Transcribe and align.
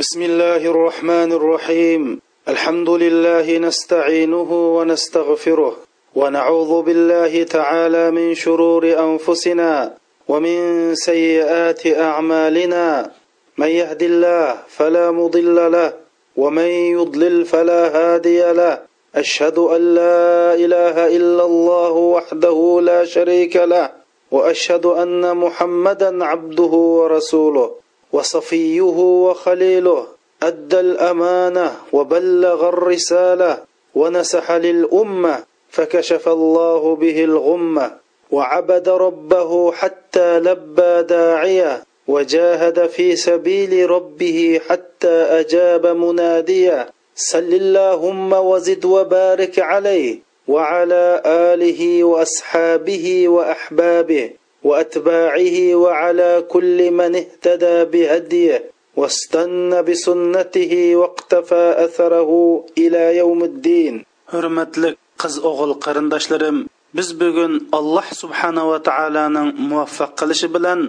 بسم 0.00 0.22
الله 0.22 0.56
الرحمن 0.56 1.32
الرحيم. 1.32 2.20
الحمد 2.48 2.90
لله 2.90 3.58
نستعينه 3.58 4.50
ونستغفره 4.76 5.76
ونعوذ 6.14 6.82
بالله 6.82 7.42
تعالى 7.44 8.10
من 8.10 8.34
شرور 8.34 8.84
أنفسنا 9.06 9.92
ومن 10.28 10.58
سيئات 10.94 11.86
أعمالنا. 11.86 13.10
من 13.58 13.66
يهد 13.66 14.02
الله 14.02 14.56
فلا 14.68 15.10
مضل 15.10 15.72
له 15.72 15.92
ومن 16.36 16.70
يضلل 16.96 17.44
فلا 17.44 17.82
هادي 17.96 18.52
له. 18.52 18.78
أشهد 19.14 19.58
أن 19.58 19.94
لا 19.94 20.54
إله 20.64 20.96
إلا 21.16 21.44
الله 21.44 21.92
وحده 21.92 22.80
لا 22.82 23.04
شريك 23.04 23.56
له 23.56 23.90
وأشهد 24.30 24.86
أن 24.86 25.36
محمدا 25.36 26.24
عبده 26.24 26.72
ورسوله. 26.98 27.70
وصفيه 28.12 28.98
وخليله 29.26 30.06
أدى 30.42 30.80
الأمانة 30.80 31.76
وبلغ 31.92 32.68
الرسالة 32.68 33.58
ونسح 33.94 34.52
للأمة 34.52 35.44
فكشف 35.70 36.28
الله 36.28 36.96
به 36.96 37.24
الغمة 37.24 37.96
وعبد 38.30 38.88
ربه 38.88 39.72
حتى 39.72 40.38
لبى 40.38 41.02
داعية 41.02 41.84
وجاهد 42.08 42.86
في 42.86 43.16
سبيل 43.16 43.90
ربه 43.90 44.60
حتى 44.68 45.08
أجاب 45.08 45.86
منادية 45.86 46.88
صل 47.14 47.38
اللهم 47.38 48.32
وزد 48.32 48.84
وبارك 48.84 49.58
عليه 49.58 50.18
وعلى 50.48 51.22
آله 51.26 52.04
وأصحابه 52.04 53.28
وأحبابه. 53.28 54.30
واتباعه 54.63 55.57
وعلى 55.75 56.31
كل 56.53 56.91
من 56.91 57.11
اهتدى 57.15 57.75
بهديه 57.91 58.57
واستنى 58.95 59.81
بسنته 59.87 60.73
واقتفى 60.95 61.63
اثره 61.85 62.31
الى 62.77 63.17
يوم 63.17 63.43
الدين 63.43 63.95
hurmatli 64.33 64.89
qiz 65.21 65.33
o'g'il 65.49 65.73
qarindoshlarim 65.85 66.57
biz 66.97 67.09
bugun 67.21 67.53
alloh 67.77 68.07
subhanava 68.21 68.77
taoloning 68.89 69.49
muvaffaq 69.69 70.11
qilishi 70.19 70.47
bilan 70.55 70.79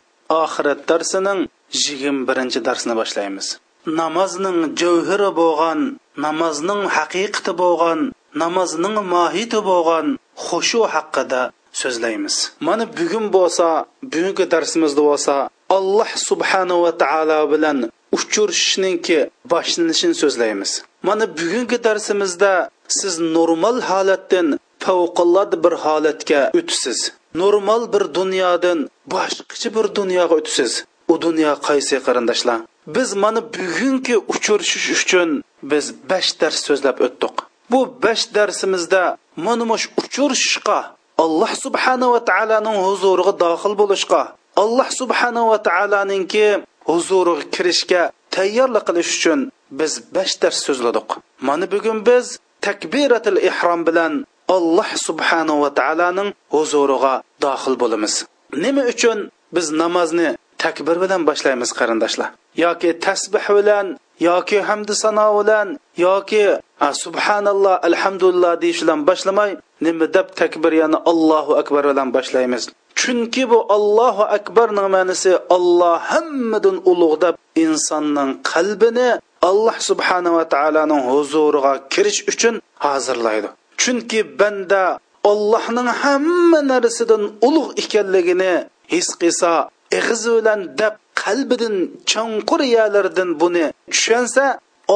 oxirat 0.43 0.81
darsining 0.91 1.41
yigirma 1.83 2.23
birinchi 2.29 2.61
darsini 2.69 2.95
boshlaymiz 3.01 3.47
namozning 4.01 4.59
javhiri 4.83 5.31
bo'lgan 5.41 5.81
namozning 6.27 6.83
haqiqati 6.97 7.53
bo'lgan 7.63 8.01
namozning 8.43 8.97
mohiyati 9.15 9.61
bo'lgan 9.71 10.07
xushu 10.47 10.83
haqida 10.95 11.43
so'zlaymiz. 11.82 12.36
Mana 12.60 12.86
bugun 12.98 13.26
bo'lsa 13.36 13.86
bugungi 14.04 14.46
darsimizda 14.52 15.02
bo'lsa 15.10 15.50
alloh 15.78 16.10
subhanava 16.28 16.92
taolo 17.04 17.40
bilan 17.54 17.78
uchrashishninki 18.18 19.20
boshlanishini 19.52 20.16
so'zlaymiz. 20.22 20.72
Mana 21.08 21.26
bugungi 21.40 21.78
darsimizda 21.84 22.70
siz 22.88 23.20
normal 23.20 23.78
holatdan 23.90 24.48
favqulodda 24.86 25.58
bir 25.64 25.74
holatga 25.86 26.42
o'tasiz 26.60 27.00
normal 27.42 27.82
bir 27.94 28.04
dunyodan 28.20 28.80
boshqacha 29.14 29.70
bir 29.76 29.86
dunyoga 30.00 30.36
o'tasiz 30.40 30.74
u 31.12 31.16
dunyo 31.26 31.54
qaysi 31.68 31.96
qarindoshlar? 32.06 32.60
Biz 32.96 33.10
mana 33.24 33.42
bugungi 33.58 34.16
uchrashish 34.34 34.88
uchun 34.96 35.30
biz 35.72 35.86
besh 36.10 36.30
dars 36.42 36.60
so'zlab 36.68 36.98
o'tdik. 37.06 37.36
Bu 37.72 37.80
besh 38.04 38.24
darsimizda 38.36 39.04
mana 39.46 39.66
mush 39.72 39.86
uchrashishga 40.02 40.80
alloh 41.24 41.52
subhanava 41.66 42.20
taoloning 42.30 42.78
huzuriga 42.88 43.34
dohil 43.44 43.74
bo'lishga 43.82 44.22
alloh 44.64 44.88
subhanava 45.00 45.58
taoloninki 45.70 46.46
huzuriga 46.90 47.44
kirishga 47.56 48.02
tayyorlik 48.36 48.84
qilish 48.88 49.12
uchun 49.18 49.40
biz 49.80 49.94
besh 50.16 50.34
dars 50.42 50.58
so'zladik. 50.68 51.10
Mana 51.48 51.66
bugun 51.74 51.98
biz 52.10 52.26
takbiratul 52.68 53.40
ihrom 53.50 53.82
bilan 53.88 54.14
alloh 54.56 54.90
subhanava 55.08 55.70
taoloning 55.80 56.30
huzuriga 56.56 57.14
dohil 57.46 57.76
bo'lamiz. 57.82 58.14
Nima 58.64 58.84
uchun 58.94 59.18
biz 59.56 59.66
namozni 59.82 60.30
takbir 60.64 60.98
bilan 61.04 61.22
boshlaymiz 61.30 61.70
qarindoshlar? 61.80 62.30
Yoki 62.64 62.90
tasbih 63.06 63.46
bilan 63.58 63.88
yoki 64.30 64.58
hamdi 64.70 64.94
sano 65.04 65.28
bilan 65.40 65.68
yoki 66.06 66.44
ah, 66.86 66.94
subhanalloh 67.04 67.76
alhamdulillah 67.90 68.52
deyish 68.64 68.82
bilan 68.84 69.00
boshlamay 69.10 69.52
nima 69.86 70.06
deb 70.16 70.28
takbir 70.42 70.72
ya'ni 70.82 70.98
allohu 71.12 71.52
akbar 71.62 71.84
bilan 71.92 72.08
boshlaymiz? 72.16 72.64
Chunki 73.02 73.44
bu 73.52 73.60
allohu 73.76 74.24
akbarning 74.38 74.88
ma'nosi 74.96 75.32
olloh 75.56 75.98
hammadan 76.12 76.76
ulug' 76.92 77.16
deb 77.26 77.36
insonning 77.64 78.30
qalbini 78.52 79.10
alloh 79.50 79.76
subhanava 79.90 80.44
taoloning 80.54 81.02
huzuriga 81.10 81.74
kirish 81.94 82.20
uchun 82.32 82.56
hozirlaydi. 82.86 83.48
Chunki 83.82 84.20
banda 84.40 84.84
allohning 85.32 85.90
hamma 86.02 86.60
narsadan 86.72 87.24
ulug' 87.48 87.72
ekanligini 87.84 88.54
his 88.94 89.08
qilsa 89.22 89.52
ig'iz 89.98 90.24
bilan 90.36 90.60
deb 90.82 90.94
qalbidan 91.24 91.76
chonqur 92.12 92.62
yalardan 92.78 93.30
buni 93.42 93.66
tushunsa 93.94 94.46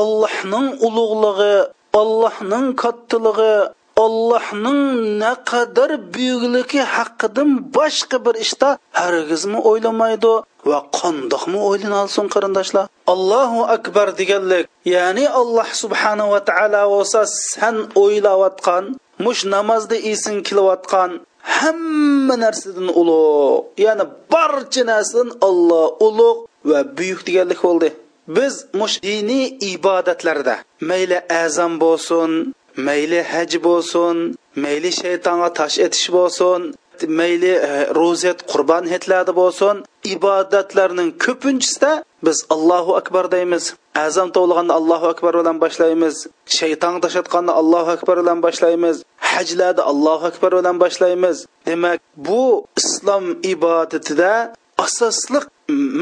ollohning 0.01 0.67
ulug'lig'i 0.87 1.55
ollohning 2.01 2.65
kattaligi 2.83 3.55
ollohning 4.03 4.81
naqadar 5.23 5.91
buyukligi 6.13 6.81
haqidan 6.95 7.49
boshqa 7.77 8.17
bir 8.25 8.35
ishda 8.45 8.69
hargizmi 9.01 9.59
o'ylamaydi 9.69 10.33
va 10.69 10.79
qandoqmi 10.99 11.59
o'ylanolsin 11.69 12.25
qarindoshlar. 12.33 12.85
Allohu 13.13 13.59
akbar 13.75 14.07
deganlik 14.19 14.65
ya'ni 14.95 15.25
alloh 15.41 15.67
subhanava 15.81 16.39
taolo 16.49 16.81
bo'lsa 16.93 17.19
san 17.51 17.75
o'ylayotgan 18.03 18.83
mush 19.25 19.41
namozda 19.55 19.97
esin 20.11 20.35
kelayotgan 20.47 21.11
hamma 21.57 22.35
narsadan 22.43 22.89
ulug' 23.01 23.63
ya'ni 23.85 24.05
barcha 24.33 24.83
narsadan 24.91 25.29
olloh 25.47 25.85
ulug' 26.07 26.39
va 26.69 26.79
buyuk 26.97 27.21
deganlik 27.27 27.59
bo'ldi. 27.67 27.89
Biz 28.37 28.53
mush 28.79 28.95
diniy 29.07 29.45
ibodatlarda 29.73 30.55
mayli 30.89 31.17
azam 31.43 31.73
bo'lsin 31.83 32.31
mayli 32.87 33.19
haj 33.31 33.51
bo'lsin 33.67 34.17
mayli 34.63 34.91
shaytonga 35.01 35.49
tosh 35.59 35.77
etish 35.85 36.09
bo'lsin 36.17 36.61
mayli 37.03 37.53
e, 37.69 37.71
ro'zat 37.95 38.39
qurbon 38.51 38.85
hetladi 38.93 39.31
bo'lsin. 39.41 39.83
Ibodatlarning 40.15 41.09
ko'pinchisida 41.25 42.03
biz 42.25 42.45
allohu 42.55 42.95
akbar 43.01 43.31
deymiz. 43.31 43.63
Azam 43.95 44.29
tovlaganda 44.35 44.73
allohu 44.79 45.07
akbar 45.13 45.33
bilan 45.39 45.57
boshlaymiz. 45.63 46.15
Shayton 46.57 46.95
tashatganda 47.03 47.51
allohu 47.61 47.91
akbar 47.97 48.15
bilan 48.23 48.39
boshlaymiz. 48.45 48.95
Hajlarda 49.31 49.83
allohu 49.91 50.25
akbar 50.31 50.51
bilan 50.59 50.79
boshlaymiz. 50.83 51.37
Demak 51.65 51.99
bu 52.27 52.65
islom 52.81 53.25
ibodatida 53.53 54.31
asosliq 54.85 55.45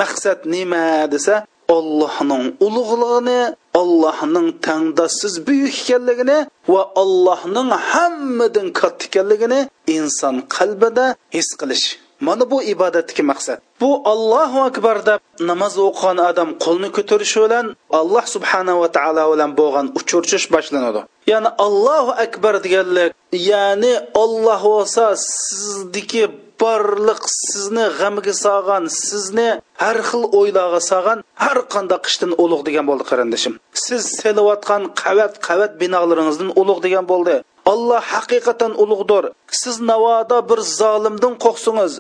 maqsad 0.02 0.40
nima 0.56 0.88
desa 1.14 1.36
ollohning 1.78 2.46
ulug'lig'ini 2.66 3.42
ollohning 3.82 4.50
tangdossiz 4.68 5.34
buyuk 5.48 5.76
ekanligini 5.82 6.40
va 6.74 6.82
ollohning 7.02 7.70
hammadan 7.92 8.68
katta 8.80 9.06
ekanligini 9.10 9.60
inson 9.98 10.36
qalbida 10.56 11.06
his 11.36 11.50
qilish. 11.62 11.88
Mana 12.28 12.52
bu 12.52 12.58
ibodatdagi 12.74 13.24
maqsad. 13.32 13.58
Bu 13.82 13.90
allohu 14.12 14.60
akbar 14.70 14.98
deb 15.10 15.20
namoz 15.50 15.74
o'qigan 15.88 16.18
odam 16.30 16.50
qo'lni 16.66 16.90
ko'tarishi 16.98 17.40
bilan 17.46 17.66
alloh 18.00 18.26
subhanava 18.36 18.88
taolo 18.98 19.24
bilan 19.34 19.52
bo'lgan 19.60 19.86
uchrashish 20.00 20.46
boshlanadi. 20.56 21.02
Ya'ni 21.32 21.50
allohu 21.66 22.12
akbar 22.26 22.54
deganlik 22.66 23.10
ya'ni 23.52 23.94
olloh 24.24 24.62
bo'lsa 24.72 25.04
sizniki 25.16 26.24
barliq 26.64 27.22
sizni 27.50 27.86
g'amga 28.00 28.34
solgan 28.46 28.84
sizni 29.08 29.50
har 29.84 29.98
xil 30.10 30.24
o'ylarga 30.40 30.82
solgan 30.90 31.20
har 31.46 31.60
qanday 31.74 32.00
qishdan 32.06 32.32
ulug' 32.44 32.64
degan 32.68 32.86
bo'ldi 32.90 33.04
qarindoshim 33.12 33.54
siz 33.86 34.02
selayotgan 34.20 34.84
qavat 35.04 35.34
qavat 35.48 35.72
binolaringizdan 35.82 36.50
ulug' 36.62 36.82
degan 36.86 37.06
bo'ldi. 37.12 37.36
Alloh 37.74 38.04
haqiqatan 38.14 38.72
ulug'dir. 38.84 39.24
Siz 39.62 39.76
navoda 39.92 40.38
bir 40.50 40.60
zolimdan 40.80 41.34
qo'rqsangiz 41.44 41.94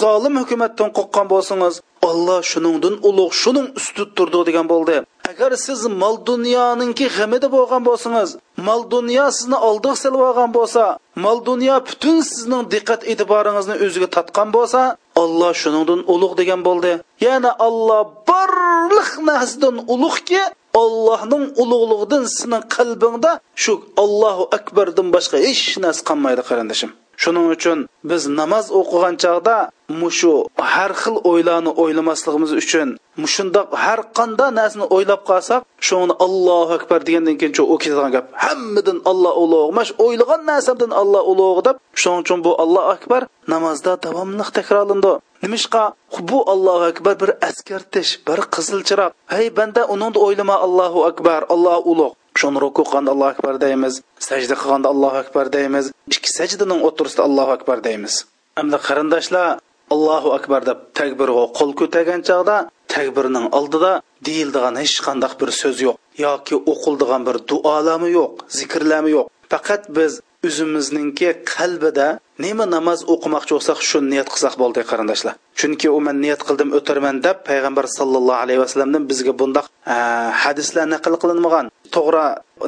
zolim 0.00 0.34
hukumatdan 0.40 0.90
qo'rqqan 0.96 1.26
bo'lsangiz 1.32 1.74
olloh 2.08 2.40
shuningdan 2.52 2.94
ulug' 3.08 3.32
shuning 3.42 3.66
ustida 3.78 4.06
turdi 4.16 4.40
degan 4.48 4.66
bo'ldi. 4.72 4.96
Agar 5.30 5.52
siz 5.66 5.80
mol 6.02 6.16
dunyoninki 6.30 7.06
g'amida 7.16 7.48
bo'lgan 7.56 7.82
bo'lsangiz 7.88 8.30
mol 8.66 8.80
dunyo 8.94 9.26
sizni 9.38 9.58
oldiq 9.68 9.94
silib 10.02 10.22
olgan 10.28 10.50
bo'lsa 10.58 10.82
mol 11.24 11.38
dunyo 11.48 11.76
butun 11.88 12.16
sizning 12.32 12.62
diqqat 12.74 13.00
e'tiboringizni 13.12 13.74
o'ziga 13.84 14.08
tortgan 14.16 14.48
bo'lsa 14.56 14.80
olloh 15.22 15.52
shuningdan 15.62 16.00
ulug' 16.14 16.34
degan 16.40 16.60
bo'ldi. 16.68 16.92
Ya'ni 17.26 17.50
olloh 17.66 18.02
barliq 18.30 19.10
narsadan 19.28 19.76
ulug'ki 19.94 20.42
ollohning 20.82 21.44
ulug'lig'idan 21.62 22.24
sening 22.38 22.62
qalbingda 22.76 23.30
shu 23.62 23.72
allohu 24.04 24.44
akbardan 24.58 25.08
boshqa 25.14 25.36
hech 25.46 25.64
narsa 25.84 26.02
qolmaydi 26.08 26.42
qarindishim 26.50 26.90
shuning 27.22 27.46
uchun 27.54 27.78
biz 28.10 28.22
namoz 28.40 28.66
o'qigan 28.80 29.14
chog'da 29.24 29.56
mushu 30.00 30.34
har 30.72 30.92
xil 31.02 31.16
o'ylarni 31.30 31.72
o'ylamasligimiz 31.82 32.52
uchun 32.62 32.88
mushundoq 33.22 33.68
har 33.84 34.00
qanday 34.18 34.50
narsani 34.58 34.86
o'ylab 34.94 35.20
qolsak 35.30 35.62
shuni 35.88 36.14
allohu 36.26 36.72
akbar 36.78 36.98
degandan 37.06 37.36
keyin 37.40 37.54
u 37.72 37.76
ketadigan 37.82 38.12
gap. 38.16 38.26
Hammadan 38.44 38.98
olloh 39.10 39.34
ulug' 39.44 39.70
mana 39.76 39.86
shu 39.88 39.94
o'ylagan 40.06 40.40
narsamdan 40.50 40.92
olloh 41.02 41.22
ulug' 41.32 41.60
deb 41.66 41.76
shuning 42.00 42.20
uchun 42.24 42.38
bu 42.46 42.52
alloh 42.64 42.84
akbar 42.96 43.22
namozda 43.52 43.92
davomli 44.04 44.44
takrorlandi. 44.58 45.12
Nimishqa? 45.42 45.84
Bu 46.30 46.38
allohu 46.52 46.84
akbar 46.92 47.14
bir 47.22 47.30
askartish 47.48 48.10
bir 48.26 48.38
qizil 48.54 48.80
chiroq 48.88 49.12
hey 49.34 49.46
banda 49.58 49.82
uningni 49.94 50.18
o'ylama 50.26 50.56
allohu 50.66 51.00
akbar 51.10 51.40
alloh 51.54 51.78
ulug' 51.92 52.14
shuni 52.40 52.58
ruku 52.64 52.82
qilganda 52.86 53.10
allohu 53.14 53.32
akbar 53.34 53.54
deymiz 53.64 53.94
sajda 54.28 54.54
qilganda 54.62 54.88
allohu 54.94 55.18
akbar 55.24 55.46
deymiz 55.56 55.84
ikki 56.14 56.30
sajdaning 56.38 56.80
o'tirisida 56.88 57.22
allohu 57.28 57.52
akbar 57.58 57.78
deymiz. 57.88 58.14
Hamda 58.58 58.78
qarindoshlar 58.88 59.46
allohu 59.94 60.28
akbar 60.38 60.60
deb 60.70 60.78
takbirga 60.98 61.44
qo'l 61.58 61.70
ko'targan 61.80 62.20
chog'da 62.28 62.56
takbirning 62.94 63.46
oldida 63.58 63.92
deyildigan 64.26 64.74
hech 64.82 64.96
qandaq 65.06 65.32
bir 65.40 65.50
so'z 65.60 65.76
yo'q 65.86 65.96
yoki 66.26 66.56
o'qildigan 66.72 67.22
bir 67.28 67.36
duolami 67.50 68.08
yo'q 68.18 68.32
zikrlami 68.58 69.10
yo'q. 69.16 69.26
Faqat 69.52 69.82
biz 69.96 70.12
o'zimizningki 70.46 71.28
qalbida 71.54 72.08
nima 72.38 72.64
namoz 72.66 73.04
o'qimoqchi 73.12 73.52
bo'lsak 73.56 73.78
shu 73.88 73.98
niyat 74.12 74.28
qilsak 74.32 74.54
bo'ldi 74.62 74.80
qarindoshlar 74.90 75.34
chunki 75.58 75.88
u 75.96 75.98
man 76.06 76.16
niyat 76.24 76.40
qildim 76.48 76.70
o'tirman 76.78 77.16
deb 77.26 77.36
payg'ambar 77.48 77.86
sallallohu 77.98 78.42
alayhi 78.44 78.60
vasallamdan 78.64 79.04
bizga 79.10 79.32
bundoq 79.40 79.66
e, 79.94 79.96
hadislar 80.42 80.86
naql 80.94 81.14
qilinmagan. 81.22 81.66
To'g'ri 81.94 82.26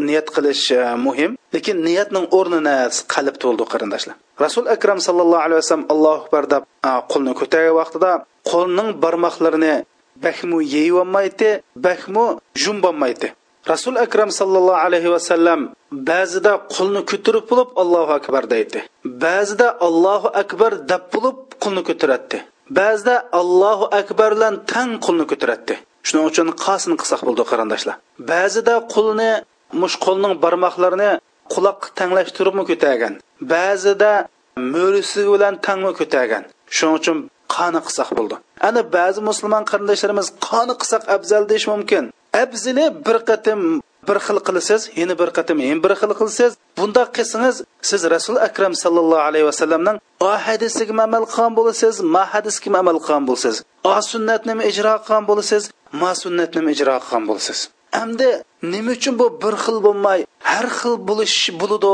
niyat 0.09 0.29
qilish 0.37 0.65
e, 0.79 0.81
muhim. 1.07 1.31
Lekin 1.55 1.77
niyatning 1.89 2.27
o'rnini 2.39 2.77
qalb 3.15 3.35
to'ldi 3.43 3.65
qarindoshlar 3.73 4.17
rasul 4.45 4.65
akram 4.77 4.99
sallallohu 5.07 5.43
alayhi 5.47 5.61
vasallam 5.63 5.87
allohu 5.95 6.19
akbar 6.23 6.45
deb 6.55 6.63
e, 6.89 6.91
qo'lni 7.13 7.33
ko'targan 7.41 7.75
vaqtida 7.81 8.11
qo'lning 8.51 8.89
barmoqlarini 9.05 9.75
bahmu 10.27 10.59
yeyolmaydi 10.77 11.51
bahmu 11.87 12.25
jumbolmaydi 12.63 13.29
rasul 13.73 13.95
akram 14.07 14.31
sallallohu 14.41 14.83
alayhi 14.87 15.11
vasallam 15.17 15.61
ba'zida 16.11 16.53
qulni 16.75 17.01
ko'tarib 17.11 17.45
bo'lib 17.51 17.71
allohu 17.83 18.13
akbar 18.19 18.43
deydi. 18.55 18.79
Ba'zida 19.25 19.69
allohu 19.87 20.29
akbar 20.43 20.73
deb 20.91 21.03
bo'lib 21.15 21.39
qulni 21.63 21.83
ko'taradi 21.89 22.39
ba'zida 22.81 23.15
allohu 23.41 23.85
akbar 24.01 24.31
bilan 24.37 24.55
tang 24.73 24.91
qulni 25.07 25.25
ko'taradi 25.31 25.75
shuning 26.07 26.27
uchun 26.31 26.49
qasini 26.65 26.97
qilsak 27.01 27.21
bo'ldi 27.29 27.43
qarindoshlar. 27.51 27.97
Ba'zida 28.33 28.75
qulni 28.95 29.31
mush 29.83 29.97
qo'lning 30.05 30.33
barmoqlarini 30.45 31.11
quloqqa 31.53 31.89
tanglashtiribmi 31.99 32.65
ko'targan 32.71 33.13
ba'zida 33.55 34.13
mo'risi 34.75 35.23
bilan 35.33 35.55
tangmi 35.67 35.93
ko'targan 36.01 36.43
shuning 36.77 36.95
uchun 37.01 37.19
qani 37.55 37.81
qilsak 37.87 38.09
bo'ldi. 38.19 38.37
Ana 38.69 38.83
ba'zi 38.97 39.21
musulmon 39.29 39.65
qarindoshlarimiz 39.71 40.29
qani 40.49 40.75
qilsak 40.81 41.03
afzal 41.17 41.43
deyish 41.51 41.67
mumkin. 41.75 42.05
Afzili 42.43 42.85
bir 43.07 43.19
qatim 43.29 43.61
bir 44.09 44.19
xil 44.27 44.39
qilasiz 44.47 44.83
yana 45.01 45.15
bir 45.21 45.31
qatim 45.37 45.59
yana 45.69 45.83
bir 45.85 45.93
xil 46.01 46.13
qilsiz 46.21 46.51
bundoq 46.79 47.09
qilsangiz 47.17 47.57
siz 47.91 48.01
rasul 48.15 48.37
akram 48.49 48.75
sallallohu 48.83 49.25
alayhi 49.29 49.47
vasallamning 49.51 49.97
o 50.27 50.31
hadisiga 50.47 50.95
amal 51.07 51.25
qilgan 51.33 51.53
bo'lasiz 51.59 51.95
ma 52.15 52.23
hadisga 52.33 52.69
amal 52.83 52.97
qilgan 53.05 53.23
bo'lasiz 53.29 53.57
o 53.91 53.95
sunnatni 54.11 54.53
ijro 54.71 54.95
qilgan 55.05 55.25
bo'lasiz 55.31 55.63
ma 56.01 56.11
sunnatni 56.23 56.61
ijro 56.75 56.95
qilgan 57.05 57.23
bo'lasiz 57.29 57.59
endi 58.03 58.29
nima 58.73 58.91
uchun 58.97 59.15
bu 59.21 59.27
bir 59.43 59.55
xil 59.65 59.77
bo'lmay 59.87 60.21
har 60.51 60.67
xil 60.79 60.95
bo'lish 61.09 61.39
bo'ladi 61.61 61.93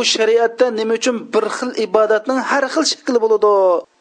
bu 0.00 0.04
shariatda 0.04 0.66
nima 0.80 0.94
uchun 0.98 1.16
bir 1.34 1.44
xil 1.56 1.70
ibodatning 1.86 2.38
har 2.50 2.64
xil 2.74 2.84
shakli 2.92 3.18
bo'ladi? 3.24 3.52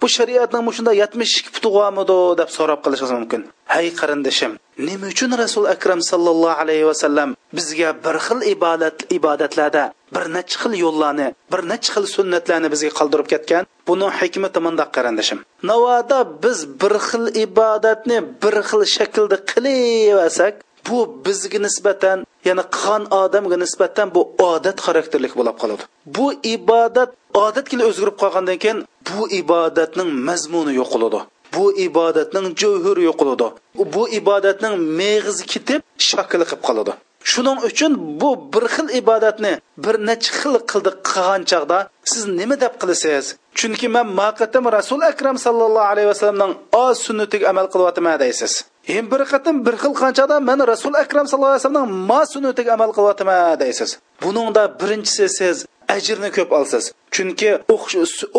Bu 0.02 0.08
shariatning 0.18 0.64
shunday 0.78 0.96
yetmish 1.04 1.34
ikki 1.40 1.52
putug'amidi 1.56 2.20
deb 2.40 2.50
so'rab 2.58 2.80
qolishingiz 2.86 3.14
mumkin. 3.20 3.42
Hay 3.74 3.88
qarindoshim 4.00 4.52
nima 4.88 5.06
uchun 5.14 5.32
rasul 5.44 5.66
akram 5.76 6.00
sallallohu 6.12 6.60
alayhi 6.64 6.86
vasallam 6.92 7.30
bizga 7.58 7.90
bir 8.06 8.16
xil 8.26 8.40
ibodat 8.54 8.98
ibodatlarda 9.18 9.84
bir 10.16 10.24
necha 10.36 10.58
xil 10.62 10.74
yo'llarni 10.84 11.28
bir 11.52 11.62
necha 11.72 11.90
xil 11.96 12.06
sunnatlarni 12.16 12.68
bizga 12.74 12.92
qoldirib 13.00 13.28
ketgan? 13.34 13.64
Buni 13.88 14.08
hikmati 14.20 14.60
mundoq 14.66 14.90
qarindoshim 14.98 15.40
navoda 15.70 16.20
biz 16.44 16.60
bir 16.82 16.94
xil 17.08 17.26
ibodatni 17.46 18.18
bir 18.44 18.56
xil 18.70 18.82
shaklda 18.96 19.38
qilaversak 19.52 20.54
bu 20.88 20.98
bizga 21.26 21.60
nisbatan 21.66 22.18
ya'ni 22.48 22.64
qilgan 22.76 23.04
odamga 23.22 23.58
nisbatan 23.64 24.08
bu 24.16 24.22
odat 24.52 24.78
xarakterlik 24.86 25.34
bo'lib 25.40 25.56
qoladi. 25.62 25.84
Bu 26.16 26.28
ibodat 26.56 27.10
odatga 27.46 27.76
o'zgarib 27.90 28.16
qolgandan 28.24 28.58
keyin 28.64 28.80
bu 29.10 29.22
ibodatning 29.42 30.10
mazmuni 30.28 30.74
yo'qoladi. 30.82 31.20
Bu 31.56 31.66
ibodatning 31.88 32.46
jovhuri 32.62 33.04
yo'qoladi. 33.10 33.48
Bu 33.96 34.04
ibodatning 34.20 34.74
meg'izi 35.00 35.44
ketib 35.54 35.82
shakli 36.10 36.46
qilib 36.50 36.62
qoladi. 36.68 36.94
Shuning 37.32 37.60
uchun 37.70 37.92
bu 38.22 38.30
bir 38.54 38.66
xil 38.74 38.88
ibodatni 39.02 39.54
bir 39.84 39.96
necha 40.10 40.32
xil 40.40 40.56
qildi 40.72 40.92
qilgan 41.10 41.42
chog'da 41.52 41.80
siz 42.12 42.24
nima 42.40 42.56
deb 42.64 42.74
qilasiz 42.82 43.26
chunki 43.60 43.88
man 43.96 44.08
maqatim 44.22 44.64
rasul 44.78 45.02
akram 45.12 45.38
sallallohu 45.46 45.90
alayhi 45.94 46.10
vasallamning 46.14 46.54
oz 46.86 46.96
sunnatiga 47.06 47.46
amal 47.52 47.68
qilyapman 47.74 48.16
deysiz. 48.24 48.54
Endi 48.88 49.12
bir 49.12 49.22
qatim 49.32 49.56
bir 49.66 49.76
xil 49.82 49.94
qanchada 50.02 50.36
man 50.50 50.60
rasul 50.74 50.94
akram 51.04 51.26
sallallohu 51.28 51.54
alayhi 51.54 51.64
vasallamning 51.64 52.08
ma 52.10 52.22
sunnatiga 52.34 52.72
amal 52.78 52.92
qilyapman 52.98 53.60
deysiz. 53.64 53.90
Buningda 54.24 54.64
birinchisi 54.80 55.26
siz 55.40 55.58
ajrni 55.96 56.30
ko'p 56.38 56.52
olsiz. 56.60 56.84
Chunki 57.16 57.50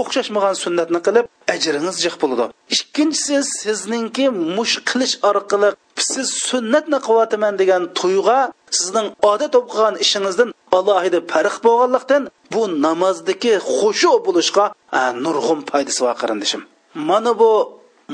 o'xshashmagan 0.01 0.55
sunnatni 0.65 1.01
qilib 1.07 1.27
ajringiz 1.55 1.97
jiq 2.05 2.15
bo'ladi. 2.23 2.45
Ikkinchisi 2.77 3.37
sizningki 3.63 4.27
mush 4.57 4.75
qilish 4.91 5.15
orqali 5.31 5.71
siz 6.13 6.29
sunnatni 6.49 6.99
qilyapman 7.07 7.55
degan 7.61 7.83
tuyg'a 8.01 8.41
sizning 8.79 9.09
odat 9.31 9.53
bo'lib 9.55 9.69
qolgan 9.73 9.97
ishingizdan 10.05 10.49
alohida 10.79 11.21
farq 11.33 11.57
bo'lganlikdan 11.67 12.23
bu 12.53 12.63
namozdagi 12.87 13.55
xushu 13.77 14.13
bo'lishga 14.27 14.65
nurg'un 15.25 15.61
foydasi 15.71 16.01
bor 16.07 16.17
qarindishim. 16.23 16.63
Mana 17.11 17.33
bu 17.41 17.51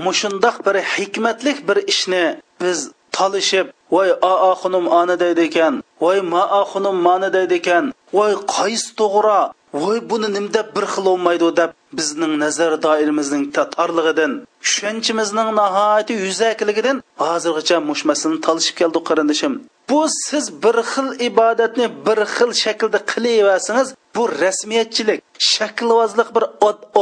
mushundoq 0.04 0.56
bir 0.66 0.76
hikmatlik 0.94 1.58
bir 1.68 1.78
ishni 1.92 2.24
biz 2.62 2.78
tolishib 3.16 3.66
voy 3.94 4.10
aa 4.30 4.52
xunim 4.62 4.86
ani 5.00 5.16
deydi 5.22 5.42
ekan 5.48 5.74
voy 6.04 6.18
maa 6.32 6.62
xunim 6.72 6.96
mani 7.06 7.28
deydi 7.36 7.54
ekan 7.60 7.84
voy 8.16 8.32
qaysi 8.56 8.88
to'g'ri 9.00 9.40
voy 9.82 9.98
buni 10.10 10.28
nim 10.36 10.46
deb 10.56 10.66
bir 10.76 10.84
xil 10.92 11.04
bo'lmaydi 11.08 11.48
deb 11.60 11.70
bizning 11.98 12.34
nazar 12.42 12.72
doirimizning 12.86 13.44
tatorlig'idan 13.56 14.32
tushunchimizning 14.64 15.50
nihoyati 15.60 16.12
yuzakligidan 16.24 16.96
hozirgacha 17.24 17.76
mush 17.88 18.02
masalani 18.10 18.40
tolishib 18.46 18.76
keldi 18.80 18.98
qarindishim. 19.08 19.52
Bu 19.90 20.00
siz 20.28 20.44
bir 20.62 20.76
xil 20.90 21.08
ibodatni 21.28 21.86
bir 22.06 22.18
xil 22.34 22.50
shaklda 22.62 22.98
qilaversangiz 23.12 23.88
bu 24.14 24.22
rasmiyatchilik 24.42 25.18
shaklvozlik 25.52 26.28
bir 26.36 26.44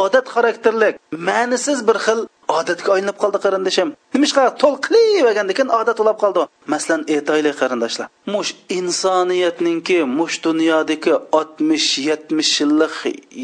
odat 0.03 0.27
xarakterlik 0.35 0.95
ma'nisiz 1.29 1.79
bir 1.89 1.97
xil 2.07 2.21
odatga 2.59 2.91
aylanib 2.97 3.17
qoldi 3.23 3.39
qarindishim 3.45 3.89
nimishqa 4.15 4.43
to'l 4.63 4.77
qilavergandan 4.87 5.55
keyin 5.59 5.71
odat 5.81 5.97
bo'lib 6.01 6.19
qoldi 6.23 6.43
masalan 6.75 7.03
aytaylik 7.15 7.55
qarindoshlar 7.63 8.07
mush 8.35 8.51
insoniyatninki 8.79 9.99
mush 10.19 10.37
dunyodagi 10.47 11.15
oltmish 11.39 11.89
yetmish 12.09 12.53
yillik 12.61 12.97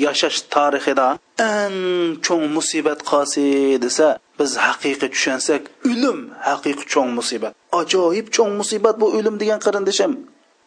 yashash 0.05 0.39
tarixida 0.55 1.07
eng 1.51 1.79
cho'ng 2.27 2.47
musibat 2.57 3.01
qaysi 3.13 3.45
desa 3.85 4.09
biz 4.39 4.51
haqiqiy 4.67 5.09
tushunsak 5.15 5.63
o'lim 5.91 6.19
haqiqiy 6.49 6.91
cho'ng 6.93 7.11
musibat 7.19 7.53
ajoyib 7.81 8.27
cho'ng 8.37 8.53
musibat 8.61 8.95
bu 9.03 9.07
o'lim 9.19 9.35
degan 9.43 9.61
qarindishim 9.67 10.13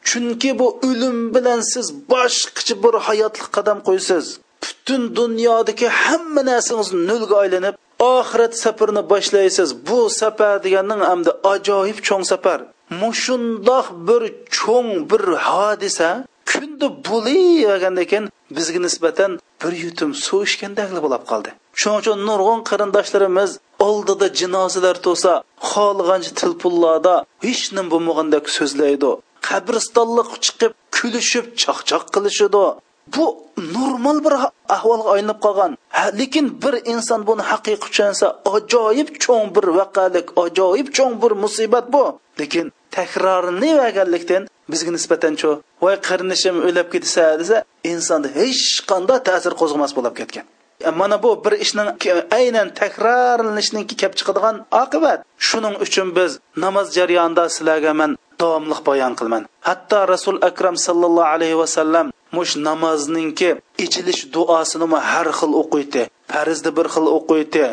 chunki 0.04 0.60
bu 0.60 0.68
o'lim 0.88 1.18
bilan 1.36 1.62
siz 1.74 1.88
boshqacha 2.12 2.76
bir 2.84 2.94
hayotlik 3.08 3.48
qadam 3.56 3.80
qo'ysiz. 3.88 4.26
Butun 4.64 5.02
dunyodagi 5.16 5.88
hamma 6.02 6.42
narsangiz 6.50 6.90
nolga 7.10 7.36
aylanib 7.44 7.76
oxirat 8.12 8.54
safarini 8.64 9.04
boshlaysiz. 9.12 9.70
Bu 9.88 10.00
safar 10.22 10.56
deganning 10.66 11.02
hamda 11.10 11.32
ajoyib 11.54 11.98
cho'ng 12.08 12.26
safar. 12.32 12.60
Mushundoq 13.02 13.86
bir 14.08 14.24
cho'ng 14.58 14.92
bir 15.12 15.24
hodisa 15.48 16.10
kunda 16.52 16.88
bo'lavergandan 17.08 18.06
keyin 18.12 18.26
bizga 18.58 18.80
nisbatan 18.86 19.32
bir 19.62 19.74
yutum 19.84 20.12
suv 20.26 20.42
ichgandagli 20.48 21.00
bo'lib 21.06 21.24
qoldi. 21.32 21.50
Shuning 21.80 22.00
uchun 22.02 22.18
nurg'un 22.30 22.60
qarindoshlarimiz 22.70 23.52
oldida 23.88 24.28
jinozalar 24.40 24.96
to'sa 25.08 25.32
xohlagancha 25.72 26.32
tilpullarda 26.40 27.16
hech 27.46 27.64
nima 27.76 27.90
bo'lmagandek 27.94 28.46
so'zlaydi. 28.58 29.12
Qabristonliq 29.48 30.30
chiqib 30.46 30.72
kulishib 30.98 31.46
chaqchaq 31.64 32.04
qilishidi 32.16 32.64
bu 33.08 33.26
normal 33.58 34.24
bir 34.26 34.34
ahvolga 34.70 35.10
aylanib 35.12 35.40
qolgan. 35.46 35.78
Lekin 36.20 36.62
bir 36.64 36.74
inson 36.94 37.28
buni 37.28 37.42
haqiqiy 37.52 37.80
tushunsa 37.84 38.28
ajoyib 38.56 39.10
cho'ng 39.24 39.48
bir 39.56 39.66
vaqalik 39.80 40.28
ajoyib 40.44 40.88
cho'ng 40.98 41.14
bir 41.24 41.32
musibat 41.44 41.94
bu. 41.94 42.20
Lekin 42.40 42.72
takrorlanmaganlikdan 42.92 44.44
bizga 44.72 44.92
nisbatanchu 44.98 45.50
voy 45.82 45.96
qarindishim 46.08 46.56
o'lib 46.68 46.88
ketsa 46.94 47.24
desa 47.42 47.58
insonda 47.92 48.28
hech 48.40 48.64
qanday 48.92 49.20
ta'sir 49.30 49.54
qo'zg'amas 49.62 49.92
bo'lib 49.98 50.16
ketgan. 50.20 50.46
E, 50.88 50.90
mana 51.00 51.24
bu 51.24 51.32
bir 51.46 51.54
ishning 51.66 51.90
aynan 52.40 52.68
takrorlanishniki 52.82 53.96
kelib 54.02 54.16
chiqadigan 54.20 54.56
oqibat. 54.84 55.20
Shuning 55.48 55.76
uchun 55.86 56.08
biz 56.18 56.32
namoz 56.64 56.88
jarayonida 56.98 57.44
sizlarga 57.56 57.94
man 58.02 58.12
davomliq 58.42 58.80
bayon 58.90 59.14
qilaman 59.20 59.44
hatto 59.68 60.00
rasul 60.14 60.38
akram 60.50 60.76
sallallohu 60.88 61.32
alayhi 61.36 61.58
vasallam 61.64 62.06
mush 62.36 62.54
namozninki 62.68 63.50
ichilish 63.86 64.22
duosini 64.34 64.98
har 65.12 65.28
xil 65.40 65.52
o'qiydi. 65.62 66.04
Farzni 66.34 66.72
bir 66.78 66.88
xil 66.94 67.06
o'qiydi 67.18 67.66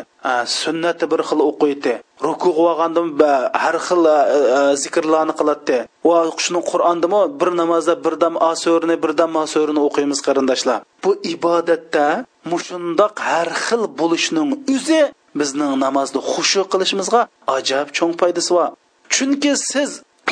sunnatni 0.59 1.05
bir 1.11 1.21
xil 1.29 1.39
o'qiydi. 1.49 1.93
Ruku 2.27 2.49
qilgandan 2.59 3.07
har 3.63 3.77
xil 3.87 4.03
zikrlarni 4.83 5.33
qiladi 5.39 5.77
va 6.07 6.17
shuni 6.43 6.61
qur'ondami 6.71 7.21
bir 7.39 7.49
namozda 7.61 7.93
birdam 8.05 8.35
asurni 8.51 8.95
birdam 9.03 9.31
masurni 9.39 9.81
o'qiymiz 9.87 10.19
qarindoshlar. 10.27 10.79
Bu 11.03 11.11
ibodatda 11.33 12.05
mushundoq 12.51 13.13
har 13.29 13.49
xil 13.65 13.83
bo'lishning 13.99 14.49
o'zi 14.75 15.01
bizning 15.39 15.73
namozni 15.85 16.19
xushu 16.31 16.61
qilishimizga 16.71 17.21
ajoyib 17.57 17.89
cho'ng 17.97 18.13
foydasi 18.21 18.51
bor. 18.57 18.69
Chunki 19.13 19.51
siz 19.71 19.89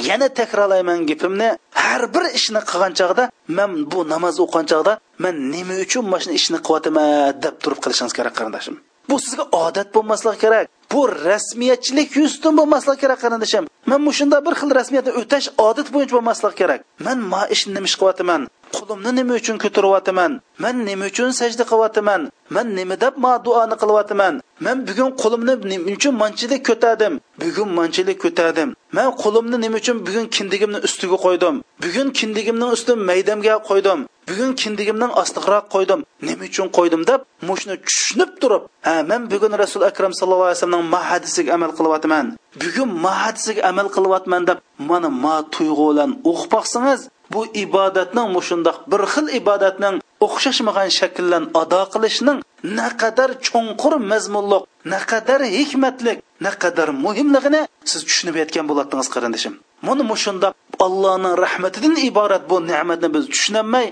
yana 0.10 0.28
takrorlayman 0.40 1.00
gapimni. 1.10 1.50
Har 1.84 2.04
bir 2.14 2.24
ishni 2.40 2.62
qilgan 2.70 2.94
chog'da 3.00 3.24
man 3.58 3.72
bu 3.92 4.00
namoz 4.14 4.36
o'qigan 4.44 4.66
chog'da 4.72 4.94
man 5.24 5.36
nima 5.54 5.76
uchun 5.86 6.04
mana 6.12 6.22
shu 6.24 6.30
ishni 6.40 6.60
qilyapman 6.68 7.08
deb 7.44 7.56
turib 7.64 7.80
qilishingiz 7.84 8.14
kerak 8.20 8.34
qarindoshim 8.40 8.76
bu 9.10 9.16
sizga 9.20 9.44
odat 9.44 9.88
bo'lmasligi 9.96 10.38
kerak. 10.44 10.66
Bu 10.92 11.02
rasmiyatchilik 11.30 12.10
yuzdan 12.22 12.54
bo'lmasligi 12.60 13.00
kerak 13.04 13.20
qarindoshim 13.24 13.64
man 13.92 14.00
shunda 14.20 14.38
bir 14.46 14.54
xil 14.60 14.70
rasmiyatni 14.80 15.12
o'tash 15.22 15.48
odat 15.68 15.88
bo'yicha 15.94 16.14
bo'lmasligi 16.18 16.56
kerak. 16.62 16.80
Man 17.06 17.18
ma 17.32 17.42
ishni 17.56 17.72
nima 17.76 17.88
ish 17.90 17.98
qilyapman 18.02 18.42
qo'limni 18.78 19.12
nima 19.20 19.34
uchun 19.40 19.58
ko'taryapman 19.64 20.32
man 20.64 20.76
nima 20.88 21.06
uchun 21.12 21.30
sajda 21.40 21.64
qilyapman? 21.72 22.22
Man 22.56 22.68
nima 22.78 22.96
deb 23.04 23.14
ma 23.24 23.34
duoni 23.46 23.76
qilyapman? 23.82 24.34
Man 24.66 24.78
bugun 24.88 25.12
qo'limni 25.22 25.54
nima 25.72 25.88
uchun 25.98 26.14
manchilik 26.22 26.62
ko'tardim? 26.70 27.14
Bugun 27.42 27.70
manchilik 27.80 28.18
ko'tardim. 28.24 28.70
Man 28.98 29.08
qo'limni 29.24 29.58
nima 29.64 29.78
uchun 29.82 29.98
bugun 30.08 30.26
kindigimni 30.36 30.80
ustiga 30.88 31.18
qo'ydim? 31.26 31.56
Bugun 31.84 32.08
kindigimni 32.20 32.66
ustini 32.76 33.02
maydamga 33.10 33.56
qo'ydim. 33.70 34.00
Bugun 34.30 34.52
kindigimning 34.62 35.12
ostiqroq 35.22 35.66
qo'ydim. 35.76 36.00
Nima 36.28 36.44
uchun 36.50 36.68
qo'ydim 36.78 37.02
deb 37.10 37.22
mushni 37.50 37.76
tushunib 37.88 38.32
turib 38.42 38.64
ha 38.88 38.96
man 39.10 39.22
bugun 39.32 39.54
rasul 39.64 39.82
akram 39.90 40.12
sallallohu 40.20 40.50
alayhi 40.50 40.60
vasallamning 40.60 40.92
mahadisiga 40.96 41.52
amal 41.58 41.72
qilyapman. 41.78 42.26
Bugun 42.62 42.90
mahadisiga 43.06 43.62
amal 43.70 43.88
qilyapman 43.96 44.42
deb 44.50 44.58
mana 44.90 45.10
ma 45.24 45.36
tuyg'u 45.56 45.86
bilan 45.92 46.12
o'qib 46.30 46.50
boqsangiz 46.56 47.02
bu 47.34 47.42
ibodatning 47.64 48.28
mushundoq 48.38 48.78
bir 48.92 49.02
xil 49.14 49.26
ibodatning 49.40 49.96
o'xshashmagan 50.26 50.90
shakldan 51.00 51.44
ado 51.62 51.82
qilishning 51.94 52.40
naqadar 52.80 53.30
chunqur 53.48 53.94
mazmunliq 54.12 54.64
naqadar 54.94 55.42
hikmatlik 55.58 56.18
naqadar 56.46 56.90
muhimligini 57.06 57.62
siz 57.92 58.02
tushunib 58.08 58.36
yetgan 58.42 58.66
bo'ladingiz 58.70 59.10
qarindishim. 59.16 59.54
Buni 59.88 60.04
mushundoq 60.12 60.54
allohning 60.86 61.36
rahmatidan 61.46 61.96
iborat 62.10 62.44
bu 62.52 62.58
ne'matni 62.72 63.08
biz 63.16 63.24
tushunolmay 63.34 63.86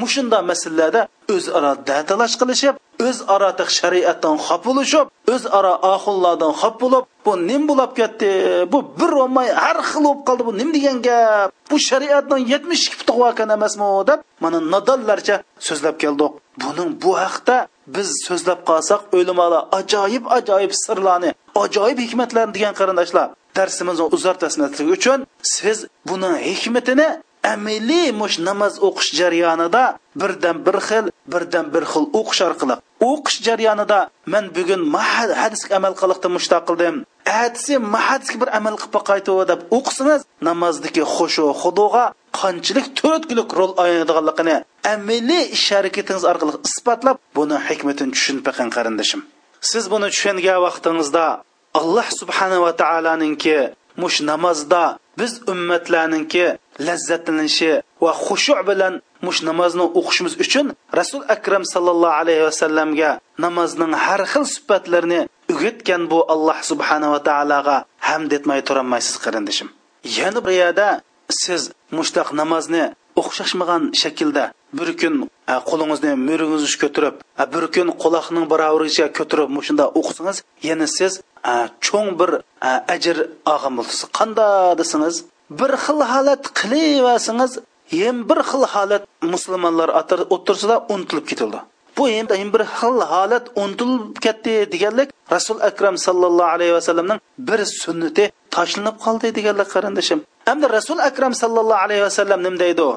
mushundoq 0.00 0.42
masalalarda 0.50 1.00
o'zaro 1.34 1.72
datalash 1.90 2.34
qilishib 2.40 2.74
o'zaro 3.08 3.50
shariatdan 3.78 4.36
xop 4.46 4.62
bo'lishib 4.68 5.06
o'zaro 5.34 5.74
oxullardan 5.94 6.52
xop 6.60 6.74
bo'lib 6.82 7.04
bu 7.26 7.32
nim 7.48 7.62
bo'lib 7.70 7.92
ketdi 7.98 8.30
bu 8.72 8.78
bir 8.98 9.10
bo'lmay 9.18 9.48
har 9.64 9.78
xil 9.90 10.04
bo'lib 10.06 10.22
qoldi 10.28 10.42
bu 10.48 10.52
nim 10.60 10.68
degan 10.76 10.96
gap 11.08 11.48
bu 11.70 11.76
shariatdan 11.88 12.40
yetmish 12.52 12.84
ikki 12.88 13.04
tug'vakan 13.10 13.48
emasmi 13.56 13.88
deb 14.10 14.18
mana 14.44 14.58
nodonlarcha 14.72 15.36
so'zlab 15.68 15.96
keldik 16.02 16.32
buning 16.62 16.90
bu 17.02 17.12
haqda 17.24 17.56
biz 17.94 18.08
so'zlab 18.26 18.60
qolsak 18.70 19.00
o'limalar 19.18 19.62
ajoyib 19.78 20.24
ajoyib 20.38 20.72
sirlarni 20.84 21.30
ajoyib 21.64 21.98
hikmatlarni 22.04 22.52
degan 22.56 22.74
qarindoshlar 22.80 23.26
darsimizni 23.58 24.04
uzartasmaslik 24.16 24.88
uchun 24.96 25.18
siz 25.54 25.78
buni 26.08 26.30
hikmatini 26.48 27.08
amaliy 27.54 28.08
mush 28.20 28.36
namoz 28.48 28.74
o'qish 28.88 29.10
jarayonida 29.20 29.84
birdan 30.20 30.56
bir 30.66 30.76
xil 30.88 31.04
birdan 31.32 31.66
bir 31.74 31.84
xil 31.92 32.04
o'qish 32.20 32.42
orqali 32.48 32.76
o'qish 33.10 33.38
jarayonida 33.46 34.00
man 34.32 34.44
bugun 34.56 34.82
hadisga 35.42 35.72
amal 35.80 35.94
qilishda 36.00 36.28
mushtaq 36.36 36.62
qildim. 36.68 36.96
Atsi 37.44 37.74
mahadisga 37.94 38.36
bir 38.42 38.48
amal 38.58 38.74
qilib 38.82 39.02
qaytib 39.10 39.38
deb 39.50 39.60
o'qisangiz 39.76 40.20
namozdagi 40.48 41.02
xushu 41.16 41.44
xudoga 41.62 42.04
qanchalik 42.40 42.86
to'rtkilik 43.00 43.50
rol 43.58 43.72
o'ynaydiganligini 43.82 44.56
amaliy 44.94 45.44
ish 45.56 45.68
harakatingiz 45.76 46.24
orqali 46.32 46.52
isbotlab 46.68 47.16
buni 47.36 47.56
hikmatini 47.68 48.12
tushunib 48.16 48.42
baqing 48.48 48.70
qarindishim. 48.76 49.20
Siz 49.70 49.84
buni 49.92 50.08
tushungan 50.14 50.58
vaqtingizda 50.66 51.26
alloh 51.80 52.08
subhanava 52.20 52.70
taoloninki 52.82 53.56
mush 54.02 54.18
namozda 54.30 54.82
biz 55.18 55.32
ummatlarninki 55.52 56.46
lazzatlanishi 56.86 57.70
va 58.04 58.12
xushu 58.26 58.54
bilan 58.68 58.94
mush 59.26 59.40
namozni 59.48 59.84
o'qishimiz 59.98 60.34
uchun 60.44 60.66
rasul 61.00 61.22
akram 61.34 61.64
sallallohu 61.74 62.18
alayhi 62.22 62.42
vasallamga 62.48 63.10
namozning 63.44 63.92
har 64.04 64.22
xil 64.32 64.44
sifatlarini 64.54 65.20
o'rgatgan 65.52 66.02
bu 66.12 66.18
alloh 66.34 66.58
subhanava 66.70 67.18
taologa 67.28 67.76
hamd 68.08 68.30
etmay 68.38 68.60
turolmaysiz 68.68 69.16
qarindishim. 69.24 69.68
Yana 70.18 70.40
bir 70.46 70.54
yerda 70.62 70.88
siz 71.42 71.62
mushtaq 71.98 72.28
namozni 72.40 72.84
o'xshashmagan 73.20 73.82
shaklda 74.02 74.44
bir 74.78 74.88
kun 75.00 75.14
qo'lingizni 75.68 76.10
mo'ringizni 76.28 76.70
ko'tarib 76.82 77.14
bir 77.54 77.64
kun 77.74 77.88
quloqning 78.02 78.46
baravriga 78.52 79.06
ko'tarib 79.18 79.48
mushunda 79.56 79.84
o'qisangiz 79.98 80.38
yana 80.68 80.86
siz 80.98 81.12
cho'ng 81.86 82.10
bir 82.20 82.30
ajr 82.94 83.16
olgan 83.52 83.72
bo'lasiz. 83.78 84.00
Qanday 84.18 84.78
desangiz 84.80 85.16
bir 85.59 85.71
xil 85.85 85.99
holat 86.11 86.43
qilaversangiz 86.59 87.51
ham 87.99 88.17
bir 88.29 88.39
xil 88.49 88.63
holat 88.73 89.03
musulmonlar 89.33 89.89
o'tirsida 90.35 90.75
unutilib 90.93 91.25
ketildi 91.31 91.59
bu 91.97 92.03
endi 92.09 92.53
bir 92.53 92.63
xil 92.77 92.97
holat 93.11 93.45
unutilib 93.61 94.15
ketdi 94.25 94.53
deganlik 94.73 95.09
rasul 95.35 95.59
akram 95.69 95.95
sallallohu 96.05 96.53
alayhi 96.55 96.73
vasallamning 96.79 97.19
bir 97.47 97.59
sunnati 97.83 98.23
tashlanib 98.55 98.95
qoldi 99.05 99.27
deganlik 99.37 99.69
qarindishim 99.75 100.19
hamda 100.47 100.67
rasul 100.77 100.99
akram 101.09 101.33
sallallohu 101.43 101.83
alayhi 101.85 102.03
vasallam 102.07 102.39
nima 102.45 102.59
deydi 102.63 102.89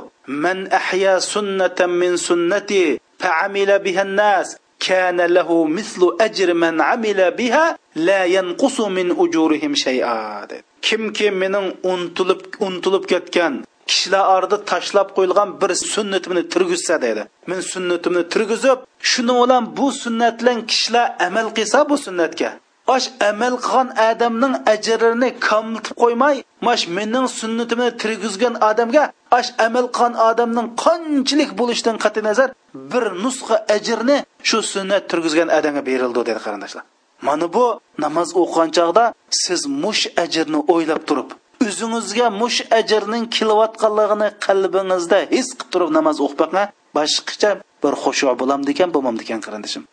man 0.45 0.59
ahya 0.81 1.15
sunnatan 1.35 1.91
min 2.03 2.13
sunnati 2.29 2.83
fa'amila 3.23 3.75
biha 3.87 4.03
an-nas 4.09 4.49
كان 4.81 5.21
له 5.21 5.65
مثل 5.65 6.17
أجر 6.21 6.55
من 6.55 6.81
عمل 6.81 7.31
بها 7.31 7.79
لا 7.97 8.25
ينقص 8.25 8.81
من 8.81 9.07
أجورهم 9.23 9.75
شيئا 9.75 10.49
kimki 10.88 11.28
mening 11.42 11.68
unutilib 11.92 12.42
unutilib 12.66 13.04
ketgan 13.12 13.54
kishilar 13.90 14.24
orada 14.36 14.58
tashlab 14.72 15.10
qo'yilgan 15.18 15.50
bir 15.62 15.72
sunnatimni 15.94 16.44
tirgizsa 16.54 16.96
deydi. 17.06 17.24
Men 17.50 17.60
sunnatimni 17.72 18.24
tirgizib 18.34 18.80
shuni 19.12 19.34
bilan 19.42 19.64
bu 19.78 19.88
sunnat 20.04 20.36
bilan 20.42 20.60
kishilar 20.72 21.06
amal 21.28 21.48
qilsa 21.58 21.80
bu 21.90 21.98
sunnatga. 22.06 22.50
Osh 22.96 23.08
amal 23.30 23.54
qilgan 23.66 23.90
odamning 24.10 24.54
ajrini 24.74 25.30
kamlitib 25.48 25.96
qo'ymay 26.04 26.36
mash 26.68 26.84
mening 26.98 27.28
sunnatimni 27.40 27.90
tirgizgan 28.02 28.56
odamga 28.70 29.04
osh 29.38 29.50
amal 29.66 29.86
qilgan 29.98 30.14
odamning 30.30 30.68
qanchalik 30.84 31.52
bo'lishidan 31.60 31.98
qat'iy 32.04 32.24
nazar 32.30 32.50
bir 32.92 33.04
nusxa 33.24 33.56
ajrni 33.76 34.18
shu 34.50 34.58
sunnat 34.74 35.04
turgizgan 35.12 35.50
odamga 35.58 35.82
berildi 35.90 36.20
dedi 36.30 36.40
qarindoshlar. 36.46 36.84
Mana 37.28 37.48
bu 37.56 37.66
namoz 38.04 38.30
o'qigan 38.42 38.70
chog'da 38.78 39.04
siz 39.44 39.62
mush 39.84 40.04
ajrni 40.24 40.60
o'ylab 40.74 41.02
turib 41.10 41.30
o'zingizga 41.68 42.28
mush 42.42 42.60
ajrning 42.80 43.26
kelayotganligini 43.36 44.28
qalbingizda 44.46 45.20
his 45.36 45.48
qilib 45.58 45.70
turib 45.74 45.90
namoz 45.98 46.18
o'qibaqa 46.26 46.64
boshqacha 46.98 47.52
bir 47.84 47.94
xushu 48.04 48.26
bo'lamdi 48.42 48.70
ekan 48.76 48.90
bo'lmamdi 48.96 49.22
ekan 49.26 49.42
qarindishim. 49.46 49.84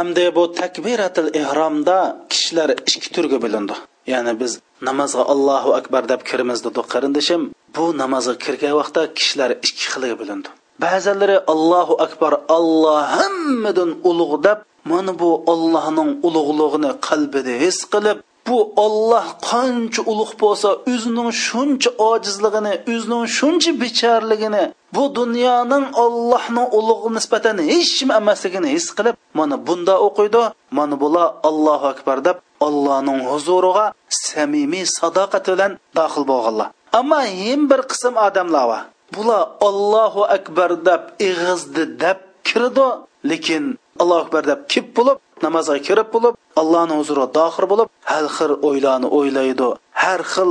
Endi 0.00 0.24
bu 0.36 0.44
takbiratil 0.60 1.28
ehromda 1.42 1.98
kishilar 2.32 2.70
ikki 2.90 3.08
turga 3.16 3.38
bo'lindi. 3.44 3.74
Ya'ni 4.12 4.32
biz 4.40 4.52
namozga 4.88 5.22
allohu 5.32 5.70
akbar 5.80 6.02
deb 6.12 6.20
kirmiz 6.30 6.58
dedi 6.66 6.82
qarindishim. 6.92 7.42
Bu 7.76 7.84
namozga 8.02 8.34
kirgan 8.44 8.74
vaqtda 8.80 9.02
kishilar 9.18 9.50
ikki 9.66 9.86
xilga 9.92 10.16
bo'lindi. 10.20 10.48
Ba'zilari 10.84 11.36
allohu 11.52 11.94
akbar 12.06 12.32
alloh 12.56 13.00
hammadan 13.16 13.90
ulug' 14.10 14.36
deb 14.46 14.58
mana 14.90 15.12
bu 15.20 15.30
ollohning 15.52 16.10
ulug'lig'ini 16.26 16.90
qalbida 17.08 17.54
his 17.64 17.78
qilib 17.92 18.18
bu 18.48 18.58
olloh 18.84 19.26
qancha 19.50 20.02
ulug' 20.12 20.34
bo'lsa 20.42 20.68
o'zining 20.92 21.30
shuncha 21.46 21.90
ojizligini 22.10 22.74
o'zining 22.94 23.24
shuncha 23.38 23.70
bicharligini 23.82 24.64
bu 24.94 25.04
dunyoning 25.18 25.84
ollohning 26.04 26.68
ulug'i 26.78 27.08
nisbatan 27.16 27.56
hech 27.70 27.92
nima 28.02 28.14
emasligini 28.22 28.68
his 28.76 28.86
qilib 28.96 29.16
mana 29.38 29.56
bunda 29.66 29.94
o'qiydi. 30.06 30.42
Mana 30.78 30.96
bular 31.02 31.26
allohu 31.48 31.86
akbar 31.94 32.18
deb 32.28 32.36
allohning 32.66 33.20
huzuriga 33.30 33.86
samimiy 34.24 34.86
sadoqat 34.98 35.44
bilan 35.52 35.72
daxil 35.98 36.24
bo'lganlar. 36.32 36.68
Ammo 37.00 37.20
him 37.40 37.60
bir 37.70 37.80
qism 37.90 38.14
odamlar 38.26 38.80
bular 39.16 39.42
allohu 39.68 40.22
akbar 40.36 40.70
deb 40.88 41.02
ig'izdi 41.28 41.84
deb 42.02 42.18
kirdi. 42.48 42.88
Lekin 43.30 43.64
allohu 44.02 44.20
akbar 44.24 44.42
deb 44.50 44.60
kip 44.72 44.86
bo'lib 44.98 45.18
namozga 45.46 45.78
kirib 45.88 46.08
bo'lib 46.14 46.34
allohning 46.60 46.98
huzuriga 47.00 47.28
dohir 47.38 47.64
bo'lib 47.72 47.88
har 48.12 48.24
xil 48.36 48.52
o'ylarni 48.68 49.08
o'ylaydi. 49.18 49.68
Har 50.02 50.20
xil 50.34 50.50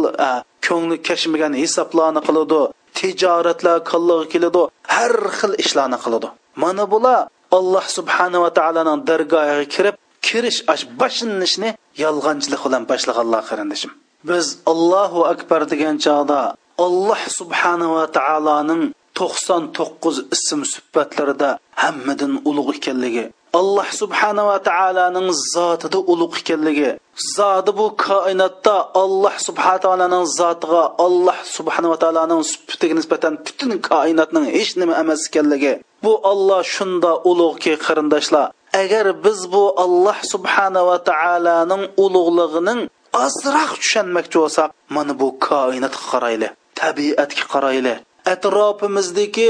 ko'ngli 0.68 0.98
kashmagan 1.08 1.54
hisoblarni 1.62 2.22
qiladi 2.28 2.62
tijoratlar 3.00 3.78
qillig'i 3.92 4.26
keladi 4.34 4.62
har 4.96 5.14
xil 5.38 5.52
ishlarni 5.64 5.98
qiladi. 6.04 6.28
Mana 6.64 6.86
bular 6.94 7.20
alloh 7.58 7.86
subhanava 7.98 8.50
taoloning 8.60 9.00
dargohiga 9.10 9.66
kirib 9.76 9.96
kirish 10.28 10.60
boshlanishni 11.02 11.70
yolg'onchilik 12.04 12.62
bilan 12.66 12.84
boshlaganlar 12.92 13.42
qarindishim. 13.50 13.92
Biz 14.30 14.46
allohu 14.72 15.20
akbar 15.34 15.62
degan 15.72 15.96
chog'da 16.06 16.40
alloh 16.86 17.22
subhanava 17.40 18.04
taoloning 18.18 18.82
to'qson 19.20 19.64
to'qqiz 19.78 20.18
ism 20.36 20.62
sifatlarida 20.74 21.50
hammadan 21.84 22.34
ulug' 22.50 22.72
ekanligi 22.78 23.26
alloh 23.60 23.88
subhanava 24.02 24.58
taoloning 24.70 25.30
zotida 25.54 26.00
ulug' 26.14 26.38
ekanligi 26.42 26.90
zoti 27.36 27.72
bu 27.80 27.86
koinotda 28.06 28.76
alloh 29.04 29.36
subhana 29.48 29.80
taoloning 29.86 30.26
zotiga 30.40 30.84
alloh 31.06 31.38
subhanava 31.56 31.96
taoloning 32.04 32.42
sifatiga 32.52 32.96
nisbatan 33.00 33.34
butun 33.46 33.72
koinotning 33.90 34.46
hech 34.58 34.72
nima 34.80 34.94
emas 35.04 35.22
ekanligi 35.30 35.74
bu 36.04 36.14
olloh 36.32 36.62
shunda 36.76 37.12
ulug'ki 37.30 37.74
qarindoshlar. 37.86 38.48
Agar 38.82 39.06
biz 39.26 39.40
bu 39.54 39.64
alloh 39.84 40.18
subhanava 40.34 40.98
taoloning 41.10 41.84
ulug'lig'ining 42.04 42.80
ozroq 43.26 43.72
tushunmoqchi 43.82 44.38
bo'lsak 44.44 44.70
mana 44.96 45.14
bu 45.22 45.28
koinotga 45.48 46.04
qarayli 46.12 46.48
tabiatga 46.80 47.44
qarayli 47.54 47.94
atrofimizdagi 48.34 49.50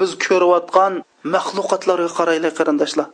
biz 0.00 0.10
ko'rayotgan 0.26 0.92
maxluqotlarga 1.34 2.10
qarayli 2.18 2.50
qarindoshlar. 2.58 3.08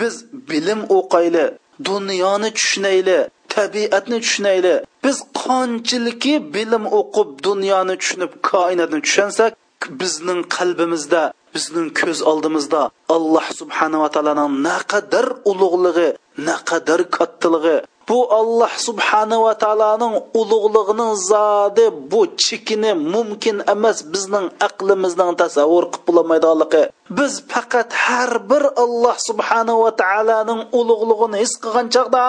Biz 0.00 0.14
bilim 0.50 0.80
o'qayli 0.98 1.44
dunyoni 1.84 2.50
tushunayli 2.58 3.18
tabiatni 3.54 4.18
tushunayli 4.24 4.74
biz 5.04 5.16
qanchiliki 5.42 6.34
bilim 6.54 6.84
o'qib 6.98 7.28
dunyoni 7.48 7.94
tushunib 8.00 8.32
koinotni 8.50 9.00
tushunsak 9.06 9.52
bizning 10.00 10.40
qalbimizda 10.56 11.22
bizning 11.54 11.88
ko'z 12.00 12.18
oldimizda 12.30 12.82
alloh 13.16 13.46
subhanava 13.60 14.08
taoloning 14.14 14.52
naqadar 14.68 15.26
ulug'lig'i 15.50 16.08
naqadar 16.48 17.00
kattaligi 17.16 17.76
bu 18.08 18.18
alloh 18.40 18.72
subhanava 18.86 19.52
taoloning 19.64 20.14
ulug'lig'ining 20.40 21.12
zodi 21.30 21.86
bu 22.10 22.20
chekini 22.44 22.92
mumkin 23.14 23.56
emas 23.74 23.98
bizning 24.12 24.46
aqlimizning 24.68 25.32
tasavvur 25.42 25.84
qilib 25.92 26.04
bo'lolmaydiganligi 26.08 26.82
biz 27.18 27.32
faqat 27.52 27.90
har 28.04 28.32
bir 28.50 28.64
alloh 28.84 29.16
subhanava 29.28 29.90
taoloning 30.02 30.60
ulug'lig'ini 30.78 31.36
his 31.42 31.52
qilgan 31.62 31.86
chog'da 31.94 32.24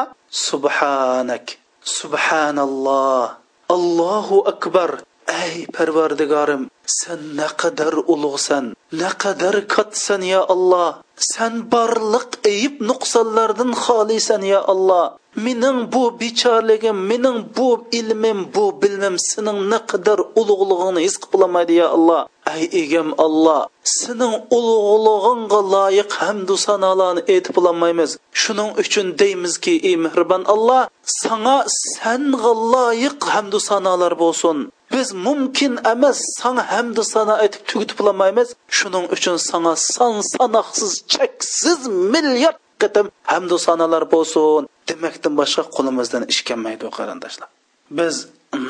subhanak 0.48 1.46
subhanalloh 1.98 3.26
allohu 3.70 4.44
akbar. 4.50 4.90
Ey 5.30 5.56
parvardigorim 5.76 6.64
sen 7.00 7.20
naqadar 7.40 7.94
ulug'san 8.14 8.66
naqadar 9.02 9.56
katsan 9.74 10.22
ya 10.34 10.42
alloh 10.54 10.92
san 11.32 11.54
barliq 11.74 12.30
ayib 12.52 12.76
nuqsonlardan 12.90 13.72
xolisan 13.84 14.42
ya 14.54 14.60
alloh 14.74 15.06
mening 15.46 15.80
bu 15.94 16.04
bechorligim 16.20 16.98
mening 17.12 17.38
bu 17.58 17.70
ilmim 18.00 18.40
bu 18.56 18.66
bilmim 18.82 19.16
sening 19.30 19.60
naqadar 19.74 20.20
ulug'lig'ingni 20.40 21.02
his 21.08 21.16
qilolmaydi 21.24 21.74
ya 21.82 21.88
alloh 21.98 22.22
ey 22.56 22.64
egam 22.82 23.10
alloh 23.26 23.62
sening 24.00 24.34
ulug'lig'ingga 24.58 25.60
loyiq 25.76 26.10
hamdu 26.22 26.56
sanolarni 26.66 27.22
aytib 27.34 27.54
bo'lolmaymiz 27.58 28.12
shuning 28.42 28.70
uchun 28.84 29.08
deymizki 29.22 29.74
ey 29.90 29.96
mehribon 30.06 30.44
alloh 30.54 30.84
sanga 31.22 31.58
sanga 31.96 32.52
loyiq 32.74 33.20
hamdu 33.34 33.58
sanolar 33.70 34.14
bo'lsin. 34.24 34.58
Biz 34.92 35.08
mumkin 35.14 35.74
emas 35.94 36.20
sana 36.40 36.64
hamdu 36.74 37.04
sana 37.14 37.34
aytib 37.44 37.62
tugitib 37.70 37.98
bo'lolmaymiz 38.00 38.48
shuning 38.78 39.06
uchun 39.16 39.38
sana 39.50 39.74
son 39.76 40.16
sanoqsiz 40.36 40.92
cheksiz 41.14 41.80
milliard 42.14 42.60
qitim 42.82 43.06
hamdu 43.32 43.58
sanolar 43.68 44.04
bo'lsin. 44.14 44.62
Demakdan 44.90 45.34
boshqa 45.42 45.64
qo'limizdan 45.76 46.24
ish 46.32 46.42
kelmaydi 46.48 46.86
qarindoshlar. 46.98 47.50
Biz 48.00 48.16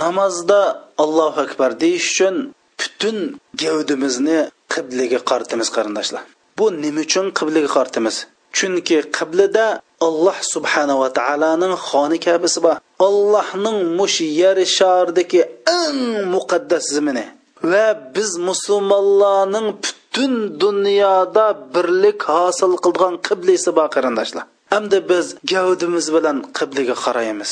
namozda 0.04 0.62
allohu 1.04 1.40
akbar 1.48 1.70
deyish 1.84 2.08
uchun 2.14 2.36
butun 2.80 3.18
gavdimizni 3.62 4.40
qibliga 4.74 5.20
qaratamiz 5.30 5.70
qarindoshlar. 5.76 6.24
Bu 6.58 6.66
nima 6.84 7.02
uchun 7.08 7.26
qibliga 7.40 7.70
qaratamiz 7.78 8.16
chunki 8.58 8.98
qiblida 9.18 9.66
alloh 10.08 10.38
subhanava 10.54 11.08
taoloning 11.20 11.74
xoni 11.88 12.18
kabisi 12.28 12.60
bor. 12.66 12.78
Allohning 13.08 13.80
mush 14.00 14.20
yer 14.42 14.58
shardagi 14.78 15.42
eng 15.82 16.02
muqaddas 16.34 16.86
zimini. 16.96 17.26
Va 17.72 17.88
biz 18.16 18.32
musulmonlarning 18.50 19.68
butun 19.84 20.34
dunyoda 20.64 21.46
birlik 21.74 22.20
hosil 22.34 22.74
qilgan 22.86 23.14
qiblisi 23.28 23.70
bor 23.78 23.88
qarindoshlar. 23.96 24.46
Hamda 24.74 25.00
biz 25.12 25.26
gavdimiz 25.52 26.06
bilan 26.16 26.38
qibliga 26.58 26.96
qaraymiz. 27.06 27.52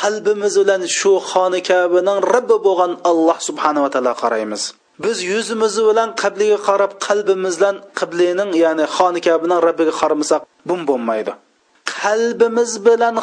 Qalbimiz 0.00 0.54
bilan 0.62 0.82
shu 0.98 1.12
xoni 1.30 1.60
kabining 1.70 2.18
rabbi 2.34 2.56
bo'lgan 2.66 2.92
alloh 3.10 3.38
subhanava 3.48 3.88
taolo 3.94 4.12
qaraymiz. 4.22 4.62
Biz 5.04 5.16
yuzimiz 5.32 5.74
bilan 5.88 6.08
qibliga 6.22 6.58
qarab 6.68 6.92
qalbimiz 7.06 7.54
bilan 7.60 7.76
qiblining 7.98 8.50
ya'ni 8.64 8.84
xoni 8.96 9.20
kabining 9.28 9.60
rabbiga 9.66 9.94
qaramasak 10.00 10.40
bum 10.68 10.80
bo'lmaydi. 10.90 11.32
Qalbimiz 12.02 12.72
bilan 12.86 13.16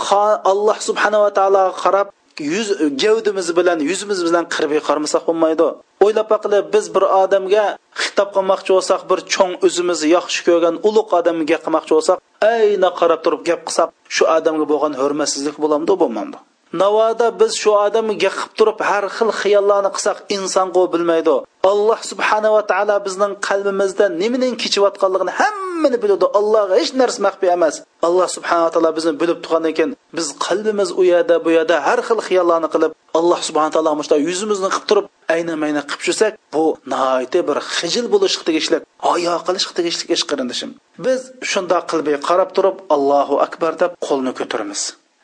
alloh 0.51 0.77
subhanava 0.87 1.29
taologa 1.37 1.73
qarab 1.83 2.07
yuz 2.53 2.67
gavdimiz 3.03 3.47
bilan 3.57 3.79
yuzimiz 3.89 4.19
bilan 4.27 4.45
qirbiga 4.53 4.83
qarmasak 4.89 5.23
bo'lmaydi. 5.29 5.67
O'ylab 6.05 6.27
baqilib 6.33 6.65
biz 6.75 6.85
bir 6.95 7.03
odamga 7.23 7.65
xitob 8.01 8.29
qilmoqchi 8.35 8.71
bo'lsak 8.75 9.01
bir 9.09 9.19
cho'ng 9.33 9.53
o'zimizni 9.65 10.07
yaxshi 10.17 10.39
ko'rgan 10.47 10.75
ulug' 10.87 11.11
odamga 11.19 11.57
qilmoqchi 11.63 11.93
bo'lsak 11.97 12.17
ayna 12.53 12.89
qarab 12.99 13.19
turib 13.25 13.41
gap 13.49 13.61
qilsak 13.67 13.89
shu 14.15 14.23
odamga 14.37 14.65
bo'lgan 14.71 14.93
hurmatsizlik 15.01 15.57
bo'lamdi 15.63 15.93
bo'lmamdi 16.01 16.37
navoda 16.81 17.27
biz 17.39 17.51
shu 17.61 17.71
odamga 17.85 18.15
gap 18.23 18.35
qilib 18.39 18.53
turib 18.59 18.79
har 18.89 19.05
xil 19.17 19.29
xiyollarni 19.41 19.89
qilsak 19.95 20.17
inson 20.35 20.67
qo'l 20.75 20.87
bilmaydi. 20.93 21.35
Alloh 21.71 21.99
subhanava 22.11 22.61
taolo 22.71 22.95
bizning 23.07 23.33
qalbimizda 23.47 24.05
nimaning 24.21 24.55
kechayotganligini 24.63 25.33
hammani 25.39 25.97
biladi. 26.03 26.25
Allohga 26.39 26.73
hech 26.81 26.91
narsa 27.01 27.19
maxfiy 27.25 27.49
emas. 27.57 27.75
Alloh 28.07 28.27
subhanava 28.35 28.69
taolo 28.73 28.89
bizni 28.97 29.13
bilib 29.21 29.39
turgandan 29.43 29.73
keyin 29.77 29.91
biz 30.17 30.27
qalbimiz 30.45 30.89
u 30.99 31.03
yerda 31.11 31.35
bu 31.45 31.49
yerda 31.57 31.75
har 31.87 31.99
xil 32.07 32.19
xiyollarni 32.27 32.69
qilib 32.73 32.91
alloh 33.19 33.39
subhana 33.47 33.71
taolo 33.75 33.91
mushta 33.99 34.15
yuzimizni 34.27 34.69
qilib 34.73 34.87
turib 34.89 35.05
ayni 35.35 35.55
mayna 35.63 35.81
qilib 35.89 36.03
yursak 36.07 36.33
bu 36.55 36.63
nihoyatda 36.91 37.39
bir 37.49 37.57
xijil 37.77 38.05
bo'lish 38.13 38.35
tegishli 38.47 38.77
hayo 39.07 39.35
qilish 39.47 39.67
tegishli 39.77 40.03
ish 40.15 40.23
qarindishim. 40.29 40.69
Biz 41.05 41.19
shundoq 41.51 41.83
qilbay 41.91 42.15
qarab 42.27 42.49
turib 42.57 42.75
allohu 42.95 43.35
akbar 43.45 43.71
deb 43.81 43.91
qo'lni 44.07 44.31
ko'taramiz 44.39 44.81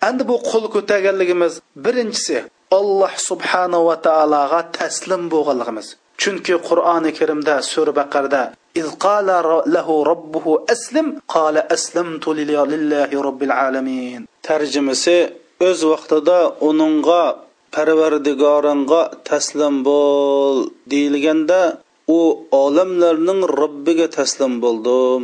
endi 0.07 0.23
bu 0.29 0.35
qo'l 0.49 0.65
ko'targanligimiz 0.75 1.53
birinchisi 1.85 2.37
alloh 2.79 3.13
subhanava 3.29 3.95
taologa 4.07 4.61
taslim 4.77 5.23
bo'lganligimiz. 5.33 5.87
Chunki 6.21 6.55
qur'oni 6.67 7.11
karimda 7.19 7.55
sura 7.71 7.93
baqarda 7.99 8.41
lahu 9.75 9.95
aslim 10.75 11.07
qala 11.33 11.61
aslamtu 11.75 12.29
robbil 13.27 13.53
alamin. 13.65 14.21
Tarjimasi 14.47 15.17
o'z 15.67 15.79
vaqtida 15.91 16.39
uningga 16.69 17.23
parvardigoringga 17.75 19.01
taslim 19.29 19.75
bo'l 19.87 20.57
deyilganda 20.91 21.61
u 22.17 22.19
olamlarning 22.63 23.41
robbiga 23.61 24.07
taslim 24.17 24.53
bo'ldim. 24.63 25.21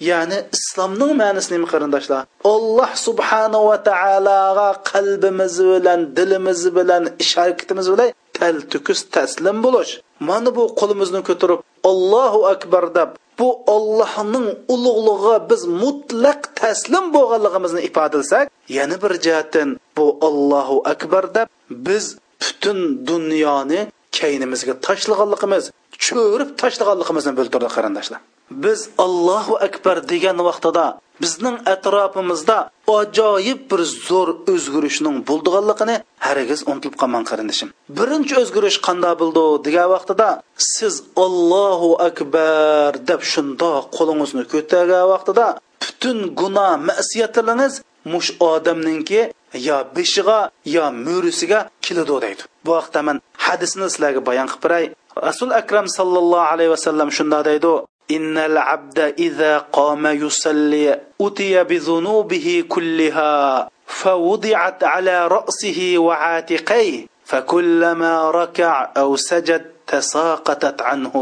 Ya'ni 0.00 0.38
islomning 0.56 1.12
ma'nosi 1.22 1.48
nima 1.54 1.66
qarindoshlar. 1.72 2.22
Alloh 2.54 2.90
subhanava 3.06 3.76
taologa 3.88 4.68
qalbimiz 4.90 5.54
bilan 5.70 6.00
dilimiz 6.16 6.60
bilan 6.76 7.04
ish 7.22 7.32
harakatimiz 7.40 7.86
bilan 7.92 8.08
taltukis 8.38 9.00
taslim 9.14 9.56
bo'lish. 9.64 9.92
Mana 10.28 10.50
bu 10.56 10.64
qo'limizni 10.80 11.20
ko'tarib 11.28 11.60
allohu 11.90 12.40
akbar 12.54 12.84
deb 12.98 13.10
bu 13.38 13.48
ollohning 13.74 14.46
ulug'lig'iga 14.74 15.36
biz 15.50 15.62
mutlaq 15.82 16.40
taslim 16.60 17.04
bo'lganligimizni 17.16 17.80
ifodalasak 17.88 18.46
yana 18.78 18.96
bir 19.02 19.12
jihatdan 19.24 19.68
bu 19.96 20.06
allohu 20.28 20.76
akbar 20.92 21.24
deb 21.36 21.48
biz 21.86 22.04
butun 22.42 22.78
dunyoni 23.10 23.80
kaynimizga 24.18 24.74
tashlaganligimiz 24.86 25.64
cho'rib 26.06 26.50
tashlaganligimizni 26.62 27.32
bildirdi 27.38 27.68
qarindoshlar. 27.76 28.20
Biz 28.50 28.88
allohu 29.04 29.54
akbar 29.66 29.96
degan 30.12 30.38
vaqtida 30.48 30.86
bizning 31.22 31.56
atrofimizda 31.74 32.58
ajoyib 32.98 33.60
bir 33.70 33.80
zo'r 34.08 34.28
o'zgarishning 34.52 35.16
bo'ldiganligini 35.28 35.96
hargiz 36.26 36.60
unutilib 36.70 36.96
qolmang 37.02 37.24
qarindishim 37.30 37.68
birinchi 37.98 38.34
o'zgarish 38.42 38.78
qanday 38.88 39.14
bo'ldi 39.22 39.44
degan 39.66 39.88
vaqtida 39.94 40.28
siz 40.74 40.94
allohu 41.26 41.90
akbar 42.08 42.90
deb 43.10 43.20
shundoq 43.32 43.82
qo'lingizni 43.96 44.44
ko'targan 44.52 45.04
vaqtida 45.14 45.46
butun 45.82 46.18
gunoh 46.40 46.72
masiyatlaringiz 46.90 47.74
mush 48.12 48.30
odamninki 48.50 49.22
yo 49.68 49.76
beshiga 49.96 50.38
yo 50.64 50.84
mo'risiga 51.06 51.60
keladi 51.84 52.14
deydi. 52.24 52.42
Bu 52.64 52.70
vaqtda 52.78 53.00
man 53.08 53.16
hadisni 53.46 53.86
sizlarga 53.92 54.20
bayon 54.28 54.46
qilib 54.50 54.62
beray. 54.64 54.84
Rasul 55.28 55.50
akram 55.60 55.86
sallallohu 55.98 56.50
alayhi 56.54 56.70
vasallam 56.76 57.08
shunday 57.18 57.42
deydi. 57.50 57.72
إن 58.11 58.37
العبد 58.37 58.99
إذا 58.99 59.57
قام 59.57 60.07
يصلي 60.07 60.99
أتي 61.21 61.63
بذنوبه 61.63 62.63
كلها 62.69 63.69
فوضعت 63.87 64.83
على 64.83 65.27
رأسه 65.27 65.93
وعاتقيه 65.97 67.05
فكلما 67.25 68.31
ركع 68.31 68.91
أو 68.97 69.15
سجد 69.15 69.65
تساقطت 69.87 70.81
عنه 70.81 71.13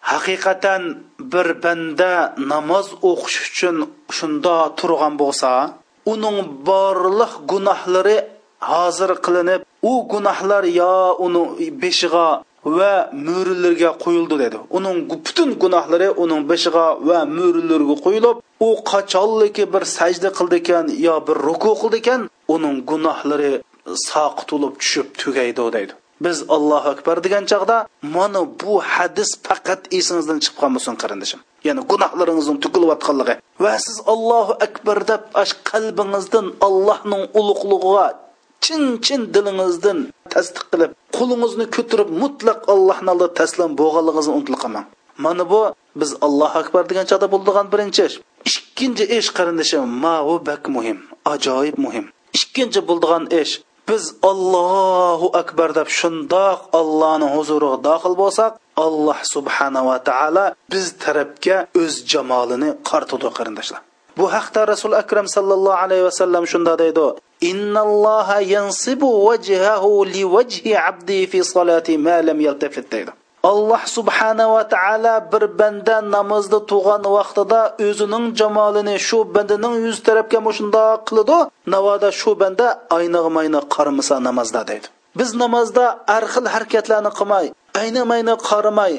haqiqatan 0.00 0.82
bir 1.32 1.48
banda 1.62 2.34
namoz 2.52 2.86
o'qish 3.10 3.38
uchun 3.48 3.76
shunda 4.16 4.56
turgan 4.78 5.14
bo'lsa 5.22 5.52
uning 6.12 6.38
borliq 6.68 7.32
gunohlari 7.50 8.18
hozir 8.70 9.10
qilinib 9.24 9.60
u 9.90 9.92
gunohlar 10.12 10.64
yo 10.80 10.94
uni 11.24 11.66
beshig'a 11.82 12.28
va 12.65 12.93
mo'rilarga 13.27 13.91
qo'yildi 14.03 14.35
dedi. 14.43 14.57
Uning 14.77 14.97
butun 15.25 15.49
gunohlari 15.63 16.09
uning 16.23 16.41
boshiga 16.51 16.85
va 17.09 17.19
mo'rilarga 17.37 17.95
qo'yilib 18.05 18.35
u 18.67 18.69
qachonliki 18.91 19.63
bir 19.73 19.83
sajda 19.97 20.29
qildi 20.37 20.55
ekan 20.61 20.85
yo 21.07 21.15
bir 21.27 21.37
ruku 21.47 21.71
qildi 21.81 21.97
ekan 22.03 22.21
uning 22.55 22.75
gunohlari 22.91 23.53
soqitulib 24.09 24.73
tushib 24.81 25.07
tugaydi 25.21 25.63
deydi. 25.77 25.93
Biz 26.25 26.37
allohu 26.55 26.87
akbar 26.95 27.17
degan 27.25 27.43
chog'da 27.51 27.77
mana 28.15 28.41
bu 28.61 28.73
hadis 28.93 29.29
faqat 29.47 29.81
esingizdan 29.97 30.37
chiqib 30.43 30.57
qolmasin 30.61 30.95
qarindoshim 31.01 31.39
ya'ni 31.67 31.81
gunohlaringizning 31.91 32.59
tukilayotganligi 32.65 33.35
va 33.63 33.73
siz 33.85 33.97
allohu 34.13 34.53
akbar 34.67 34.97
deb 35.11 35.21
qalbingizdan 35.69 36.45
allohning 36.67 37.23
ulug'lig'iga 37.39 38.05
chin 38.63 38.83
chin 39.05 39.21
dilingizdan 39.35 39.99
tasdiq 40.33 40.65
qilib 40.71 40.91
qo'lingizni 41.17 41.65
ko'tarib 41.75 42.09
mutlaq 42.23 42.59
allohni 42.73 43.09
oldida 43.13 43.29
taslim 43.39 43.71
bo'lganligingizni 43.81 44.33
unutilib 44.37 44.61
qolmang 44.63 44.87
mana 45.17 45.49
bu 45.49 45.61
biz 45.95 46.15
allohu 46.21 46.59
akbar 46.59 46.83
degan 46.89 47.05
chog'da 47.11 47.27
bo'ladigan 47.33 47.67
birinchi 47.73 48.01
ish. 48.09 48.15
Ikkinchi 48.49 49.03
ish 49.17 49.29
qarindoshim 49.37 49.83
mau 50.05 50.33
bak 50.49 50.63
muhim 50.75 50.97
ajoyib 51.33 51.77
muhim. 51.85 52.05
Ikkinchi 52.39 52.79
bo'ladigan 52.89 53.23
ish 53.41 53.53
biz 53.89 54.03
allohu 54.31 55.27
akbar 55.41 55.69
deb 55.79 55.89
shundoq 55.99 56.59
allohni 56.79 57.27
huzuriga 57.35 57.77
daxil 57.89 58.13
bo'lsak 58.21 58.51
alloh 58.85 59.19
subhanava 59.33 59.97
taolo 60.09 60.45
biz 60.73 60.85
tarafga 61.03 61.57
o'z 61.81 61.93
jamolini 62.11 62.69
qartidi 62.89 63.27
qarindoshlar. 63.37 63.81
Bu 64.17 64.25
haqda 64.35 64.61
rasul 64.73 64.93
akram 65.01 65.27
sallallohu 65.35 65.81
alayhi 65.85 66.03
vasallam 66.09 66.43
shunda 66.53 66.73
deydi 66.83 67.05
innalloha 67.41 68.41
yansibu 68.41 69.09
vajhahu 69.27 70.05
liwajhi 70.05 70.77
abdi 70.89 71.27
fi 71.27 71.43
solati 71.43 71.97
ma 71.97 72.17
lam 72.27 72.39
yaltafit 72.47 72.91
deydi. 72.91 73.11
Alloh 73.43 73.81
subhanava 73.97 74.61
taolo 74.75 75.15
bir 75.31 75.43
banda 75.59 75.97
namozda 76.15 76.59
turgan 76.71 77.03
vaqtida 77.17 77.61
o'zining 77.87 78.25
jamolini 78.39 78.95
shu 79.07 79.17
bandaning 79.35 79.75
yuz 79.85 79.97
tarafga 80.07 80.39
shundoq 80.57 80.99
qiladi 81.07 81.37
navoda 81.73 82.09
shu 82.19 82.31
banda 82.41 82.67
aynig'mayni 82.97 83.61
qaramasa 83.75 84.15
namozda 84.27 84.61
deydi. 84.69 84.87
Biz 85.19 85.29
namozda 85.43 85.85
har 86.13 86.25
xil 86.33 86.45
harakatlarni 86.53 87.11
qilmay 87.19 87.45
aynamayni 87.81 88.35
qaramay 88.49 88.93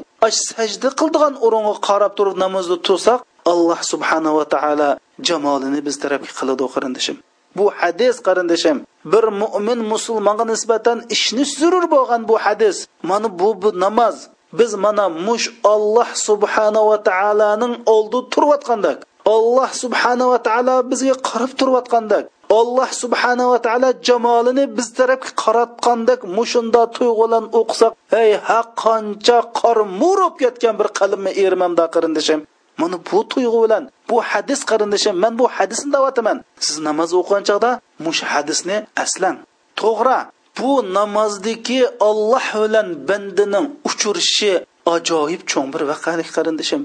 sajda 0.48 0.88
qildigan 1.00 1.34
o'ringa 1.46 1.74
qarab 1.88 2.12
turib 2.18 2.36
namozda 2.44 2.76
tursak 2.86 3.20
alloh 3.52 3.80
subhanava 3.92 4.44
taolo 4.54 4.90
jamolini 5.28 5.80
biz 5.86 5.96
tarafga 6.02 6.30
qiladi 6.38 6.64
qarindishim. 6.74 7.16
Bu 7.58 7.66
hadis 7.80 8.16
qarindoshim 8.26 8.76
bir 9.12 9.24
mo'min 9.42 9.80
musulmonga 9.92 10.44
nisbatan 10.52 10.98
ishni 11.14 11.44
zurur 11.58 11.84
bo'lgan 11.94 12.22
bu 12.30 12.36
hadis. 12.44 12.76
Mana 13.08 13.28
bu, 13.38 13.48
bu 13.62 13.68
namoz. 13.84 14.16
Biz 14.58 14.70
mana 14.84 15.04
mush 15.26 15.46
olloh 15.72 16.08
subhanava 16.26 16.96
taoloning 17.08 17.74
oldi 17.94 18.18
turayotgandak. 18.32 18.98
Alloh 19.34 19.70
subhanava 19.82 20.38
taolo 20.46 20.76
bizga 20.90 21.14
qarab 21.28 21.52
turayotgandak. 21.58 22.24
Alloh 22.58 22.90
subhanava 23.02 23.58
taolo 23.66 23.90
jamolini 24.06 24.64
biz 24.76 24.88
tarafga 24.98 25.30
qaratgandak. 25.42 26.20
Mushunda 26.36 26.82
tuyg'ulan 26.96 27.44
o'qisak 27.60 27.92
ey 28.22 28.30
ha 28.46 28.60
qancha 28.82 29.38
qor 29.58 29.78
murib 30.00 30.34
ketgan 30.42 30.74
bir 30.80 30.88
qalbni 30.98 31.30
ermamda 31.44 31.84
qarindoshim 31.94 32.40
mana 32.80 32.96
bu 33.08 33.18
tuyg'u 33.32 33.58
bilan 33.64 33.84
bu 34.08 34.16
hadis 34.30 34.60
qarindishim 34.70 35.14
man 35.22 35.32
bu 35.40 35.46
hadisni 35.56 35.92
davotaman 35.96 36.38
siz 36.64 36.76
namoz 36.88 37.10
o'qigan 37.20 37.42
chog'da 37.48 37.70
mush 38.04 38.22
hadisni 38.32 38.76
aslang. 39.02 39.38
To'g'ri 39.80 40.18
bu 40.58 40.70
namozdagi 40.98 41.80
olloh 42.08 42.46
bilan 42.62 42.88
bandining 43.08 43.66
uchrashishi 43.88 44.52
ajoyib 44.94 45.42
cho'ng 45.50 45.68
bir 45.74 45.82
vaqalik 45.90 46.28
qarindishim. 46.36 46.82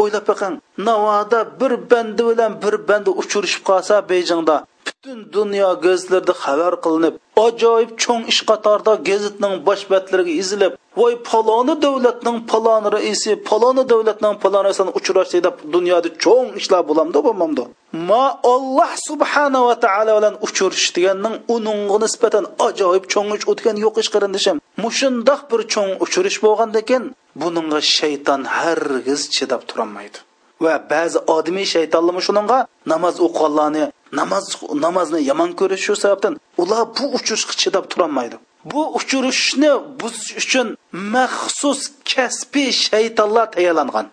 O'ylab 0.00 0.24
boqing 0.30 0.54
navoda 0.88 1.40
bir 1.60 1.72
bandi 1.90 2.22
bilan 2.30 2.52
bir 2.62 2.74
bandi 2.88 3.10
uchrashib 3.22 3.62
qolsa 3.68 3.94
bejingda 4.10 4.56
butun 5.04 5.32
dunyo 5.32 5.68
gazetlarida 5.86 6.34
xabar 6.44 6.74
qilinib 6.84 7.14
ajoyib 7.46 7.90
cho'ng 8.02 8.24
ish 8.32 8.40
qatorida 8.50 8.92
gazetning 9.08 9.54
bosh 9.66 9.84
batlariga 9.92 10.32
izilib 10.42 10.72
voy 11.00 11.14
paloni 11.30 11.74
davlatning 11.84 12.38
palon 12.50 12.84
raisi 12.94 13.32
paloni 13.48 13.82
davlatning 13.92 14.34
palon 14.42 14.62
raisini 14.68 14.90
uchrashdi 14.98 15.38
deb 15.46 15.56
dunyoda 15.74 16.08
cho'ng 16.24 16.48
ishlar 16.60 16.82
bo'lamdi 16.90 17.18
bo'lmamdi. 17.26 17.62
Ma 18.08 18.24
alloh 18.54 18.92
subhanava 19.08 19.74
taolo 19.84 20.12
bilan 20.18 20.34
uchrashish 20.46 20.90
deganning 20.96 21.34
uningga 21.54 21.96
nisbatan 22.04 22.44
ajoyib 22.66 23.04
cho'ng 23.12 23.30
ish 23.36 23.46
o'tgan 23.52 23.76
yo'q 23.84 23.94
ish 24.02 24.10
qarindishim. 24.14 24.56
Mushundoq 24.84 25.40
bir 25.50 25.60
cho'ng 25.74 25.92
uchirish 26.04 26.38
bo'lgandan 26.44 26.84
keyin 26.88 27.04
buningga 27.42 27.80
shayton 27.96 28.40
hargiz 28.56 29.20
chidab 29.34 29.62
turolmaydi. 29.68 30.18
Va 30.64 30.74
ba'zi 30.92 31.18
odimiy 31.36 31.66
shaytonlar 31.74 32.14
shuningga 32.26 32.58
namoz 32.92 33.14
o'qiganlarni 33.26 33.84
namoz 34.12 34.44
namozni 34.84 35.20
yomon 35.30 35.50
ko'rish 35.60 35.84
shu 35.86 35.94
sababdan 36.02 36.34
ular 36.62 36.82
bu 36.96 37.04
uchirishga 37.18 37.54
chidab 37.62 37.84
turolmaydi 37.92 38.36
bu 38.64 38.82
uchirishni 38.98 39.72
buzish 40.00 40.32
uchun 40.42 40.68
maxsus 41.14 41.80
kasbiy 42.10 42.70
shaytonlar 42.86 43.46
tayyorlangan. 43.54 44.06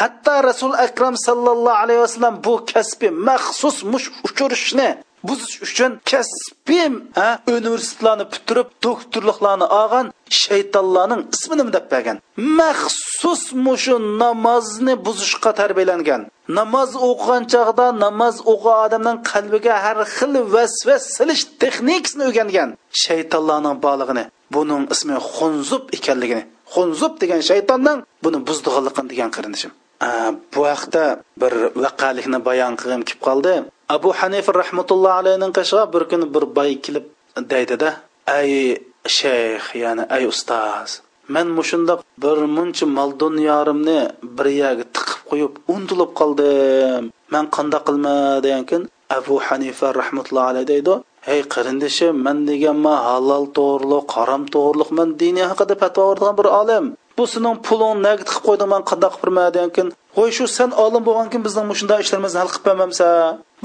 Hatto 0.00 0.34
rasul 0.48 0.72
akram 0.86 1.14
sallallohu 1.26 1.80
alayhi 1.82 2.00
vasallam 2.06 2.34
bu 2.46 2.54
kasbiy 2.72 3.10
maxsus 3.28 3.76
mush 3.92 4.06
uchirishni 4.26 4.88
buzish 5.28 5.56
uchun 5.66 5.92
kasbiy 6.10 6.86
universitetlarni 7.56 8.24
bitirib 8.32 8.68
doktorliklarni 8.86 9.66
olgan 9.80 10.06
shaytonlarning 10.42 11.22
ismini 11.34 11.64
deb 11.76 11.86
bergan? 11.92 12.16
Maxsus 12.60 13.42
mushu 13.66 13.96
namozni 14.22 14.94
buzishga 15.06 15.50
tarbiyalangan. 15.60 16.22
Namoz 16.58 16.90
o'qigan 17.08 17.42
chog'da 17.52 17.86
namoz 18.04 18.36
o'qigan 18.52 18.78
odamning 18.86 19.18
qalbiga 19.30 19.74
har 19.84 19.98
xil 20.16 20.32
vasvas 20.54 21.02
silish 21.16 21.44
texnikasini 21.62 22.22
o'rgangan 22.28 22.68
shaytonlarning 23.04 23.76
borlig'ini 23.84 24.24
buning 24.54 24.82
ismi 24.94 25.16
xunzub 25.34 25.84
ekanligini. 25.98 26.42
Xunzub 26.74 27.12
degan 27.22 27.40
shaytonning 27.50 27.98
buni 28.24 28.38
buzdig'anligini 28.48 29.08
degan 29.12 29.30
qarindishim. 29.36 29.72
Bu 30.54 30.62
haqda 30.72 31.04
bir 31.40 31.52
vaqalikni 31.84 32.38
bayon 32.48 32.74
qilgim 32.80 33.02
kelib 33.08 33.22
qoldi. 33.28 33.54
Abu 33.88 34.12
hanifa 34.12 34.52
rahmatulloh 34.62 35.12
alayhining 35.20 35.52
qashig'a 35.58 35.92
bir 35.92 36.02
kuni 36.10 36.26
bir 36.34 36.44
boy 36.56 36.70
kelib 36.84 37.06
deydida 37.52 37.88
ay 38.38 38.50
shayx 39.16 39.64
ya'ni 39.82 40.04
ay 40.14 40.22
ustoz 40.32 40.90
man 41.28 41.48
mushundoq 41.58 42.00
bir 42.22 42.38
muncha 42.56 42.86
mol 42.86 43.10
dunyorimni 43.22 44.00
bir 44.36 44.46
yerga 44.60 44.84
tiqib 44.94 45.20
qo'yib 45.30 45.52
untilib 45.74 46.10
qoldim. 46.20 47.02
Man 47.32 47.44
qandoq 47.56 47.82
qilma 47.88 48.16
degankin 48.44 48.82
abu 49.18 49.34
hanifa 49.46 49.86
rahmatulloh 50.00 50.44
alayhi 50.50 50.68
deydi 50.72 50.94
hey 51.28 51.40
qarindishim 51.54 52.14
man 52.26 52.38
deganman 52.50 52.98
halol 53.06 53.44
to'g'riliq 53.58 54.06
harom 54.16 54.42
to'g'riliq 54.54 54.90
man 54.98 55.08
diniy 55.22 55.46
haqida 55.50 55.74
fatvo 55.82 56.02
beradigan 56.10 56.36
bir 56.40 56.48
olim. 56.60 56.84
Bu 57.18 57.24
sening 57.32 57.56
puling 57.66 57.96
naga 58.06 58.22
tiqib 58.28 58.42
qo'yding 58.48 58.70
man 58.74 58.82
qandoq 58.90 59.14
qilib 59.20 59.38
degankin 59.56 59.86
qo'y 60.16 60.30
shu 60.36 60.44
sen 60.58 60.70
olim 60.84 61.02
bo'lgankin 61.08 61.40
bizning 61.46 61.66
mushunday 61.72 61.98
ishlarimizni 62.04 62.38
hal 62.42 62.50
qilib 62.52 62.66
bermamsa 62.68 63.08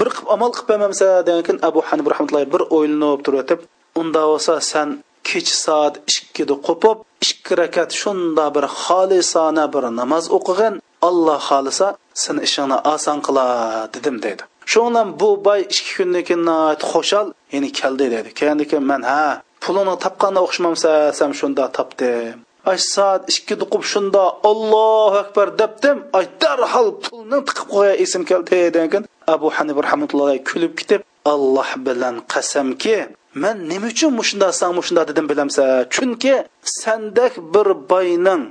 bir 0.00 0.08
qilib 0.14 0.28
amal 0.34 0.50
qilib 0.56 0.68
bermamsa 0.70 1.06
degan 1.06 1.26
degankin 1.28 1.56
abu 1.68 1.80
hanif 1.88 2.06
rahmatullohi 2.12 2.48
bir 2.54 2.62
o'ylanib 2.76 3.20
turib 3.26 3.60
unda 4.00 4.22
bo'lsa 4.30 4.54
san 4.72 4.88
kecha 5.28 5.56
soat 5.64 5.94
ikkida 6.12 6.54
qo'pib 6.68 6.98
ikki 7.26 7.52
rakat 7.60 7.90
shunda 8.00 8.44
bir 8.56 8.64
xolisona 8.82 9.64
bir 9.74 9.84
namoz 10.00 10.24
o'qig'in 10.36 10.74
alloh 11.08 11.38
xohlasa 11.48 11.86
seni 12.22 12.40
ishingni 12.48 12.78
oson 12.94 13.18
qilar 13.26 13.50
dedim 13.94 14.16
dedi 14.26 14.42
shundan 14.72 15.08
bu 15.20 15.28
boy 15.46 15.60
ikki 15.74 15.92
kundan 15.96 16.22
keyin 16.28 16.46
xo'shal 16.92 17.26
ya'ni 17.52 17.70
keldi 17.80 18.06
dedi. 18.14 18.28
Keyin 18.38 18.58
keyin 18.70 18.84
man 18.90 19.02
ha 19.10 19.42
pulini 19.64 19.94
topganda 20.04 20.40
o'xshamamsa 20.46 20.92
shunda 21.40 21.64
topdim. 21.76 22.36
Ay 22.70 22.78
soat 22.92 23.22
ikki 23.32 23.54
duqib 23.62 23.82
shunda 23.92 24.22
ollohu 24.50 25.16
akbar 25.24 25.46
debdim 25.60 25.98
ay 26.18 26.26
darhol 26.42 26.88
pulni 27.04 27.38
tiqib 27.48 27.68
qo'ya 27.74 27.94
esim 28.04 28.22
keldi 28.30 28.58
degan 28.78 29.02
abu 29.34 29.48
hanif 29.56 29.76
rahmatullohi 29.86 30.38
kulib 30.50 30.72
ketib 30.78 31.00
alloh 31.32 31.70
bilan 31.86 32.14
qasamki 32.32 32.96
man 33.42 33.56
nima 33.70 33.86
uchun 33.92 34.10
mushunda 34.18 34.48
san 34.60 34.70
mushunda? 34.78 35.02
dedim 35.08 35.26
bilamsa 35.30 35.64
chunki 35.94 36.34
sandak 36.80 37.32
bir 37.54 37.68
boyning 37.90 38.42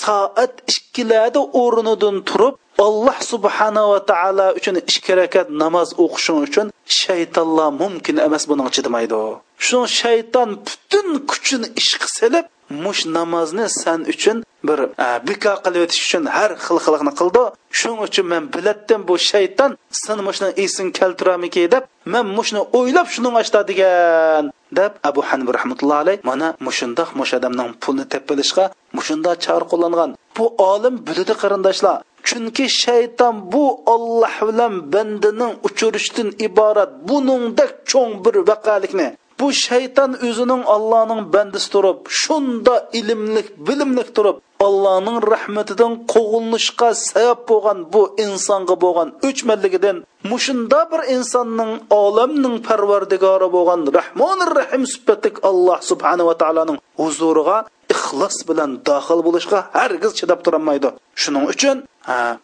soat 0.00 0.54
ikkilarda 0.72 1.40
o'rnidan 1.62 2.16
turib 2.28 2.54
alloh 2.86 3.18
subhanava 3.32 3.98
taolo 4.10 4.46
uchun 4.58 4.76
ikki 4.90 5.12
rakat 5.20 5.46
namoz 5.62 5.88
o'qishing 6.04 6.38
uchun 6.46 6.66
shaytonlar 7.00 7.68
mumkin 7.82 8.16
emas 8.26 8.44
buning 8.50 8.68
chidamaydi 8.76 9.20
shu 9.66 9.78
shayton 10.00 10.50
butun 10.66 11.08
kuchini 11.30 11.68
ishqa 11.80 12.08
silib 12.18 12.46
mush 12.84 13.02
namozni 13.16 13.66
san 13.80 14.00
uchun 14.12 14.36
bir 14.68 14.78
e, 15.06 15.08
biko 15.28 15.52
qilib 15.64 15.82
o'tish 15.86 16.02
uchun 16.06 16.24
har 16.36 16.50
xil 16.64 16.78
qiliqni 16.86 17.12
qildi. 17.20 17.42
Shuning 17.78 18.00
uchun 18.06 18.26
men 18.32 18.42
bilatdim 18.54 19.00
bu 19.08 19.14
shayton 19.30 19.70
sen 20.02 20.18
mushni 20.28 20.48
esing 20.64 20.88
keltiramiki 20.98 21.62
deb 21.74 21.84
men 22.12 22.26
mushni 22.38 22.60
o'ylab 22.78 23.08
shuni 23.14 23.30
ochdi 23.40 23.60
degan 23.70 24.44
deb 24.78 24.92
abu 25.08 25.20
hanib 25.28 25.48
rahmatullohi 25.56 26.00
alayh 26.04 26.18
mana 26.30 26.48
mushundoq 26.66 27.08
mush 27.18 27.32
odamning 27.38 27.70
pulni 27.82 28.04
tepilishga 28.12 28.64
mushunda 28.96 29.30
chor 29.44 29.62
qo'llangan. 29.70 30.10
Bu 30.36 30.44
olim 30.70 30.94
biladi 31.06 31.34
qarindoshlar 31.42 31.96
chunki 32.28 32.64
shayton 32.82 33.34
bu 33.52 33.64
olloh 33.94 34.34
bilan 34.48 34.74
bandaning 34.92 35.52
uchirishdan 35.68 36.28
iborat 36.46 36.90
buningdek 37.08 37.70
cho'ng 37.90 38.12
bir 38.24 38.34
vaqalikni. 38.50 39.08
Bu 39.40 39.46
shayton 39.66 40.10
o'zining 40.28 40.62
allohning 40.74 41.22
bandisi 41.34 41.68
turib 41.74 41.98
shunda 42.20 42.74
ilmlik 42.98 43.48
bilimlik 43.66 44.08
turib 44.16 44.36
allohning 44.66 45.18
rahmatidan 45.34 45.92
qo'g'ilnishga 46.12 46.90
sabab 47.08 47.40
bo'lgan 47.50 47.78
bu 47.92 48.02
insonga 48.24 48.76
bo'lgan 48.84 49.08
o'chmanligidan 49.28 49.96
mushunda 50.30 50.80
bir 50.92 51.00
insonning 51.16 51.72
olamning 52.02 52.56
parvardigori 52.68 53.48
bo'lgan 53.56 53.80
rahmonir 53.98 54.50
rahim 54.60 54.82
sifatlik 54.92 55.36
alloh 55.48 55.78
subhanava 55.90 56.34
taoloning 56.42 56.78
huzuriga 57.00 57.58
ixlos 57.94 58.36
bilan 58.48 58.70
daxil 58.88 59.20
bo'lishga 59.26 59.58
hargiz 59.78 60.12
chidab 60.18 60.40
turolmaydi 60.44 60.88
shuning 61.22 61.44
uchun 61.52 61.76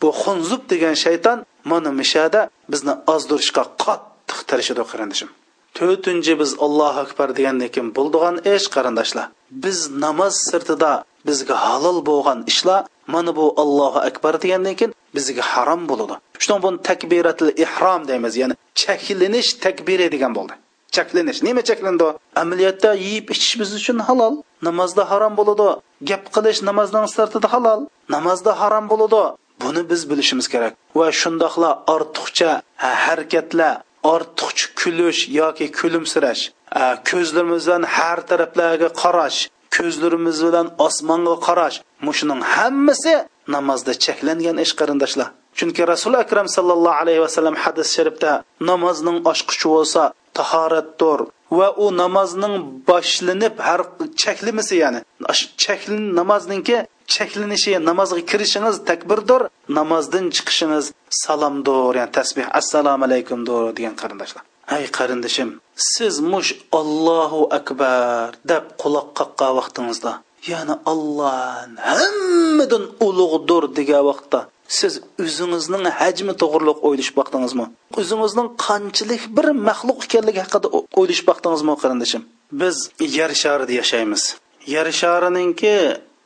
bu 0.01 0.09
xunzub 0.23 0.63
degan 0.73 0.95
shayton 1.05 1.39
mana 1.71 1.91
mishada 2.01 2.41
bizni 2.73 2.95
ozdirishga 3.15 3.63
qattiq 3.85 4.39
tirishadi 4.49 4.83
qarindishim. 4.91 5.29
To'rtinchi 5.79 6.33
biz 6.41 6.51
allohu 6.65 6.99
akbar 7.07 7.29
degandan 7.39 7.69
keyin 7.75 7.89
bo'ldigan 7.97 8.35
ish 8.55 8.67
qarindoshlar. 8.75 9.27
Biz 9.65 9.79
namoz 10.05 10.35
sirtida 10.51 10.93
bizga 11.29 11.57
halol 11.67 11.99
bo'lgan 12.11 12.39
ishlar 12.53 12.81
mana 13.15 13.31
bu 13.39 13.47
allohu 13.63 13.99
akbar 14.09 14.35
degandan 14.45 14.75
keyin 14.79 14.93
bizga 15.17 15.43
harom 15.53 15.83
bo'ladi. 15.91 16.15
Shuning 16.43 16.61
buni 16.67 16.79
takbiratil 16.89 17.51
ihrom 17.65 18.03
deymiz 18.11 18.35
ya'ni 18.41 18.55
cheklanish 18.83 19.51
takbiri 19.65 20.07
degan 20.15 20.33
bo'ldi. 20.39 20.55
Cheklanish 20.97 21.41
nima 21.47 21.63
cheklandi 21.69 22.09
amaliyotda 22.43 22.91
yeyib 23.07 23.27
ichish 23.35 23.55
biz 23.61 23.71
uchun 23.81 23.99
halol 24.09 24.35
namozda 24.69 25.03
harom 25.11 25.35
bo'ladi. 25.41 25.69
Gap 26.09 26.25
qilish 26.35 26.61
namozdan 26.69 27.07
sirtida 27.17 27.49
halol 27.55 27.81
namozda 28.15 28.53
harom 28.61 28.85
bo'ladi. 28.93 29.23
Buni 29.63 29.83
biz 29.91 30.03
bilishimiz 30.11 30.47
kerak. 30.53 30.73
Va 30.99 31.07
shundoqla 31.21 31.71
ortiqcha 31.95 32.51
harakatlar 33.05 33.75
ortiqcha 34.15 34.67
kulish 34.81 35.21
yoki 35.41 35.67
kulimsirash 35.79 36.43
ko'zlarimizdan 37.11 37.83
har 37.97 38.19
taraflarga 38.31 38.89
qarash 39.03 39.39
ko'zlarimiz 39.77 40.39
bilan 40.47 40.67
osmonga 40.87 41.35
qarash 41.47 41.77
mushuning 42.07 42.41
hammasi 42.55 43.15
namozda 43.55 43.93
cheklangan 44.05 44.57
ish 44.65 44.73
qarindoshlar. 44.81 45.29
Chunki 45.59 45.83
rasuli 45.93 46.17
akram 46.25 46.47
sallallohu 46.57 47.01
alayhi 47.03 47.21
vasallam 47.27 47.57
hadis 47.65 47.89
sharifda 47.97 48.31
namozning 48.71 49.19
ochqichi 49.33 49.67
bo'lsa 49.75 50.03
tahoratdir 50.39 51.19
va 51.59 51.69
u 51.85 51.87
namozning 52.03 52.55
boshlanib 52.91 53.55
har 53.67 53.81
cheklimisi 54.23 54.75
ya'ni 54.83 55.01
cheklin 55.65 56.05
namozninki 56.21 56.77
cheklanishi 57.15 57.73
namozga 57.91 58.23
kirishingiz 58.31 58.77
takbirdir 58.91 59.43
namozdan 59.79 60.27
chiqishingiz 60.37 60.87
salomdir 61.23 61.93
ya'ni 62.01 62.13
tasbeh 62.19 62.47
assalomu 62.61 63.05
alaykumdir 63.09 63.63
degan 63.79 63.95
qarindoshlar. 64.03 64.43
Ay 64.75 64.85
qarindishim 64.99 65.49
siz 65.95 66.15
mush 66.33 66.51
ollohu 66.81 67.41
akbar 67.59 68.29
deb 68.51 68.65
quloq 68.83 69.09
qaqqan 69.19 69.53
vaqtingizda 69.59 70.13
ya'ni 70.53 70.75
olloh 70.93 71.37
hammadan 71.91 72.85
ulug'dir 73.07 73.65
degan 73.79 74.03
vaqtda 74.11 74.41
siz 74.79 74.93
o'zingizning 75.25 75.85
hajmi 76.01 76.35
to'g'riliq 76.43 76.79
o'ylash 76.89 77.13
boqdingizmi 77.19 77.67
o'zingizning 78.01 78.49
qanchalik 78.67 79.23
bir 79.37 79.47
maxluq 79.69 80.01
ekanligi 80.07 80.41
haqida 80.45 80.69
o'ylash 81.01 81.23
boqdingizmi 81.29 81.75
qarindishim 81.83 82.23
biz 82.61 82.77
yer 83.19 83.33
sharida 83.43 83.73
yashaymiz. 83.81 84.23
Yer 84.75 84.93
sharininki 85.01 85.77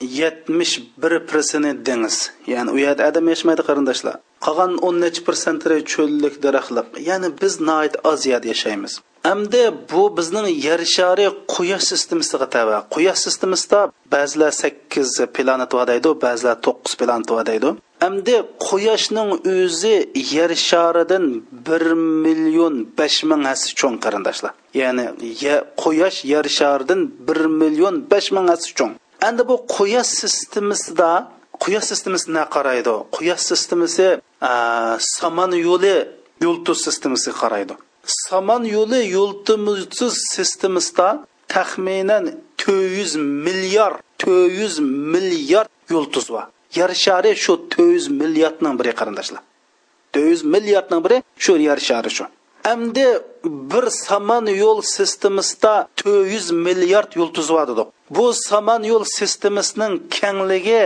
yetmish 0.00 0.82
bir 1.02 1.26
persenti 1.26 1.86
dengiz. 1.86 2.30
Ya'ni 2.46 2.70
u 2.70 2.78
yerda 2.78 3.08
odam 3.08 3.28
yashamaydi 3.28 3.62
qarindoshlar. 3.68 4.16
Qolgan 4.46 4.72
o'n 4.86 4.96
nechi 5.04 5.20
persentri 5.28 5.76
cho'llik 5.92 6.34
daraxtlar. 6.44 6.86
Ya'ni 7.08 7.28
biz 7.42 7.60
nayt 7.60 7.94
oz 8.10 8.26
yerda 8.30 8.48
yashaymiz. 8.54 8.92
Hamda 9.28 9.62
bu 9.90 10.02
bizning 10.16 10.48
yer 10.66 10.82
shari 10.96 11.26
quyosh 11.54 11.84
sistemasiga 11.90 12.46
tava. 12.54 12.76
Quyosh 12.94 13.20
sistemasida 13.26 13.80
ba'zilar 14.14 14.52
sakkiz 14.62 15.10
planet 15.34 15.70
bor 15.72 15.86
deydi 15.90 16.10
ba'zilar 16.26 16.56
to'qqiz 16.66 16.92
planet 17.00 17.28
bor 17.28 17.46
deydi 17.50 17.68
hamda 18.00 18.36
quyoshning 18.68 19.30
o'zi 19.54 19.96
yer 20.36 20.52
sharidan 20.68 21.24
bir 21.66 21.84
million 22.24 22.74
besh 22.98 23.18
ming 23.30 23.42
hassa 23.50 23.68
cho'ng 23.80 23.96
qarindoshlar. 24.04 24.52
Ya'ni 24.80 25.04
quyosh 25.82 26.18
yer 26.32 26.46
sharidan 26.58 27.00
bir 27.28 27.40
million 27.60 27.94
besh 28.12 28.28
ming 28.36 28.46
hassa 28.52 28.70
cho'ng. 28.78 28.94
Endi 29.28 29.42
bu 29.48 29.56
quyosh 29.76 30.12
sistemasida 30.22 31.10
quyosh 31.62 31.86
sistemasini 31.90 32.44
qaraydi? 32.54 32.94
Quyosh 33.16 33.44
sistemasi 33.50 34.06
samon 34.98 35.52
yo'li 35.68 35.96
yulduz 36.44 36.78
sistemasiga 36.86 37.36
qaraydi. 37.42 37.74
Samon 38.04 38.62
yo'li 38.76 39.00
yulduz 39.16 40.14
sistemasida 40.34 41.08
taxminan 41.54 42.24
to'rt 42.60 42.90
yuz 42.98 43.12
milliard 43.46 43.98
to'rt 44.22 44.52
yuz 44.60 44.74
milliard 45.14 45.70
yulduz 45.92 46.26
bor 46.34 46.46
yer 46.78 46.90
shari 47.04 47.30
shu 47.44 47.52
to'rt 47.72 47.92
yuz 47.94 48.06
milliardning 48.20 48.74
biri 48.80 48.92
qarindoshlar. 49.00 49.42
To'rt 50.12 50.28
yuz 50.32 50.42
milliardning 50.54 51.00
biri 51.06 51.16
shu 51.44 51.52
yer 51.68 51.78
shari 51.88 52.10
shu 52.16 52.24
endi 52.72 53.08
bir 53.44 53.84
saman 53.90 54.46
yo'l 54.62 54.80
sistemasida 54.96 55.74
to'rt 55.96 56.32
yuz 56.32 56.46
milliard 56.66 57.10
yulduz 57.20 57.48
bor 57.54 57.64
dedik 57.70 57.86
bu 58.16 58.24
saman 58.32 58.82
yo'l 58.82 59.04
sistemasining 59.18 59.94
kengligi 60.18 60.82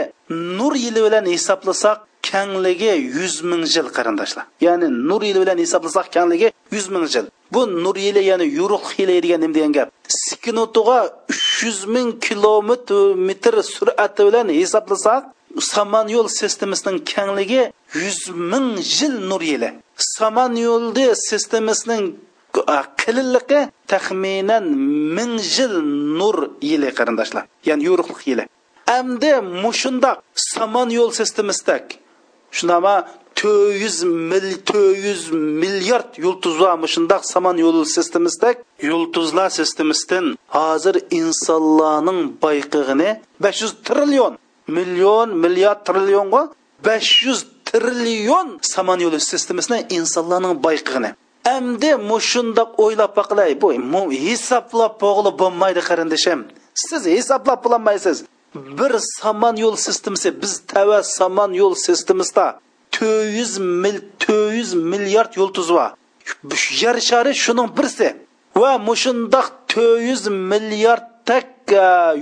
nur 0.59 0.75
yili 0.85 1.01
bilan 1.07 1.27
hisoblasak 1.35 1.99
kengligi 2.31 2.93
yuz 3.19 3.37
ming 3.51 3.63
yil 3.75 3.89
qarindoshlar 3.97 4.45
ya'ni 4.67 4.87
nur 5.09 5.23
yili 5.29 5.41
bilan 5.43 5.59
hisoblasak 5.65 6.07
kengligi 6.15 6.49
yuz 6.75 6.87
ming 6.95 7.07
yil 7.15 7.27
bu 7.55 7.61
nur 7.85 7.97
yili 8.07 8.23
ya'ni 8.31 8.47
yo'riq 8.61 8.87
yili 8.99 9.15
degan 9.25 9.41
nima 9.43 9.55
degan 9.57 9.73
gap 9.77 9.89
sekundiga 10.27 10.99
uch 11.33 11.47
yuz 11.67 11.81
ming 11.95 12.09
kilometr 12.27 13.55
sur'ati 13.75 14.23
bilan 14.29 14.47
hisoblasak 14.61 15.23
saman 15.73 16.07
yo'l 16.17 16.29
sistemasining 16.41 16.99
kengligi 17.13 17.63
yuz 18.03 18.21
ming 18.53 18.69
yil 18.97 19.15
nur 19.31 19.43
yili 19.53 19.71
saman 20.17 20.53
yo'ldi 20.67 21.07
sistemasining 21.29 22.05
qilinligi 23.01 23.61
taxminan 23.93 24.65
ming 25.17 25.35
yil 25.57 25.75
nur 26.19 26.37
yili 26.71 26.91
qarindoshlar 26.99 27.45
ya'ni 27.69 27.83
yo'riqlik 27.89 28.23
yili. 28.31 28.45
Endi 28.99 29.33
mushundoq 29.65 30.19
saman 30.35 30.89
yo'l 30.99 31.11
sistemasidek 31.21 31.85
shunama 32.57 32.95
to'rt 33.39 33.81
yuz 33.83 33.97
mil 34.31 34.49
to'rt 34.69 34.97
yuz 35.07 35.23
milliard 35.63 36.11
yulduz 36.25 36.57
va 36.63 36.73
mushundoq 36.85 37.23
saman 37.33 37.57
yo'l 37.65 37.79
sistemasidek 37.97 38.57
yulduzlar 38.91 39.49
sistemasidan 39.59 40.27
hozir 40.57 40.97
insonlarning 41.21 42.21
boyqig'ini 42.45 43.11
besh 43.45 43.59
yuz 43.63 43.73
trillion 43.87 44.35
million 44.77 45.29
milliard 45.45 45.81
trillionga 45.89 46.43
besh 46.87 47.11
yuz 47.27 47.41
trillion 47.71 48.49
samanyo'li 48.75 49.21
sistemasini 49.31 49.79
insonlarning 49.97 50.55
boyqig'ini. 50.67 51.11
Endi 51.57 51.91
mushundoq 52.11 52.71
o'ylab 52.85 53.13
baqilay 53.19 53.51
bu 53.63 53.69
hisoblab 54.27 54.93
bo'g'li 55.05 55.31
bo'lmaydi 55.41 55.81
qarindishim. 55.89 56.41
Siz 56.87 57.03
hisoblab 57.17 57.61
bo'lolmaysiz. 57.65 58.17
Bir 58.79 58.93
samon 59.19 59.57
yo'l 59.65 59.77
sistemasi 59.87 60.29
biz 60.43 60.53
tava 60.73 60.99
samon 61.03 61.51
yo'l 61.61 61.75
sistemasida 61.87 62.47
to'rt 62.97 63.37
yuz 63.39 63.53
mil 63.83 63.99
to'rt 64.23 64.55
yuz 64.59 64.71
milliard 64.91 65.33
yulduz 65.41 65.69
bor. 65.77 65.91
Yer 66.83 66.97
shari 67.09 67.33
shuning 67.45 67.69
birsi 67.79 68.09
va 68.61 68.73
mushundoq 68.89 69.47
to'rt 69.73 70.03
yuz 70.09 70.23
milliarddak 70.51 71.49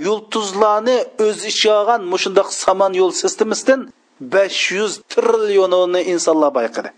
yulduzlarni 0.06 0.98
o'z 1.26 1.38
ichiga 1.50 1.72
olgan 1.80 2.00
mushundoq 2.12 2.48
samon 2.62 2.92
yo'l 3.00 3.12
sistemasidan 3.22 3.80
besh 4.20 4.72
yuz 4.78 4.92
trillionini 5.12 6.00
insonlar 6.12 6.50
bayqadi 6.58 6.90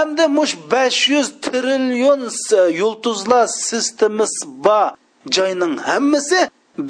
endi 0.00 0.24
mush 0.38 0.54
besh 0.72 1.00
yuz 1.14 1.28
trillion 1.44 2.22
yulduzlar 2.80 3.46
sistemasi 3.46 4.44
bor 4.66 4.90
joyning 5.36 5.74
hammasi 5.88 6.40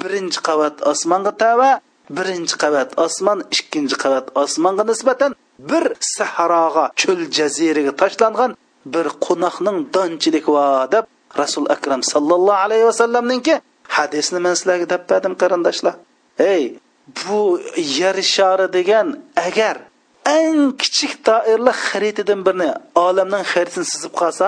birinchi 0.01 0.39
qavat 0.47 0.75
osmonga 0.91 1.31
tava 1.43 1.71
birinchi 2.17 2.55
qavat 2.63 2.89
osmon 3.05 3.39
ikkinchi 3.55 3.95
qavat 4.03 4.25
osmonga 4.43 4.83
nisbatan 4.91 5.31
bir 5.69 5.85
sahroga 6.15 6.85
cho'l 7.01 7.21
jaziraga 7.37 7.93
tashlangan 8.01 8.51
bir 8.93 9.05
qo'noqning 9.25 9.77
donchilik 9.95 10.45
va 10.55 10.65
deb 10.93 11.05
rasul 11.41 11.65
akram 11.75 12.01
sallallohu 12.13 12.61
alayhi 12.65 12.85
vasallamninki 12.91 13.53
hadisni 13.97 14.39
man 14.45 14.53
sizlarga 14.59 14.87
deb 14.93 15.33
qarindoshlar. 15.41 15.95
Ey 16.53 16.63
bu 17.07 17.61
yer 17.77 18.21
shari 18.21 18.73
degan 18.73 19.07
agar 19.47 19.77
eng 20.37 20.61
kichik 20.81 21.13
doirli 21.27 21.73
xaritadan 21.85 22.39
birini 22.45 22.69
olamning 23.05 23.43
xaritasini 23.53 23.87
sizib 23.93 24.13
qolsa 24.21 24.47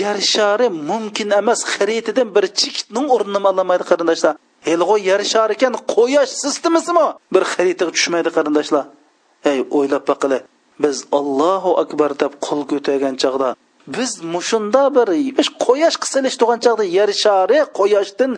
yer 0.00 0.18
shari 0.34 0.66
mumkin 0.90 1.28
emas 1.40 1.60
xaritadan 1.74 2.28
bir 2.36 2.44
chekitning 2.60 3.06
o'rnini 3.14 3.40
ololmaydi 3.50 3.84
qarindoshlar. 3.90 4.34
Helg'o 4.68 4.96
yer 5.10 5.22
shar 5.32 5.48
ekan 5.56 5.74
quyosh 5.94 6.32
sistemasimi 6.42 7.06
bir 7.34 7.42
xaritaga 7.52 7.90
tushmaydi 7.96 8.30
qarindoshlar. 8.36 8.84
Ey 9.50 9.58
o'ylab 9.76 10.04
baqili 10.10 10.38
biz 10.84 10.96
allohu 11.18 11.70
akbar 11.82 12.10
deb 12.22 12.32
qo'l 12.46 12.62
ko'targan 12.70 13.14
chog'da 13.22 13.48
biz 13.86 14.10
mushunda 14.34 14.82
bir 14.96 15.08
quyosh 15.64 15.96
qisilish 16.02 16.36
tugan 16.40 16.58
chog'da 16.64 16.84
yer 16.98 17.10
shari 17.24 17.58
quyoshdan 17.78 18.32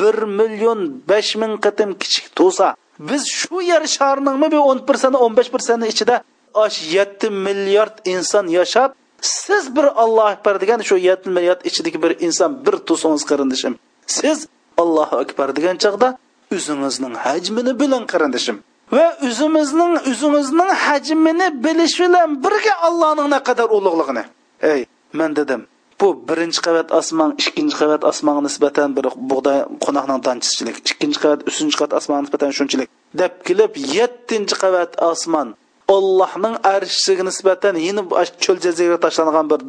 bir 0.00 0.16
million 0.38 0.80
besh 1.10 1.30
ming 1.40 1.54
qatim 1.64 1.90
kichik 2.02 2.26
to'sa 2.38 2.68
biz 2.98 3.22
shu 3.28 3.62
yer 3.62 3.82
sharining 3.86 4.36
bir 4.52 4.58
o'n 4.70 4.78
persent 4.88 5.14
o'n 5.14 5.36
besh 5.36 5.50
persent 5.54 5.84
ichida 5.92 6.22
osh 6.54 6.78
yetti 6.96 7.30
milliard 7.30 7.96
inson 8.04 8.46
yashab 8.58 8.90
siz 9.20 9.76
bir 9.76 9.84
alloh 10.02 10.26
akbar 10.26 10.60
degan 10.60 10.80
shu 10.88 10.96
yetti 11.08 11.30
milliard 11.30 11.60
ichidagi 11.64 12.02
bir 12.02 12.12
inson 12.26 12.66
bir 12.66 12.72
tusangiz 12.88 13.24
qarindishim. 13.30 13.74
Siz 14.06 14.48
allohu 14.76 15.16
akbar 15.16 15.56
degan 15.56 15.76
chog'da 15.84 16.08
o'zingizning 16.56 17.14
hajmini 17.26 17.72
bilan 17.80 18.02
qarindishim. 18.12 18.56
Va 18.92 19.06
o'zimizning 19.28 19.94
o'zimizning 20.10 20.70
hajmini 20.86 21.48
bilish 21.64 21.96
bilan 22.00 22.28
birga 22.44 22.74
allohning 22.86 23.28
naqadar 23.36 23.68
ulug'lig'ini. 23.76 24.24
Ey 24.72 24.80
man 25.12 25.36
dedim 25.36 25.60
bu 26.00 26.08
birinchi 26.28 26.60
qavat 26.66 26.88
osmon 26.98 27.30
ikkinchi 27.42 27.76
qavat 27.80 28.02
osmonga 28.10 28.42
nisbatan 28.48 28.88
bir 28.96 29.06
bug'doy 29.30 29.58
qo'noqning 29.84 30.20
danchisichilik 30.26 30.76
ikkinchi 30.92 31.18
qavat 31.24 31.40
uchinchi 31.50 31.76
qavat 31.78 31.92
osmonga 31.98 32.22
nisbatan 32.26 32.50
shunchalik. 32.58 32.88
Deb 33.20 33.32
kelib 33.46 33.72
yettinchi 33.96 34.56
qavat 34.62 34.92
osmon 35.10 35.48
allohning 35.96 36.56
arshiga 36.74 37.24
nisbatan 37.30 37.74
yana 37.88 38.02
cho'l 38.44 38.58
jaziraga 38.66 38.98
tashlangan 39.04 39.46
bir 39.52 39.60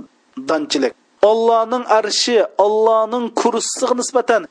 donchilik. 0.49 0.93
Allohning 1.31 1.83
arshi 1.99 2.35
allohning 2.65 3.25
kursiga 3.41 3.95
nisbatan 4.01 4.41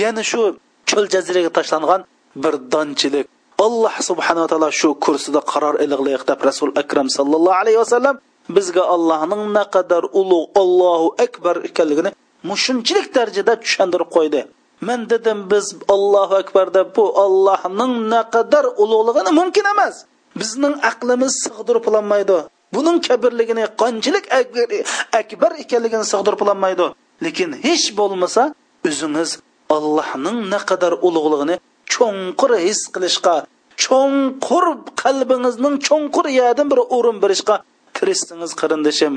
yana 0.00 0.22
shu 0.30 0.42
cho'l 0.90 1.06
jaziraga 1.14 1.50
tashlangan 1.58 2.00
bir 2.42 2.54
donchilik. 2.74 3.26
Alloh 3.66 3.94
subhanava 4.08 4.46
taolo 4.52 4.68
shu 4.80 4.88
kursida 5.04 5.40
qaror 5.52 5.74
iliqliq 5.84 6.22
deb 6.30 6.40
rasul 6.48 6.70
akram 6.82 7.08
sallallohu 7.16 7.58
alayhi 7.62 7.78
vasallam 7.84 8.16
bizga 8.56 8.82
allohning 8.94 9.42
naqadar 9.58 10.02
ulug' 10.20 10.48
allohu 10.62 11.08
akbar 11.24 11.56
ekanligini 11.68 12.10
mushunchalik 12.50 13.08
darajada 13.16 13.54
tushuntirib 13.64 14.10
qo'ydi. 14.16 14.40
Men 14.88 15.00
dedim 15.10 15.38
biz 15.52 15.66
allohu 15.94 16.34
akbar 16.42 16.66
deb 16.74 16.88
bu 16.96 17.04
allohning 17.24 17.92
naqadar 18.14 18.64
ulug'ligini 18.82 19.30
mumkin 19.40 19.66
emas. 19.74 19.94
Bizning 20.40 20.74
aqlimiz 20.90 21.32
sig'dirib 21.44 21.84
ololmaydi 21.90 22.38
buning 22.74 22.98
kabirligini 23.08 23.64
qanchalik 23.82 24.24
akbar 25.20 25.50
ekanligini 25.64 26.04
sig'dirib 26.12 26.40
ololmaydi 26.44 26.86
lekin 27.26 27.50
hech 27.66 27.86
bo'lmasa 27.98 28.42
o'zingiz 28.88 29.30
allohning 29.76 30.38
naqadar 30.54 30.92
ulug'ligini 31.08 31.56
cho'nqur 31.94 32.50
his 32.66 32.80
qilishga 32.94 33.36
cho'nqur 33.84 34.64
qalbingizning 35.02 35.74
cho'nqur 35.88 36.26
yadin 36.40 36.66
bir 36.72 36.80
o'rin 36.96 37.16
berishga 37.24 37.56
tirishsangiz 37.96 38.52
qarindishim. 38.60 39.14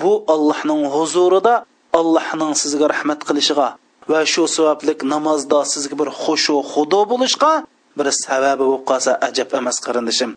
Bu 0.00 0.12
allohning 0.34 0.82
huzurida 0.94 1.54
allohning 2.00 2.52
sizga 2.62 2.86
rahmat 2.94 3.20
qilishiga 3.28 3.68
va 4.10 4.20
shu 4.32 4.42
savoblik 4.56 4.98
namozda 5.12 5.60
sizga 5.72 5.94
bir 6.00 6.08
xushu 6.22 6.56
xudo 6.72 7.00
bo'lishga 7.12 7.52
bir 7.98 8.06
sababi 8.24 8.64
bo'lib 8.68 8.84
qolsa 8.90 9.10
ajab 9.28 9.48
emas 9.60 9.76
qarindishim. 9.86 10.30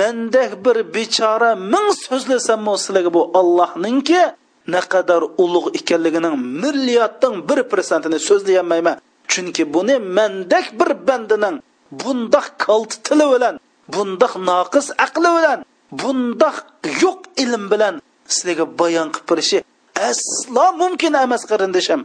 Mendek 0.00 0.50
bir 0.64 0.76
bechora 0.94 1.50
ming 1.72 1.88
so'zlasammi 2.06 2.74
sizlarga 2.84 3.10
bu 3.16 3.22
allohninki 3.40 4.22
naqadar 4.74 5.22
ulug' 5.44 5.68
ekanligining 5.78 6.34
milliardning 6.62 7.34
bir 7.48 7.58
prosentini 7.70 8.18
so'zlayolmayman. 8.28 8.96
Chunki 9.32 9.62
buni 9.74 9.96
mendek 10.18 10.66
bir 10.80 10.90
bandining 11.08 11.56
bundoq 12.00 12.46
kalti 12.64 12.96
tili 13.06 13.26
bilan 13.32 13.54
bundoq 13.94 14.32
noqis 14.50 14.86
aqli 15.04 15.30
bilan 15.36 15.58
bundoq 16.00 16.56
yo'q 17.02 17.20
ilm 17.42 17.64
bilan 17.72 17.94
sizlarga 18.34 18.64
bayon 18.80 19.08
qilib 19.14 19.28
berishi 19.30 19.58
aslo 20.08 20.66
mumkin 20.82 21.14
emas 21.24 21.42
qarindishim 21.50 22.00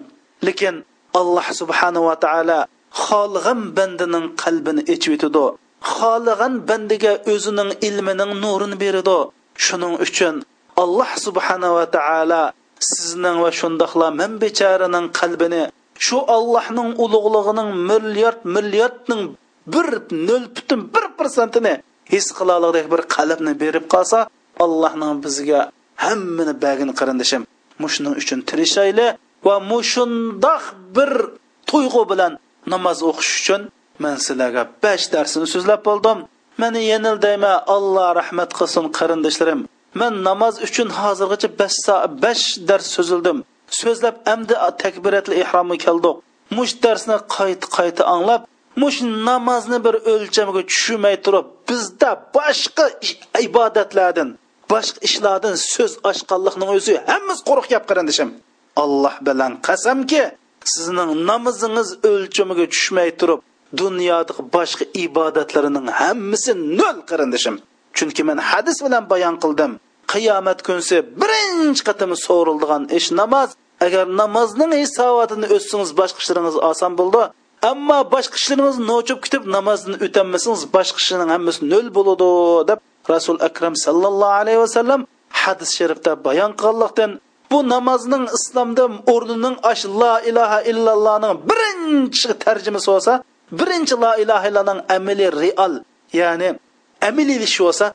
lekin 0.47 0.75
alloh 1.19 1.47
subhanava 1.59 2.13
taolo 2.25 2.59
xohlagan 3.05 3.59
bandining 3.77 4.25
qalbini 4.43 4.81
ichib 4.93 5.13
etidi 5.17 5.45
xohlagan 5.91 6.53
bandiga 6.69 7.13
o'zining 7.33 7.69
ilmining 7.87 8.31
nurini 8.43 8.77
beradi. 8.83 9.19
Shuning 9.65 9.95
uchun 10.05 10.35
alloh 10.83 11.09
subhanava 11.25 11.85
taolo 11.95 12.43
sizning 12.91 13.37
va 13.43 13.51
shundoqla 13.59 14.07
man 14.19 14.31
becharaning 14.43 15.05
qalbini 15.19 15.63
shu 16.05 16.17
allohning 16.35 16.89
ulug'lig'ining 17.03 17.69
milliard 17.89 18.39
milliardning 18.55 19.23
bir 19.73 19.87
nol 20.27 20.43
butun 20.55 20.81
bir 20.93 21.05
prosentini 21.17 21.73
his 22.13 22.25
qilaligidek 22.37 22.85
bir 22.93 23.01
qalbni 23.15 23.53
berib 23.63 23.85
qolsa 23.93 24.19
allohning 24.65 25.13
bizga 25.25 25.61
hammani 26.05 26.53
bagin 26.65 26.89
qarindishim 26.99 27.41
mushuning 27.83 28.13
uchun 28.21 28.39
tirishayli 28.49 29.07
va 29.47 29.55
mushundoq 29.71 30.63
bir 30.95 31.11
tuyg'u 31.69 32.03
bilan 32.11 32.31
namoz 32.73 32.97
o'qish 33.09 33.31
uchun 33.41 33.61
man 34.03 34.15
sizlarga 34.25 34.63
besh 34.83 35.05
darsini 35.13 35.47
so'zlab 35.53 35.81
bo'ldim. 35.89 36.17
Mani 36.61 36.81
yenildayman 36.91 37.55
alloh 37.75 38.07
rahmat 38.19 38.49
qilsin 38.59 38.85
qarindoshlarim 38.97 39.61
man 40.01 40.13
namoz 40.29 40.55
uchun 40.67 40.87
hozirgacha 40.99 41.49
besh 41.61 41.77
besh 42.23 42.45
dars 42.69 42.87
so'zildim. 42.95 43.37
So'zlab 43.81 44.15
amdi 44.33 44.55
takbiratli 44.83 45.35
ihromga 45.43 45.77
keldik. 45.85 46.15
Mush 46.57 46.73
darsni 46.83 47.17
qayta 47.35 47.67
qayta 47.77 48.03
anglab 48.13 48.41
mush 48.81 48.97
namozni 49.27 49.77
bir 49.85 49.95
o'lchamiga 50.13 50.61
tushunmay 50.71 51.15
turib 51.25 51.45
bizda 51.69 52.09
boshqa 52.37 52.85
ibodatlardan 53.47 54.29
boshqa 54.71 54.99
ishlardan 55.07 55.55
so'z 55.73 55.93
ochqanlikning 56.09 56.69
o'zi 56.77 56.93
hammasi 57.11 57.41
quruq 57.49 57.65
gap 57.73 57.83
qarindishim 57.89 58.29
alloh 58.83 59.15
bilan 59.27 59.51
qasamki 59.67 60.21
sizning 60.73 61.09
namozingiz 61.29 61.89
o'lchamiga 62.09 62.65
tushmay 62.73 63.09
turib 63.19 63.39
dunyodagi 63.81 64.41
boshqa 64.55 64.85
ibodatlarining 65.05 65.87
hammasi 66.01 66.51
nol 66.79 66.97
qarindishim 67.09 67.55
chunki 67.97 68.21
men 68.29 68.37
hadis 68.49 68.77
bilan 68.85 69.03
bayon 69.13 69.35
qildim 69.43 69.71
qiyomat 70.13 70.59
kunsi 70.67 70.95
birinchi 71.21 71.81
qatim 71.87 72.11
so'rildigan 72.25 72.83
ish 72.97 73.09
namoz. 73.21 73.49
Agar 73.85 74.05
namozning 74.21 74.71
hisobotini 74.81 75.47
o'tsangiz 75.55 75.91
boshqa 75.99 76.19
ishlaringiz 76.23 76.57
oson 76.69 76.91
bo'ldi 76.99 77.21
ammo 77.71 77.99
boshqa 78.13 78.35
ishlaringiz 78.41 78.77
nochib 78.91 79.19
kutib 79.23 79.43
namozni 79.55 79.95
o'tamasangiz 80.05 80.63
boshqa 80.75 80.99
ishining 81.03 81.29
hammasi 81.35 81.59
nol 81.73 81.87
bo'ladi 81.97 82.29
deb 82.69 82.79
rasul 83.13 83.37
akram 83.47 83.73
sallallohu 83.85 84.35
alayhi 84.41 84.59
vasallam 84.65 85.01
hadis 85.41 85.69
sharifda 85.77 86.11
bayon 86.27 86.51
qilganlikdan 86.61 87.11
bu 87.51 87.59
namozning 87.73 88.23
islomda 88.37 88.85
o'rnining 89.13 89.55
ash 89.71 89.83
la 90.01 90.13
ilaha 90.29 90.59
illallohning 90.71 91.33
birinchi 91.49 92.31
tarjimasi 92.45 92.87
bo'lsa 92.93 93.13
birinchi 93.59 93.95
la 94.03 94.11
ilaha 94.23 94.45
illallohning 94.49 94.81
amili 94.97 95.25
real 95.41 95.73
ya'ni 96.21 96.49
amaliy 97.09 97.37
bo'lsa 97.65 97.85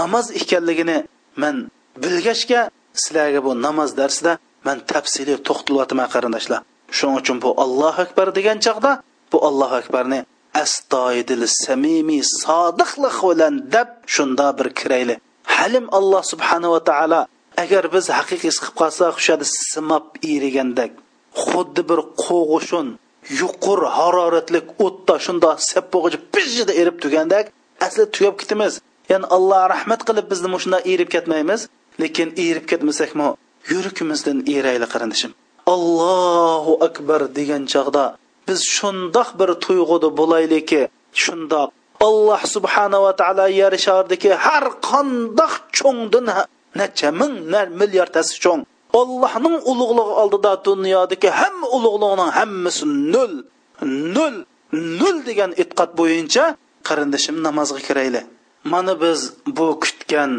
namoz 0.00 0.26
ekanligini 0.40 0.98
man 1.42 1.54
bilgachga 2.02 2.60
sizlarga 3.02 3.40
bu 3.46 3.50
namoz 3.66 3.90
darsida 4.00 4.32
man 4.66 4.76
tafsiliy 4.90 5.38
to'xtalyapman 5.48 6.08
qarindoshlar. 6.14 6.60
Shuning 6.96 7.16
uchun 7.22 7.36
bu 7.44 7.50
allohu 7.64 8.00
akbar 8.06 8.26
degan 8.38 8.58
chog'da 8.66 8.92
bu 9.32 9.38
allohu 9.48 9.74
akbarni 9.82 10.20
astoydil 10.64 11.44
samimiy 11.62 12.22
sodiqlik 12.42 13.16
bilan 13.28 13.54
deb 13.74 13.88
shunda 14.14 14.46
bir 14.58 14.68
kirayli 14.78 15.14
halim 15.54 15.86
alloh 15.98 16.22
subhanava 16.32 16.80
taolo 16.90 17.20
agar 17.64 17.84
biz 17.94 18.06
haqiqiy 18.18 18.52
qilib 18.56 18.74
qolsak 18.80 19.14
o'sha 19.20 19.34
simab 19.72 20.06
erigandek 20.34 20.92
xuddi 21.44 21.82
bir 21.90 22.00
qo'g'ishun 22.24 22.86
yuqur 23.40 23.80
haroratlik 23.96 24.66
o'tda 24.86 25.14
shunda 25.26 25.50
sap 25.70 25.86
bo'g'ichi 25.94 26.18
pishida 26.34 26.72
erib 26.80 26.96
tugandek 27.04 27.46
asli 27.86 28.04
tugab 28.14 28.36
ketamiz. 28.40 28.72
Ya'ni 29.12 29.26
alloh 29.36 29.62
rahmat 29.74 30.00
qilib 30.08 30.26
bizni 30.32 30.48
shunday 30.62 30.82
erib 30.92 31.08
ketmaymiz 31.14 31.60
lekin 32.02 32.28
erib 32.46 32.64
ketmasakmi 32.70 33.28
yurakimizdan 33.72 34.38
erayli 34.56 34.86
qarindishim. 34.92 35.32
Allohu 35.74 36.72
akbar 36.88 37.20
degan 37.38 37.62
chog'da 37.72 38.04
biz 38.48 38.60
shundoq 38.76 39.28
bir 39.40 39.50
tuyg'uda 39.64 40.08
bo'laylikki 40.20 40.80
shundoq 41.22 41.68
alloh 42.08 42.40
subhanava 42.54 43.12
taolo 43.20 43.46
yer 43.60 43.74
shardagi 43.86 44.30
har 44.44 44.64
qandoq 44.90 45.52
cho'ngdin 45.78 46.26
necha 46.80 47.08
ming 47.20 47.34
milliardtasi 47.80 48.34
cho'ng. 48.44 48.62
Allohning 49.00 49.56
ulug'lig'i 49.70 50.14
oldida 50.22 50.52
dunyodagi 50.68 51.28
hamma 51.40 51.66
ulug'lig'ning 51.76 52.30
hammasi 52.38 52.84
nol 53.14 53.32
nol 54.16 54.34
nol 55.00 55.16
degan 55.28 55.50
e'tiqod 55.62 55.90
bo'yicha 56.00 56.44
qarindishim 56.88 57.36
namozga 57.46 57.80
kirayli 57.88 58.22
mana 58.72 58.92
biz 59.02 59.20
bu 59.56 59.66
kutgan 59.82 60.32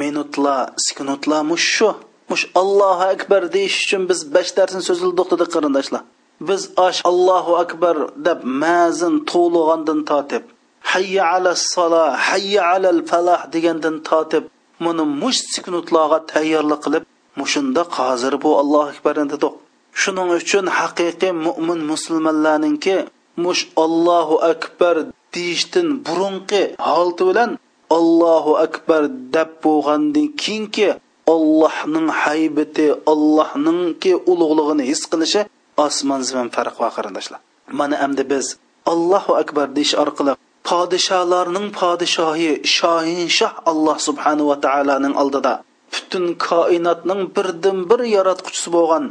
minutlar 0.00 0.60
sekundlar 0.86 1.42
mush 1.50 1.66
shu 1.76 1.88
mush 2.30 2.44
allohu 2.60 3.04
akbar 3.14 3.42
deyish 3.56 3.76
uchun 3.84 4.02
biz 4.10 4.20
besh 4.34 4.50
darsni 4.58 4.82
so'zildik 4.88 5.26
dedi 5.32 5.44
qarindoshlar 5.54 6.02
biz 6.48 6.62
osh 6.86 7.00
allohu 7.10 7.52
akbar 7.64 7.96
deb 8.26 8.40
mazin 8.62 9.14
to'lg'andan 9.30 10.00
tortib 10.10 10.44
hayya 10.92 11.24
ala 11.34 11.52
sola 11.72 12.04
hayya 12.28 12.62
alal 12.74 13.00
falah 13.10 13.40
degandan 13.54 13.96
tortib 14.08 14.44
buni 14.84 15.04
mush 15.22 15.40
siknutlarga 15.54 16.18
tayyorlik 16.32 16.80
qilib 16.84 17.04
mushunda 17.40 17.82
hozir 17.96 18.34
bu 18.42 18.50
allohu 18.62 18.88
akbar 18.94 19.14
dedik 19.32 19.54
shuning 20.02 20.30
uchun 20.40 20.66
haqiqiy 20.78 21.32
mo'min 21.46 21.80
musulmonlarninki 21.90 22.96
mush 23.44 23.62
allohu 23.84 24.36
akbar 24.52 24.94
deyishdan 25.34 25.88
burunqi 26.06 26.62
holati 26.88 27.22
bilan 27.30 27.50
allohu 27.98 28.52
akbar 28.66 29.02
deb 29.34 29.50
bo'lgandan 29.64 30.26
keyinki 30.42 30.88
allohning 31.34 32.08
haybati 32.22 32.86
allohningki 33.12 34.12
ulug'lig'ini 34.30 34.84
his 34.90 35.02
qilishi 35.12 35.40
osmon 35.86 36.20
zimin 36.28 36.48
farq 36.56 36.76
va 36.82 36.88
qarindoshlar. 36.96 37.40
Mana 37.78 37.96
endi 38.06 38.24
biz 38.32 38.46
allohu 38.92 39.32
akbar 39.42 39.66
deyish 39.76 39.94
orqali 40.02 40.32
podsholarning 40.68 41.68
podshohi 41.80 42.50
shohin 42.76 43.28
shoh 43.38 43.52
alloh 43.70 43.96
subhanava 44.08 44.48
va 44.50 44.56
taoloning 44.66 45.14
oldida 45.22 45.52
butun 45.94 46.24
koinotning 46.48 47.20
birdan 47.36 47.78
bir 47.90 48.00
yaratquchisi 48.16 48.68
bo'lgan 48.76 49.04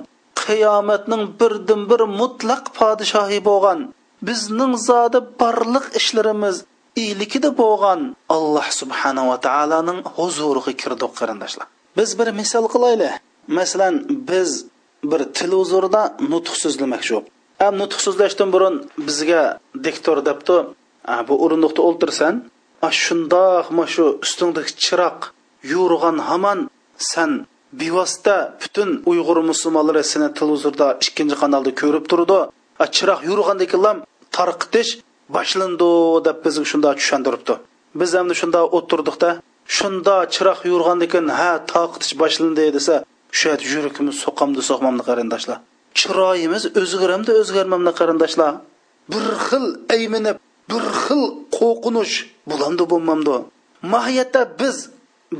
qiyomatning 0.43 1.24
birdan 1.39 1.82
bir 1.91 2.01
mutlaq 2.20 2.63
podshohi 2.80 3.39
bo'lgan 3.49 3.80
bizning 4.28 4.74
zodi 4.89 5.20
barliq 5.41 5.86
ishlarimiz 5.99 6.55
iylikida 7.03 7.49
bo'lgan 7.61 7.99
alloh 8.36 8.67
subhanava 8.82 9.36
taoloning 9.47 9.99
huzuriga 10.15 10.74
kirdik 10.82 11.11
qarindoshlar. 11.20 11.67
Biz 11.97 12.09
bir 12.20 12.28
misol 12.39 12.65
qilaylik. 12.74 13.13
Masalan 13.57 13.93
biz 14.30 14.49
bir 15.12 15.22
televizorda 15.39 16.02
nutq 16.32 16.54
so'zlamoqchi 16.64 17.18
ham 17.62 17.74
nutq 17.82 18.00
so'zlashdan 18.06 18.50
burun 18.56 18.76
bizga 19.08 19.43
diktor 19.86 20.18
debdi 20.30 20.58
bu 21.28 21.34
o'rindiqda 21.43 21.82
o'ltirsan 21.89 22.34
shundoq 23.04 23.68
shu 23.93 24.06
ustingdagi 24.26 24.72
chiroq 24.86 25.20
yo'rg'an 25.74 26.18
hamon 26.30 26.60
san 27.12 27.32
bevosita 27.74 28.36
butun 28.62 28.89
uyg'ur 29.12 29.38
musulmonlari 29.52 30.04
seni 30.12 30.30
televizorda 30.39 30.88
ikkinchi 31.06 31.36
kanalda 31.41 31.72
ko'rib 31.82 32.06
turdi. 32.12 32.39
Chiroq 32.95 33.20
yurgandek 33.30 33.72
tarqitish 34.38 34.91
boshlandi 35.36 35.91
deb 36.28 36.38
bizga 36.45 36.66
shundoq 36.72 36.95
tushuntiribdi. 37.00 37.54
Biz 38.00 38.12
endi 38.22 38.34
shunda 38.41 38.60
o'tirdiqda 38.78 39.30
shunda 39.78 40.16
chiroq 40.36 40.60
yurgandan 40.72 41.26
ha 41.39 41.52
taqitish 41.74 42.14
boshlandi 42.22 42.66
desa 42.78 42.95
shu 43.38 43.47
yuragimiz 43.73 44.15
so'qamdi 44.25 44.61
so'qmamdi 44.69 45.03
qarindoshlar. 45.09 45.57
Chiroyimiz 45.99 46.63
o'zgaramdi 46.82 47.32
o'zgarmamdi 47.41 47.91
qarindoshlar. 47.99 48.53
Bir 49.11 49.25
xil 49.47 49.65
ayminib 49.95 50.38
bir 50.71 50.84
xil 51.03 51.23
qo'rqinish 51.57 52.15
bo'lamdi 52.51 52.84
bo'lmamdi 52.91 53.36
mohiyatda 53.93 54.41
biz 54.61 54.75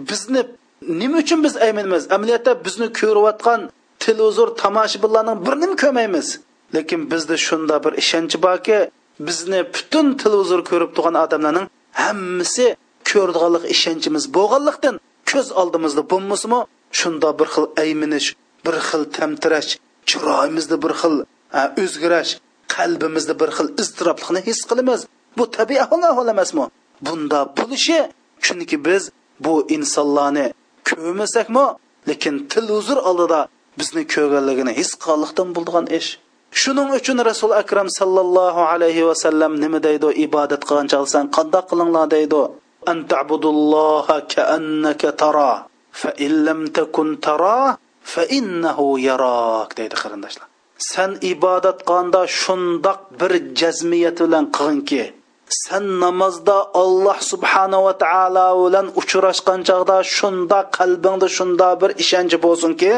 bizni 0.10 0.42
nima 1.02 1.18
uchun 1.24 1.40
biz 1.46 1.54
ayminamiz 1.66 2.04
amaliyotda 2.16 2.52
bizni 2.66 2.88
ko'rayotgan 3.00 3.60
televizor 4.06 4.50
tomoshabinlarning 4.64 5.38
birini 5.48 5.76
ko'rmaymiz 5.84 6.28
lekin 6.76 7.00
bizda 7.12 7.36
shunda 7.48 7.76
bir 7.84 7.94
ishonch 8.04 8.36
borki 8.46 8.78
bizni 9.28 9.60
butun 9.76 10.08
televizor 10.24 10.62
ko'rib 10.70 10.92
turgan 10.96 11.16
odamlarning 11.26 11.66
hammasi 12.04 12.66
ko'rdiganlik 13.12 13.64
ishonchimiz 13.76 14.24
bo'lganlikdan 14.38 14.96
ko'z 15.32 15.48
oldimizda 15.62 16.02
bo'lmasimi 16.12 16.60
shunda 17.00 17.30
bir 17.40 17.48
xil 17.54 17.66
ayminish 17.84 18.28
bir 18.66 18.76
xil 18.88 19.04
tamtirash 19.18 19.72
chiroyimizda 20.10 20.78
bir 20.84 20.94
xil 21.02 21.16
o'zgarash 21.84 22.32
qalbimizda 22.76 23.34
bir 23.42 23.50
xil 23.58 23.68
iztiroblikni 23.82 24.40
his 24.48 24.60
qilamiz. 24.70 25.02
Bu 25.38 25.44
tabiiy 25.58 25.82
ahvol 25.86 26.28
emasmi? 26.34 26.66
Bunda 27.06 27.40
bo'lishi 27.58 28.00
chunki 28.46 28.78
biz 28.88 29.04
bu 29.46 29.54
insonlarni 29.76 30.46
ko'rmasakmi 30.90 31.66
lekin 32.10 32.36
til 32.52 32.66
huzur 32.76 33.00
oldida 33.10 33.40
bizni 33.80 34.04
ko'rganligini 34.14 34.74
his 34.80 34.90
qilganlikdan 35.02 35.50
bo'lgan 35.58 35.86
ish. 36.00 36.10
Shuning 36.62 36.90
uchun 37.00 37.18
rasul 37.30 37.52
akram 37.62 37.88
sallallohu 38.00 38.62
alayhi 38.74 39.08
vasallam 39.10 39.52
nima 39.64 39.80
deydi? 39.88 40.08
Ibodat 40.26 40.62
qilgan 40.68 40.88
chalsan 40.94 41.24
qandoq 41.36 41.66
qilinglar 41.72 42.06
deydi? 42.16 42.42
An 42.92 42.98
ta'budulloha 43.12 44.18
kaannaka 44.34 45.10
tara. 45.22 45.52
Fa 46.00 46.10
in 46.26 46.34
lam 46.46 46.62
takun 46.78 47.10
tara 47.26 47.78
fa 48.14 48.24
innahu 48.40 48.86
yarak 49.10 49.70
deydi 49.80 49.96
qarindoshlar. 50.02 50.48
San 50.92 51.12
ibodat 51.32 51.80
qilganda 51.88 52.22
shundoq 52.42 53.00
bir 53.20 53.32
jazmiyat 53.60 54.18
bilan 54.26 54.46
qilginki 54.58 55.04
san 55.64 55.86
namozda 56.04 56.58
alloh 56.84 57.18
subhanava 57.32 57.94
taolo 58.04 58.48
bilan 58.64 58.88
uchrashgan 59.02 59.60
chog'da 59.70 59.98
shunda 60.18 60.60
qalbingda 60.78 61.28
shunda 61.38 61.68
bir 61.82 61.92
ishonch 62.04 62.36
bo'lsinki 62.46 62.92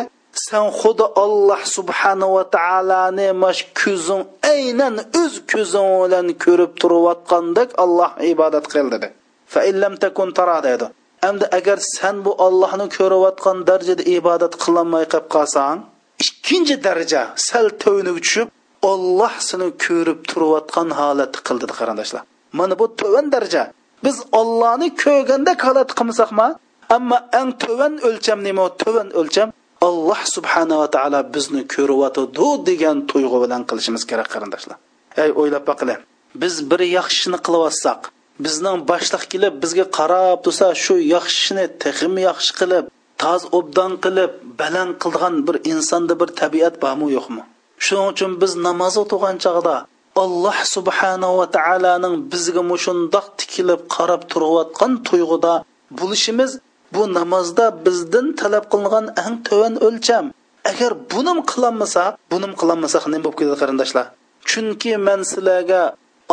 sen 0.48 0.66
xuddi 0.80 1.06
alloh 1.24 1.62
subhanava 1.76 2.44
taoloni 2.58 3.28
mash 3.44 3.62
ko'zing 3.82 4.24
aynan 4.54 4.96
o'z 5.22 5.34
ko'zing 5.52 5.90
bilan 6.04 6.28
ko'rib 6.44 6.72
turayotgandek 6.82 7.70
alloh 7.84 8.12
ibodat 8.34 8.66
qil 8.74 8.88
dedi. 8.94 9.08
Fa 9.54 9.62
illam 9.70 9.94
takun 10.04 10.30
tara 10.38 10.58
dedi 10.70 10.88
endi 11.30 11.46
agar 11.58 11.80
sen 11.96 12.16
bu 12.26 12.32
ollohni 12.46 12.88
ko'rayotgan 12.98 13.58
darajada 13.70 14.04
ibodat 14.18 14.54
qilolmay 14.64 15.06
qolib 15.14 15.28
qolsang 15.36 15.78
ikkinchi 16.26 16.76
daraja 16.86 17.22
sal 17.48 17.68
tövniga 17.84 18.22
tushib 18.26 18.48
olloh 18.92 19.34
seni 19.50 19.68
ko'rib 19.86 20.20
turayotgan 20.30 20.88
holatni 21.00 21.40
qildi 21.48 21.66
qarindoshlar. 21.80 22.24
Mana 22.60 22.74
bu 22.82 22.86
to'van 23.02 23.26
daraja. 23.36 23.64
Biz 24.06 24.18
ollohni 24.40 24.88
ko'rganda 25.04 25.52
holat 25.66 25.90
qilmasakmi? 26.00 26.48
Ammo 26.96 27.18
eng 27.40 27.50
to'van 27.64 27.94
o'lcham 28.08 28.40
nima? 28.48 28.66
To'van 28.84 29.08
o'lcham 29.20 29.50
alloh 29.88 30.22
subhanava 30.36 30.88
taolo 30.96 31.20
bizni 31.36 31.62
ko'ryotidi 31.76 32.48
degan 32.70 32.98
tuyg'u 33.12 33.38
bilan 33.44 33.62
qilishimiz 33.70 34.04
kerak 34.10 34.28
qarindoshlar. 34.34 34.78
Ey 35.24 35.30
o'ylab 35.42 35.64
boqili 35.70 35.96
biz 36.42 36.56
bir 36.72 36.82
yaxshini 36.98 37.40
qilyotsak 37.48 38.00
bizning 38.46 38.78
boshliq 38.92 39.24
kelib 39.34 39.54
bizga 39.64 39.86
qarab 39.98 40.38
tursa 40.46 40.68
shu 40.84 40.96
yaxshini 41.16 41.66
texim 41.84 42.14
yaxshi 42.28 42.52
qilib 42.60 42.86
toz 43.24 43.42
obdan 43.58 43.92
qilib 44.04 44.32
baland 44.60 44.94
qilgan 45.04 45.36
bir 45.48 45.56
insonda 45.72 46.14
bir 46.22 46.30
tabiat 46.42 46.76
bormi 46.84 47.08
yo'qmi? 47.18 47.42
Shuning 47.86 48.08
uchun 48.14 48.32
biz 48.42 48.52
namoz 48.68 48.94
o'qigan 49.04 49.36
chog'da 49.46 49.76
alloh 50.24 50.58
subhanava 50.76 51.46
taoloning 51.58 52.16
bizga 52.32 52.62
mushundoq 52.72 53.26
tikilib 53.40 53.82
qarab 53.96 54.22
turayotgan 54.32 54.92
tuyg'uda 55.08 55.54
bo'lishimiz 56.00 56.52
bu 56.94 57.04
namozda 57.18 57.66
bizdan 57.86 58.28
talab 58.40 58.66
qilingan 58.72 59.06
eng 59.26 59.36
to'van 59.48 59.74
o'lcham. 59.88 60.26
Agar 60.72 60.92
bunim 61.12 61.40
qilolmasak 61.52 62.12
bunim 62.32 62.52
qilolmasak 62.60 63.04
nima 63.12 63.24
bo'lib 63.26 63.38
ketadi 63.40 63.58
qarindoshlar? 63.62 64.06
Chunki 64.50 64.92
man 65.08 65.20
sizlarga 65.32 65.82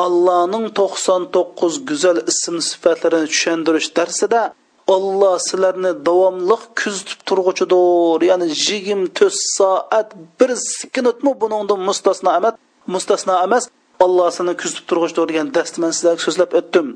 allohning 0.04 0.66
to'qson 0.78 1.22
to'qqiz 1.34 1.74
go'zal 1.88 2.18
ism 2.32 2.56
sifatlarini 2.68 3.28
tushuntirish 3.32 3.88
darsida 3.98 4.42
olloh 4.94 5.36
sizlarni 5.48 5.92
davomli 6.08 6.56
kuzatib 6.80 7.20
turg'uchidir. 7.28 8.20
Ya'ni 8.30 8.46
yigirma 8.66 9.08
to'rt 9.18 9.36
soat 9.56 10.08
bir 10.38 10.50
sekundmi 10.78 11.32
buningdan 11.42 11.80
mustasno 11.88 12.30
emas 12.38 12.54
mustasno 12.94 13.34
emas. 13.46 13.64
Olloh 14.04 14.28
seni 14.36 14.52
kuzatib 14.60 14.84
turg'uchidir 14.88 15.26
degan 15.30 15.48
darsni 15.56 15.78
man 15.82 15.92
sizlarga 15.96 16.22
so'zlab 16.26 16.50
o'tdim. 16.60 16.86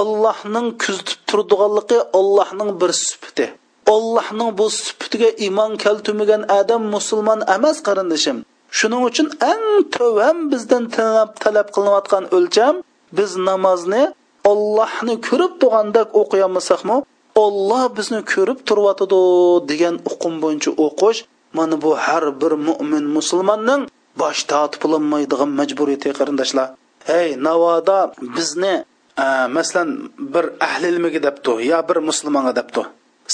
Ollohning 0.00 0.68
kuzatib 0.82 1.20
turdiganligi 1.30 1.98
ollohning 2.18 2.70
bir 2.80 2.90
sifati. 3.06 3.46
Allohning 3.94 4.50
bu 4.58 4.66
sifatiga 4.80 5.30
iymon 5.44 5.72
keltirmagan 5.84 6.42
odam 6.58 6.82
musulmon 6.94 7.40
emas 7.56 7.76
qarindishim. 7.86 8.38
Shuning 8.78 9.02
uchun 9.08 9.28
eng 9.52 9.66
to'van 9.96 10.36
bizdan 10.52 10.84
talab 10.96 11.30
talab 11.44 11.68
qilinayotgan 11.74 12.24
o'lcham 12.36 12.74
biz 13.18 13.30
namozni 13.48 14.02
ollohni 14.50 15.14
ko'rib 15.28 15.52
turgandek 15.60 16.08
o'qiyolmasakmi 16.20 16.96
olloh 17.44 17.82
bizni 17.96 18.20
ko'rib 18.32 18.58
turyotidi 18.68 19.20
degan 19.70 19.94
uqum 20.10 20.34
bo'yicha 20.44 20.70
o'qish 20.86 21.18
mana 21.56 21.76
bu 21.82 21.90
har 22.04 22.24
bir 22.40 22.52
mo'min 22.68 23.04
musulmonning 23.16 23.82
bosh 24.22 24.40
tortib 24.50 24.82
majburiyati 25.60 26.08
qarindoshlar. 26.18 26.68
Hey 27.10 27.28
navoda 27.46 27.98
bizni 28.36 28.74
e, 29.24 29.26
masalan 29.56 29.88
bir 30.34 30.44
ahli 30.66 30.86
ilmiga 30.92 31.20
debdi 31.26 31.52
yo 31.70 31.78
bir 31.88 31.98
musulmonga 32.08 32.52
debdi 32.58 32.82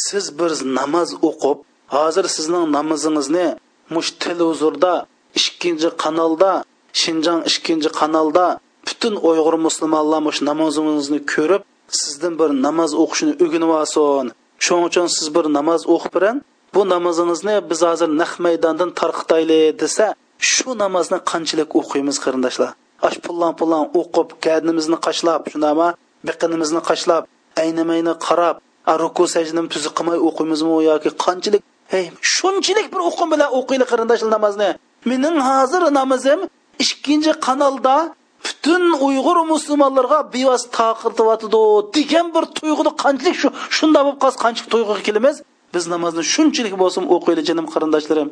siz 0.07 0.24
bir 0.39 0.51
namoz 0.78 1.11
o'qib 1.28 1.59
hozir 1.97 2.26
sizning 2.36 2.64
namozingizni 2.76 3.47
mush 3.95 4.11
televizorda 4.24 4.93
ikkinchi 5.41 5.89
kanalda 6.03 6.53
shinjang 7.01 7.41
ikkinchi 7.51 7.91
kanalda 8.01 8.47
butun 8.87 9.14
uyg'ur 9.29 9.57
musulmonlar 9.66 10.33
shu 10.37 10.43
namozimizni 10.51 11.20
ko'rib 11.35 11.62
sizdan 12.01 12.35
bir 12.41 12.51
namoz 12.66 12.91
o'qishni 13.03 13.33
o'rganib 13.43 13.70
olsin 13.81 14.26
shuning 14.64 14.85
uchun 14.91 15.07
siz 15.16 15.26
bir 15.37 15.45
namoz 15.59 15.81
o'qib 15.95 16.12
biring 16.16 16.39
bu 16.74 16.81
namozingizni 16.95 17.55
biz 17.70 17.81
hozir 17.89 18.09
naq 18.20 18.33
maydondan 18.45 18.91
tarqitayli 19.01 19.61
desa 19.83 20.07
shu 20.51 20.68
namozni 20.83 21.18
qanchalik 21.31 21.70
o'qiymiz 21.81 22.16
qarindoshlar? 22.24 22.70
Ash 23.09 23.18
pullan 23.24 23.53
pullan 23.61 23.85
o'qib 24.01 24.29
kadnimizni 24.45 24.99
qashlab 25.07 25.41
shundami 25.53 25.89
biqinimizni 26.29 26.81
qashlab 26.89 27.22
aynamayni 27.62 28.14
qarab 28.26 28.57
ruku 29.03 29.24
sajdani 29.35 29.68
tuzi 29.74 29.91
qilmay 29.99 30.18
o'qiymizmi 30.29 30.76
yoki 30.91 31.11
qanchalik? 31.24 31.62
Hey 31.93 32.05
shunchalik 32.35 32.87
bir 32.93 33.01
o'qim 33.09 33.29
bilan 33.35 33.49
o'qiylik 33.59 33.89
qarindoshlar 33.93 34.31
namozni. 34.37 34.70
Mening 35.05 35.36
hozir 35.49 35.82
namozim 36.01 36.40
ikkinchi 36.84 37.32
kanalda 37.46 38.14
butun 38.44 38.82
uyg'ur 39.07 39.38
musulmonlarga 39.53 40.18
bevos 40.34 40.62
taqirtyotidi 40.78 41.62
degan 41.96 42.26
bir 42.34 42.44
tuyg'uni 42.59 42.92
qanchalik 43.03 43.36
shu 43.42 43.49
shunda 43.76 44.01
bo'lib 44.05 44.18
qolsa 44.22 44.38
qanchalik 44.44 44.68
tuyg'uga 44.74 45.03
kelamiz? 45.09 45.36
Biz 45.74 45.84
namozni 45.94 46.22
shunchalik 46.34 46.74
bo'lsin 46.82 47.03
o'qiyli 47.14 47.42
jinim 47.49 47.66
qarindoshlarim. 47.74 48.28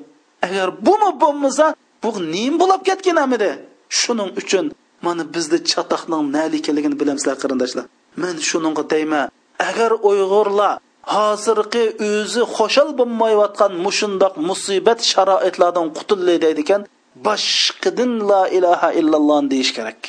Agar 0.46 0.68
bumi 0.86 1.10
bo'lmasa 1.22 1.66
bu 2.02 2.10
nim 2.34 2.52
bo'lib 2.62 2.80
ketgan 2.88 3.16
amidi 3.24 3.50
shuning 4.00 4.30
uchun 4.40 4.64
mana 5.06 5.22
bizda 5.34 5.58
chatoqning 5.70 6.22
nalikaligini 6.36 6.96
bilamizlar 7.00 7.36
qarindoshlar. 7.42 7.84
Men 8.22 8.34
shuningga 8.48 8.84
deyman 8.92 9.24
agar 9.68 9.90
uyg'urlar 10.08 10.74
hozirgi 11.14 11.84
o'zi 12.08 12.42
xo'shal 12.56 12.88
bo'lmayotgan 12.98 13.72
mushundoq 13.86 14.34
musibat 14.48 15.00
sharoitlardan 15.12 15.86
qutulay 15.98 16.36
deydi 16.44 16.62
ekan 16.66 16.82
la 18.30 18.42
ilaha 18.56 18.88
illalloh 19.00 19.38
deyish 19.52 19.72
kerak. 19.76 20.00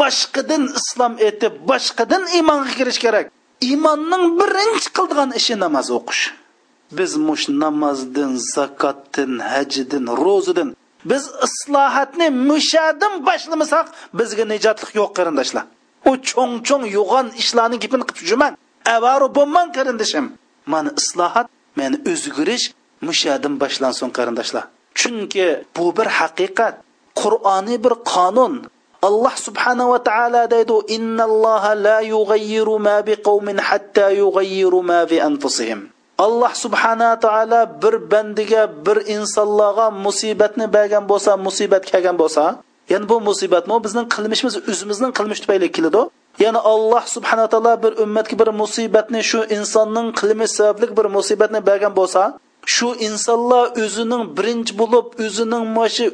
Boshqidin 0.00 0.62
islom 0.78 1.14
etib 1.28 1.54
boshqidin 1.70 2.22
iymonga 2.36 2.72
kirish 2.78 3.00
kerak. 3.04 3.26
Iymonning 3.68 4.24
birinchi 4.40 4.88
qildigan 4.96 5.30
ishi 5.40 5.54
namoz 5.64 5.88
o'qish. 5.98 6.22
Biz 6.98 7.12
mush 7.26 7.44
namozdan 7.62 8.32
zakotdan 8.54 9.32
hajdan 9.52 10.04
ro'zadan 10.24 10.68
biz 11.10 11.24
islohotni 11.46 12.26
mushadan 12.48 13.14
boshlamasak 13.28 13.86
bizga 14.18 14.44
nijotlik 14.52 14.92
yo'q 15.00 15.10
qarindoshlar. 15.18 15.64
U 16.10 16.12
cho'ng 16.30 16.54
cho'ng 16.68 16.84
yo'g'on 16.96 17.26
ishlarni 17.42 17.76
gipini 17.82 18.04
qilib 18.08 18.28
jumang 18.30 18.54
avaru 18.96 19.26
bo'lmang 19.36 19.68
qarindoshim 19.76 20.24
mana 20.72 20.90
islohot 21.00 21.46
meni 21.78 21.96
o'zgarish 22.12 22.64
mushadan 23.06 23.54
boshlansin 23.62 24.08
qarindoshlar. 24.16 24.64
Chunki 25.00 25.46
bu 25.76 25.86
bir 25.96 26.08
haqiqat 26.18 26.74
qur'oniy 27.20 27.78
bir 27.84 27.94
qonun. 28.12 28.54
Alloh 29.08 29.34
subhanahu 29.46 29.90
va 29.94 30.00
taolo 30.08 30.42
deydi 30.54 30.76
innalloha 30.96 31.72
la 31.86 31.98
yug'ayyiru 32.14 32.76
ma 32.86 32.96
biqawmin 33.08 33.58
hatta 33.68 34.06
yug'ayyiru 34.22 34.80
ma 34.90 35.00
bi 35.10 35.16
anfusihim. 35.28 35.80
Alloh 36.24 36.52
subhana 36.64 37.10
taolo 37.24 37.60
bir 37.82 37.94
bandiga 38.12 38.62
bir 38.86 38.98
insonlarga 39.14 39.86
musibatni 40.06 40.66
bergan 40.76 41.04
bo'lsa 41.10 41.30
musibat 41.46 41.82
kelgan 41.90 42.16
bo'lsa 42.22 42.44
ya'ni 42.92 43.06
bu 43.10 43.16
musibatmi 43.28 43.76
bizning 43.86 44.06
qilmishimiz 44.14 44.54
o'zimizning 44.70 45.12
qilmish 45.18 45.40
tufayli 45.42 45.68
keladi. 45.76 46.02
Ya'ni 46.38 46.60
alloh 46.72 47.02
subhanahu 47.06 47.48
taolo 47.52 47.74
bir 47.82 47.92
ummatga 48.04 48.34
bir 48.40 48.48
musibatni 48.62 49.20
shu 49.30 49.40
insonning 49.56 50.08
qilmi 50.20 50.46
sababli 50.48 50.86
bir 50.98 51.06
musibatni 51.16 51.60
bergan 51.68 51.92
bo'lsa 52.00 52.22
shu 52.74 52.88
insonlar 53.08 53.64
o'zining 53.82 54.22
birinchi 54.36 54.72
bo'lib 54.80 55.06
o'zining 55.24 55.64
mashi 55.78 56.06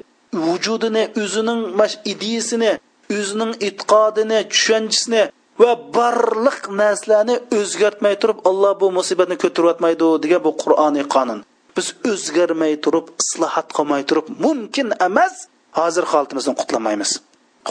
vujudini 0.45 1.05
o'zining 1.23 1.61
mash 1.79 1.95
ideyasini 2.13 2.73
o'zining 3.19 3.53
e'tiqodini 3.67 4.39
tushanchisini 4.53 5.23
va 5.63 5.73
barliq 5.97 6.59
narsalarni 6.81 7.37
o'zgartmay 7.59 8.15
turib 8.23 8.39
alloh 8.51 8.73
bu 8.81 8.87
musibatni 8.99 9.37
ko'taryotmaydi 9.45 10.09
degan 10.25 10.41
bu 10.47 10.51
qur'oniy 10.63 11.07
qonun. 11.15 11.41
Biz 11.77 11.87
o'zgarmay 12.11 12.75
turib 12.85 13.07
islohot 13.23 13.69
qilmay 13.77 14.03
turib 14.11 14.27
mumkin 14.45 14.89
emas 15.09 15.35
hozir 15.79 16.05
holatimizni 16.13 16.55
qutlamaymiz. 16.61 17.11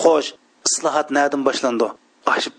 Xo'sh 0.02 0.30
islohot 0.68 1.08
nadan 1.18 1.41
boshlandi? 1.48 1.88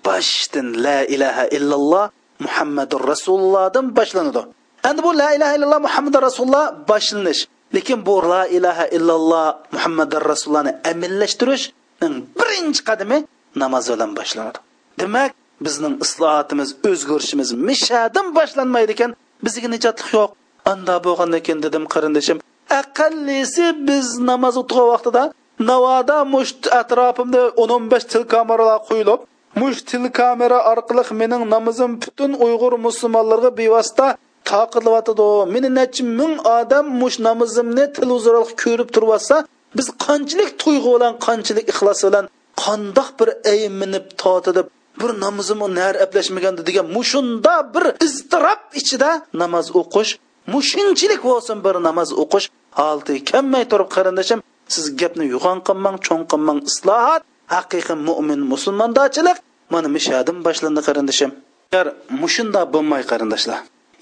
Boshdan 0.06 0.66
la 0.86 0.98
ilaha 1.14 1.44
illalloh 1.56 2.04
muhammadur 2.44 3.02
rasulullohdan 3.12 3.86
boshlanadi 3.98 4.42
endi 4.88 5.00
bu 5.06 5.10
la 5.22 5.28
ilaha 5.36 5.52
illalloh 5.56 5.80
muhammadur 5.86 6.22
rasululloh 6.28 6.64
boshlanish. 6.90 7.42
Lekin 7.76 7.98
bu 8.06 8.16
la 8.32 8.42
ilaha 8.56 8.84
illalloh 8.96 9.46
muhammadur 9.74 10.22
rasulullohni 10.32 10.72
amillashtirishning 10.90 12.14
birinchi 12.38 12.80
qadami 12.88 13.18
namoz 13.62 13.84
bilan 13.92 14.10
boshlanadi. 14.18 14.58
Demak 15.00 15.32
bizning 15.66 15.94
islohotimiz 16.04 16.70
o'zgarishimiz 16.90 17.48
mishadan 17.68 18.26
boshlanmaydi 18.38 18.92
ekan. 18.96 19.10
Bizga 19.44 19.68
nijotlik 19.74 20.08
yo'q. 20.16 20.30
Anda 20.72 20.94
bo'lgandan 21.06 21.40
keyin 21.46 21.60
dedim 21.66 21.84
qarindoshim 21.94 22.38
aqallisi 22.80 23.66
biz 23.88 24.06
namoz 24.30 24.54
o'qigan 24.62 24.88
vaqtida 24.92 25.22
navoda 25.70 26.16
musht 26.34 26.62
atrofimda 26.80 27.42
o'n 27.62 27.70
o'n 27.76 27.84
besh 27.92 28.06
tilkamaralar 28.12 28.78
qo'yilib 28.88 29.20
mush 29.60 29.78
til 29.88 30.04
kamera 30.18 30.58
orqali 30.72 31.02
mening 31.20 31.42
namozim 31.54 31.92
butun 32.02 32.32
uyg'ur 32.44 32.72
musulmonlarga 32.86 33.50
bevosita 33.60 34.06
taqilyotidi 34.50 35.28
meni 35.54 35.68
necha 35.78 36.02
ming 36.18 36.34
odam 36.58 36.84
mush 37.00 37.16
namozimni 37.28 37.84
televizor 37.96 38.36
ko'rib 38.62 38.88
turyotsa 38.94 39.36
biz 39.76 39.86
qanchalik 40.06 40.50
tuyg'u 40.62 40.90
bilan 40.96 41.14
qanchalik 41.26 41.66
ixlos 41.72 42.00
bilan 42.06 42.24
qandoq 42.64 43.08
bir 43.18 43.28
ayminib 43.52 44.06
totidib 44.22 44.66
bir 45.00 45.10
namozim 45.24 45.60
nar 45.78 45.94
aplashmaganda 46.04 46.62
degan 46.68 46.86
mushunda 46.96 47.54
bir 47.74 47.84
iztirob 48.06 48.60
ichida 48.80 49.10
namoz 49.42 49.66
o'qish 49.80 50.12
mushunchilik 50.52 51.20
bo'lsin 51.28 51.56
bir 51.64 51.74
namoz 51.88 52.10
o'qish. 52.22 52.46
Holati 52.78 53.14
kammay 53.30 53.64
turib 53.72 53.88
qarindoshim 53.96 54.40
siz 54.74 54.84
gapni 55.00 55.24
yo'g'on 55.34 55.58
qilmang 55.68 55.96
cho'ng 56.06 56.24
qilmang 56.32 56.58
islohot. 56.70 57.22
Haqiqiy 57.54 57.96
mo'min 58.08 58.40
musulmondochilik 58.52 59.38
mana 59.74 59.88
mishadim 59.96 60.36
boshlandi 60.46 60.80
qarindoshim 60.88 61.30
agar 61.70 61.86
mushunda 62.22 62.60
bo'lmay 62.74 63.02
qarindoshlar 63.10 63.60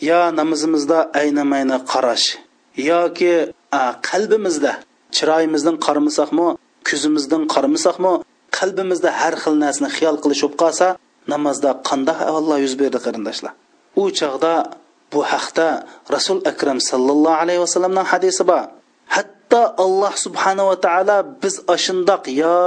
yo 0.09 0.21
namozimizda 0.39 0.99
aynamayna 1.21 1.77
qarash 1.93 2.27
yoki 2.91 3.33
qalbimizda 4.09 4.73
chiroyimizdan 5.17 5.77
qaramasakmi 5.87 6.49
ko'zimizdan 6.89 7.43
qaramasakmi 7.55 8.13
qalbimizda 8.59 9.11
har 9.21 9.35
xil 9.43 9.55
narsani 9.65 9.89
xiyol 9.97 10.17
qilish 10.23 10.43
bo'lib 10.45 10.59
qolsa 10.63 10.87
namozda 11.33 11.71
qanday 11.89 12.19
avallar 12.31 12.59
yuz 12.65 12.75
berdi 12.81 12.99
qarindoshlar 13.07 13.53
u 14.01 14.03
chog'da 14.21 14.55
bu 15.13 15.21
haqda 15.33 15.69
rasul 16.15 16.39
akram 16.51 16.79
sallallohu 16.91 17.41
alayhi 17.43 17.61
vasallamning 17.65 18.07
hadisi 18.13 18.43
bor. 18.51 18.65
Hatto 19.17 19.63
alloh 19.85 20.13
subhanava 20.25 20.75
taolo 20.87 21.17
biz 21.43 21.55
ashundoq 21.75 22.23
yo 22.43 22.59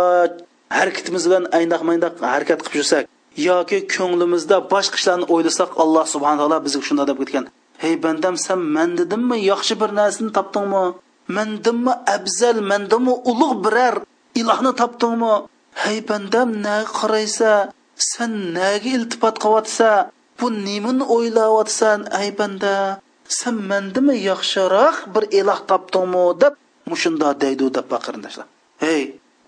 harakatimiz 0.78 1.24
bilan 1.28 1.46
aynoq 1.58 1.82
maynoq 1.90 2.14
harakat 2.34 2.60
qilib 2.64 2.76
yursak 2.80 3.06
yoki 3.48 3.78
ko'nglimizda 3.96 4.58
boshqa 4.74 4.96
ishlarni 5.00 5.26
o'ylasak 5.34 5.70
alloh 5.84 6.06
subhana 6.14 6.38
taolo 6.42 6.58
bizga 6.66 6.82
shunday 6.88 7.08
deb 7.12 7.18
ketgan 7.22 7.46
hey 7.84 7.96
bandam 8.06 8.36
san 8.46 8.60
man 8.76 8.90
dedimmi 9.00 9.38
yaxshi 9.52 9.74
bir 9.82 9.92
narsani 10.00 10.32
topdingmi? 10.38 10.86
Mandimmi 11.38 11.94
afzal 12.16 12.58
mandimmi 12.72 13.14
ulug' 13.32 13.60
biror 13.66 13.96
ilohni 14.42 14.72
topdingmi? 14.82 15.34
Hey 15.84 15.98
bandam 16.10 16.50
na 16.66 16.76
qaraysa 16.98 17.52
san 18.12 18.34
naga 18.56 18.90
iltifot 18.98 19.36
qilyotsa 19.44 19.90
bu 20.40 20.48
nimani 20.66 21.06
o'ylayotsan 21.16 22.00
ay 22.20 22.28
banda? 22.40 22.76
San 23.40 23.56
mandimi 23.70 24.16
yaxshiroq 24.30 24.96
bir 25.14 25.24
iloh 25.40 25.60
topdingmi 25.72 26.26
deb 26.42 26.54
mushunda 26.92 27.28
deydi 27.44 27.66
deb 27.78 27.86
baqirindashlar. 27.94 28.48
Hey 28.84 29.02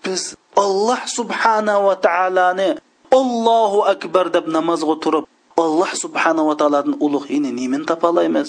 biz 0.04 0.22
olloh 0.64 1.00
subhanava 1.18 1.94
taoloni 2.06 2.70
ollohu 3.18 3.80
akbar 3.94 4.26
deb 4.36 4.46
namozga 4.56 4.94
turib 5.04 5.24
olloh 5.64 5.90
subhanava 6.04 6.54
taolodan 6.60 6.96
ulug' 7.06 7.26
ini 7.36 7.50
nimani 7.58 7.86
topalaymiz 7.92 8.48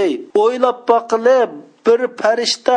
ey 0.00 0.12
o'ylab 0.42 0.78
boqilib 0.90 1.50
bir 1.86 2.00
farishta 2.20 2.76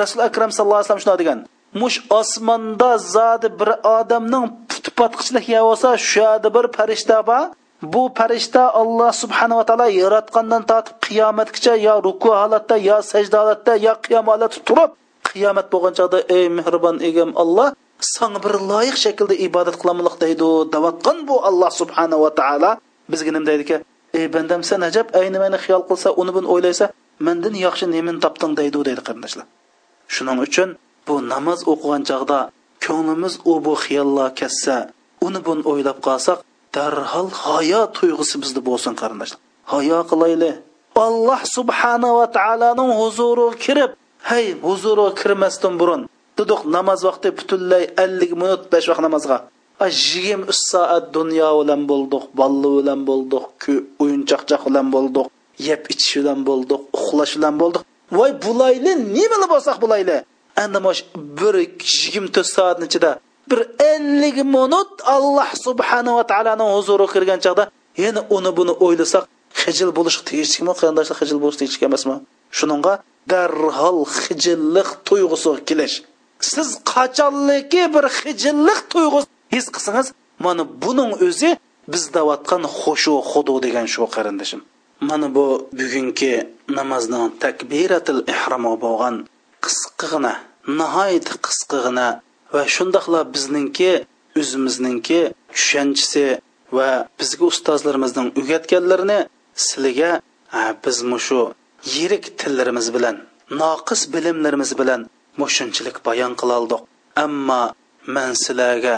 rasul 0.00 0.20
akram 0.28 0.50
sallallohu 0.56 0.78
alayhi 0.78 0.88
vasallam 0.88 1.04
shunday 1.04 1.20
degan 1.22 1.38
mush 1.80 1.98
osmonda 2.20 2.90
zodi 3.14 3.48
bir 3.60 3.70
odamning 3.98 4.46
putpotqichlik 4.70 5.46
yavosa 5.56 5.90
shu 6.10 6.28
bir 6.56 6.66
farishta 6.76 7.18
bor. 7.30 7.44
Bu 7.82 8.02
farishta 8.14 8.62
alloh 8.80 9.12
subhanava 9.22 9.64
taolo 9.68 9.86
yaratgandan 10.02 10.62
tortib 10.70 10.96
qiyomatgacha 11.06 11.74
yo 11.86 11.94
ruku 12.06 12.28
holatda 12.40 12.76
yo 12.88 12.98
sajda 13.12 13.36
holatda 13.42 13.72
yo 13.86 13.94
qiyom 14.04 14.26
holatda 14.32 14.58
turib 14.68 14.90
qiyomat 15.32 15.66
bo'lgan 15.72 15.94
chog'da 15.98 16.18
ey 16.36 16.44
mehribon 16.58 16.96
egam 17.08 17.30
alloh 17.42 17.68
sanga 18.16 18.38
bir 18.44 18.54
loyiq 18.70 18.96
shaklda 19.04 19.34
ibodat 19.46 19.76
qilamoq 19.80 20.14
deydi 20.24 20.48
davatgan 20.74 21.18
bu 21.28 21.36
alloh 21.48 21.70
subhanava 21.80 22.28
taolo 22.40 22.70
bizga 23.12 23.30
nima 23.34 23.46
deydiki 23.50 23.76
ey 24.18 24.26
bandam 24.34 24.60
sen 24.68 24.80
ajab 24.88 25.06
ayni 25.20 25.38
mani 25.44 25.58
xiyol 25.64 25.82
qilsa 25.88 26.08
uni 26.20 26.32
buni 26.36 26.48
o'ylaysa 26.54 26.86
mandan 27.26 27.54
yaxshi 27.66 27.84
nemani 27.94 28.20
topding 28.24 28.52
deydi 28.60 28.78
deydi 28.88 29.02
qarindoshlar. 29.06 29.46
Shuning 30.14 30.38
uchun 30.46 30.68
bu 31.06 31.14
namoz 31.32 31.60
o'qigan 31.72 32.02
chog'da 32.10 32.38
ko'nglimiz 32.84 33.34
u 33.50 33.52
bu 33.66 33.72
xiyollar 33.84 34.28
kassa 34.40 34.76
uni 35.26 35.40
buni 35.46 35.62
o'ylab 35.72 35.98
qolsak 36.06 36.38
darhol 36.76 37.28
hayo 37.44 37.80
tuyg'usi 37.96 38.36
bizda 38.42 38.60
bo'lsin 38.68 38.94
qarindoshlar. 39.00 39.40
Hayo 39.72 39.98
qilayli 40.10 40.50
alloh 41.06 41.40
subhanava 41.56 42.24
taoloning 42.36 42.90
huzuriga 43.00 43.56
kirib 43.64 43.90
hey 44.30 44.46
huzuriga 44.68 45.12
kirmasdan 45.20 45.74
burun. 45.80 46.02
Dedik 46.38 46.60
namoz 46.76 47.00
vaqti 47.08 47.28
butunlay 47.38 47.84
ellik 48.04 48.32
minut 48.42 48.62
besh 48.72 48.86
vaqt 48.90 49.02
namozga. 49.06 49.36
Yigirma 49.80 50.44
uch 50.52 50.60
soat 50.70 51.04
dunyo 51.16 51.48
bilan 51.60 51.82
bo'ldik 51.90 52.24
bolla 52.38 52.68
bilan 52.78 53.00
bo'ldik 53.08 53.60
o'yinchoqchoq 54.02 54.62
bilan 54.68 54.86
bo'ldik 54.94 55.26
yeb 55.68 55.82
ichish 55.92 56.14
bilan 56.20 56.40
bo'ldik 56.48 56.80
uxlash 56.98 57.32
bilan 57.38 57.54
bo'ldik. 57.62 57.82
Voy 58.18 58.30
bulayli 58.44 58.92
nimani 59.16 59.46
bo'lsak 59.52 59.76
bulayli? 59.84 60.16
Endi 60.62 60.78
mosh 60.86 61.00
bir 61.38 61.54
yigirma 61.64 62.28
to'rt 62.34 62.48
soatni 62.56 62.86
ichida 62.90 63.12
bir 63.50 63.60
ellik 63.92 64.36
minut 64.56 64.92
alloh 65.14 65.48
subhanava 65.66 66.22
taoloni 66.30 66.64
huzuriga 66.74 67.12
kirgan 67.14 67.40
chog'da 67.44 67.64
yana 68.04 68.20
uni 68.36 68.50
buni 68.58 68.72
o'ylasak 68.84 69.24
xijil 69.62 69.90
bo'lish 69.98 70.18
tegishlikmi 70.28 70.72
qarindoshlar 70.80 71.16
xijil 71.20 71.38
bo'lish 71.42 71.58
tegishlik 71.60 71.82
emasmi? 71.88 72.16
Shuninga 72.58 72.92
darhol 73.30 73.98
xijillik 74.20 74.88
tuyg'usiga 75.08 75.60
kelish. 75.68 75.96
Siz 76.52 76.68
qachonliki 76.92 77.82
bir 77.94 78.04
xijillik 78.18 78.80
tuyg'usi 78.92 79.28
his 79.54 79.66
qilsangiz 79.74 80.08
mana 80.44 80.62
buning 80.82 81.12
o'zi 81.26 81.50
biz 81.92 82.04
davatgan 82.16 82.62
xushu 82.80 83.14
xudu 83.30 83.54
degan 83.64 83.86
shu 83.92 84.02
qarindishim. 84.16 84.60
Mana 85.08 85.26
bu 85.36 85.46
bugungi 85.78 86.34
namozning 86.78 87.24
takbiratil 87.44 88.20
ihromi 88.34 88.74
bo'lgan 88.84 89.14
qisqagina 89.64 90.32
nihoyat 90.80 91.28
qisqagina 91.46 92.06
va 92.54 92.62
shundoqla 92.74 93.20
bizningki 93.34 93.92
o'zimizningki 94.40 95.20
tushunchisi 95.54 96.26
va 96.76 96.88
bizga 97.20 97.44
ustozlarimizning 97.52 98.28
o'rgatganlarini 98.38 99.18
sizlarga 99.64 100.10
biz 100.84 100.98
shu 101.26 101.40
yirik 101.84 102.38
tillarimiz 102.38 102.94
bilan 102.94 103.16
noqis 103.60 104.02
bilimlarimiz 104.14 104.78
bilan 104.80 105.00
mushunchalik 105.40 105.96
bayon 106.06 106.32
qiloldik 106.40 106.80
ammo 107.24 107.62
man 108.14 108.30
sizlarga 108.44 108.96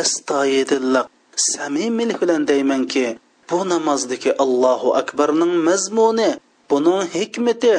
astoyidilliq 0.00 1.06
samimiylik 1.50 2.18
bilan 2.22 2.42
deymanki 2.50 3.06
bu 3.50 3.58
namozdagi 3.68 4.30
allohu 4.44 4.88
akbarning 5.00 5.54
mazmuni 5.68 6.30
buning 6.70 7.02
hikmati 7.16 7.74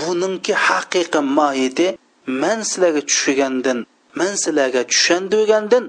buningki 0.00 0.52
haqiqiy 0.66 1.22
mohiyati 1.38 1.86
man 2.42 2.58
sizlarga 2.70 3.00
tushirgandan 3.10 3.78
man 4.18 4.32
sizlarga 4.42 4.82
tushundirgandan 4.90 5.84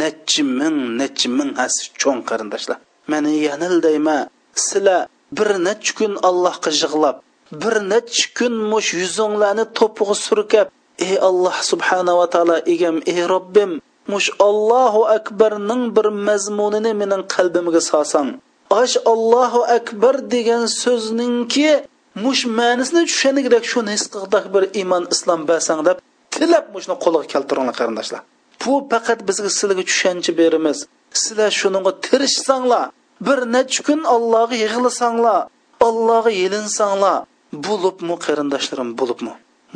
nechi 0.00 0.42
ming 0.60 0.78
nechi 1.00 1.28
ming 1.38 1.50
has 1.60 1.74
cho'ng 2.00 2.20
qarindoshlar. 2.28 2.78
Mani 3.10 3.32
yanil 3.48 3.76
deyma 3.86 4.16
sizlar 4.54 5.08
bir 5.36 5.48
necha 5.68 5.92
kun 5.98 6.12
allohga 6.28 6.70
yig'lab 6.82 7.16
bir 7.52 7.74
necha 7.92 8.24
kun 8.38 8.54
mush 8.72 8.90
yuzinglarni 9.02 9.64
to'pig'i 9.78 10.14
surkab 10.26 10.66
ey 11.06 11.14
alloh 11.28 11.56
subhanava 11.70 12.26
taolo 12.34 12.56
egam 12.74 12.96
ey 13.12 13.20
robbim 13.32 13.70
mush 14.12 14.28
allohu 14.48 15.00
akbarning 15.16 15.82
bir 15.96 16.06
mazmunini 16.26 16.92
mening 17.00 17.22
qalbimga 17.34 17.80
solsang. 17.90 18.28
Osh 18.80 18.96
allohu 19.12 19.60
akbar 19.78 20.14
degan 20.34 20.62
so'zningki 20.82 21.70
mush 22.24 22.42
ma'nisini 22.58 23.02
tushunigidek 23.10 23.64
shuni 23.72 23.90
his 23.96 24.04
qildak 24.14 24.44
bir 24.54 24.64
iymon 24.80 25.04
islom 25.14 25.40
bersang 25.50 25.80
deb 25.88 25.96
tilab 26.34 26.64
mushni 26.74 26.94
qo'lga 27.04 27.24
keltiringlar 27.32 27.74
qarindoshlar. 27.80 28.20
Bu 28.62 28.72
faqat 28.92 29.20
bizga 29.28 29.50
sizlarga 29.56 29.84
tushuncha 29.90 30.32
berimiz 30.40 30.78
sizlar 31.22 31.50
shunga 31.60 31.92
tirishsanglar 32.06 32.84
bir 33.26 33.38
necha 33.54 33.80
kun 33.88 34.00
allohga 34.14 34.56
yig'ilsanglar 34.64 35.40
allohga 35.88 36.32
yelinsanglar 36.42 37.18
bo'libmi 37.52 38.14
qarindoshlarim 38.24 38.90
bo'libmi? 39.00 39.32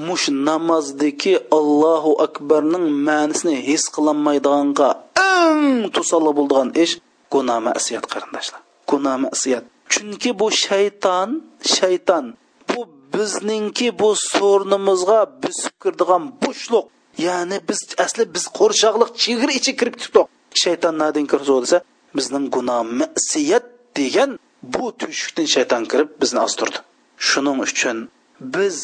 Mush 0.06 0.26
namozdagi 0.48 1.34
allohu 1.58 2.12
akbarning 2.26 2.86
ma'nisini 3.08 3.56
his 3.68 3.84
qilolmaydiganga 3.94 4.88
eng 5.32 5.64
to'salla 5.96 6.30
bo'ladigan 6.38 6.70
ish 6.84 6.94
gunoh 7.32 7.58
masiyat 7.68 8.04
qarindoshlar. 8.12 8.60
Gunoh 8.90 9.16
masiyat 9.26 9.64
chunki 9.92 10.30
bu 10.40 10.48
shayton 10.64 11.28
shayton 11.76 12.24
bu 12.68 12.80
bizningki 13.14 13.88
bu 14.00 14.10
so'rnimizga 14.32 15.20
bisib 15.42 15.74
kirdigan 15.82 16.22
bo'shliq. 16.42 16.86
Ya'ni 17.26 17.56
biz 17.68 17.80
asli 18.04 18.24
biz 18.34 18.44
qo'rshoqliq 18.58 19.10
chegir 19.22 19.50
ichi 19.58 19.72
kirib 19.80 19.96
ketdik 20.00 20.26
shayton 20.64 20.94
nadin 21.02 21.26
kirsa 21.32 21.54
desa 21.64 21.78
bizning 22.16 22.46
gunoh 22.54 22.80
masiyat 23.00 23.64
degan 23.98 24.30
bu 24.74 24.84
tushukdan 25.00 25.46
shayton 25.54 25.82
kirib 25.90 26.10
bizni 26.22 26.40
ostirdi 26.48 26.78
shuning 27.28 27.58
uchun 27.66 27.98
biz 28.54 28.76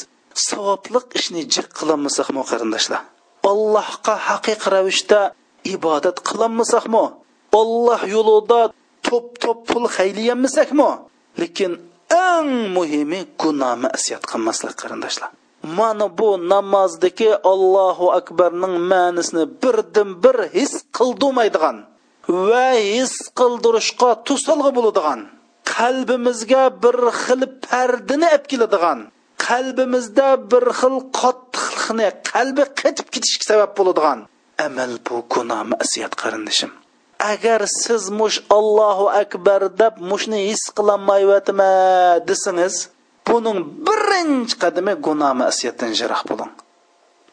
savoblik 0.49 1.07
ishni 1.19 1.43
jiq 1.55 1.69
qilolmasakmi 1.79 2.43
qarindoshlar? 2.51 3.01
Allohga 3.51 4.15
haqiqiy 4.29 4.71
ravishda 4.75 5.21
ibodat 5.75 6.17
qilolmasakmi? 6.29 7.05
Olloh 7.61 8.01
yo'lida 8.15 8.61
to'p 9.07 9.27
to'p 9.43 9.59
pul 9.69 9.85
haylayolmasakmi 9.97 10.91
lekin 11.41 11.73
eng 12.29 12.51
muhimi 12.77 13.21
gunoh 13.41 13.75
masiyat 13.85 14.23
qilmaslik 14.31 14.75
qarindoshlar. 14.83 15.31
Mana 15.79 16.07
bu 16.19 16.31
namozdagi 16.53 17.31
allohu 17.53 18.07
akbarning 18.19 18.75
ma'nisini 18.93 19.45
birdan 19.63 20.11
bir 20.23 20.37
his 20.57 20.73
qildirmaydigan 20.99 21.77
va 22.49 22.69
his 22.93 23.13
qildirishga 23.39 24.11
to'salg'i 24.27 24.71
bo'ladigan 24.79 25.21
qalbimizga 25.75 26.65
bir 26.83 26.97
xil 27.23 27.43
pardini 27.67 28.29
olib 28.35 28.45
keladigan 28.53 28.99
qalbimizda 29.47 30.29
bir 30.51 30.65
xil 30.81 30.97
qattiqlikni 31.21 32.09
qalbi 32.31 32.65
qetib 32.81 33.07
ketishga 33.15 33.45
sabab 33.51 33.71
bo'ladigan 33.79 34.19
amal 34.67 34.93
bu 35.07 35.17
gunoh 35.33 35.61
masiyat 35.73 36.13
qarindishim. 36.23 36.71
Agar 37.33 37.61
siz 37.83 38.03
mush 38.21 38.39
allohu 38.57 39.07
akbar 39.23 39.61
deb 39.83 39.95
mushni 40.11 40.39
his 40.51 40.63
qilolmayotma 40.77 41.71
desangiz 42.29 42.75
buning 43.29 43.59
birinchi 43.87 44.55
qadami 44.63 44.93
gunoh 45.07 45.33
masiyatdan 45.43 45.91
jiroq 46.01 46.23
bo'ling 46.31 46.53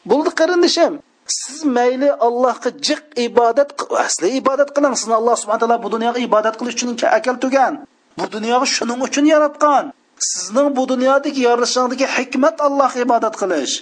bo'ldi 0.09 0.31
qarindishim. 0.39 0.93
Siz 1.39 1.57
mayli 1.77 2.09
allohga 2.27 2.69
jiq 2.87 3.03
ibodat 3.27 3.69
asli 4.05 4.27
ibodat 4.41 4.69
qiling. 4.75 4.93
Sizni 5.01 5.15
alloh 5.19 5.35
subhana 5.41 5.59
taolo 5.61 5.77
bu 5.85 5.89
dunyoga 5.95 6.19
ibodat 6.27 6.55
qilish 6.59 6.75
uchun 6.77 6.89
akal 7.17 7.35
tugan. 7.43 7.73
Bu 8.19 8.25
dunyoni 8.35 8.67
shuning 8.75 8.99
uchun 9.07 9.25
yaratgan. 9.33 9.85
Sizning 10.31 10.67
bu 10.77 10.83
dunyodagi 10.91 11.41
yorilishingdagi 11.47 12.05
hikmat 12.15 12.55
allohga 12.67 12.99
ibodat 13.05 13.35
qilish. 13.41 13.73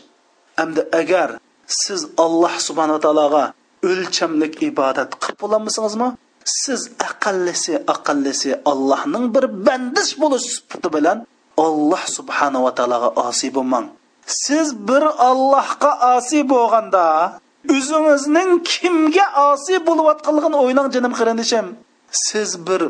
Hamda 0.59 0.81
agar 1.01 1.29
siz 1.83 2.01
alloh 2.25 2.53
subhanaa 2.67 2.99
taologa 3.05 3.43
o'lchamlik 3.89 4.53
ibodat 4.71 5.09
qilib 5.21 5.37
bo'lolmasingizmi 5.43 6.09
siz 6.61 6.81
aqallisi 7.09 7.73
aqallisi 7.93 8.49
allohning 8.71 9.25
bir 9.35 9.45
bandish 9.67 10.11
bo'lish 10.21 10.45
sifati 10.55 10.89
bilan 10.95 11.17
alloh 11.65 12.03
subhanava 12.17 12.71
taologa 12.77 13.09
osiy 13.27 13.49
bo'lmang. 13.57 13.85
Siz 14.43 14.67
bir 14.89 15.03
allohga 15.29 15.91
osiy 16.15 16.43
bo'lganda 16.53 17.05
o'zingizning 17.75 18.49
kimga 18.71 19.25
osiy 19.49 19.77
bo'layotganligini 19.87 20.57
o'ylang 20.63 20.87
jinim 20.95 21.13
qarindishim 21.19 21.65
siz 22.27 22.49
bir 22.67 22.81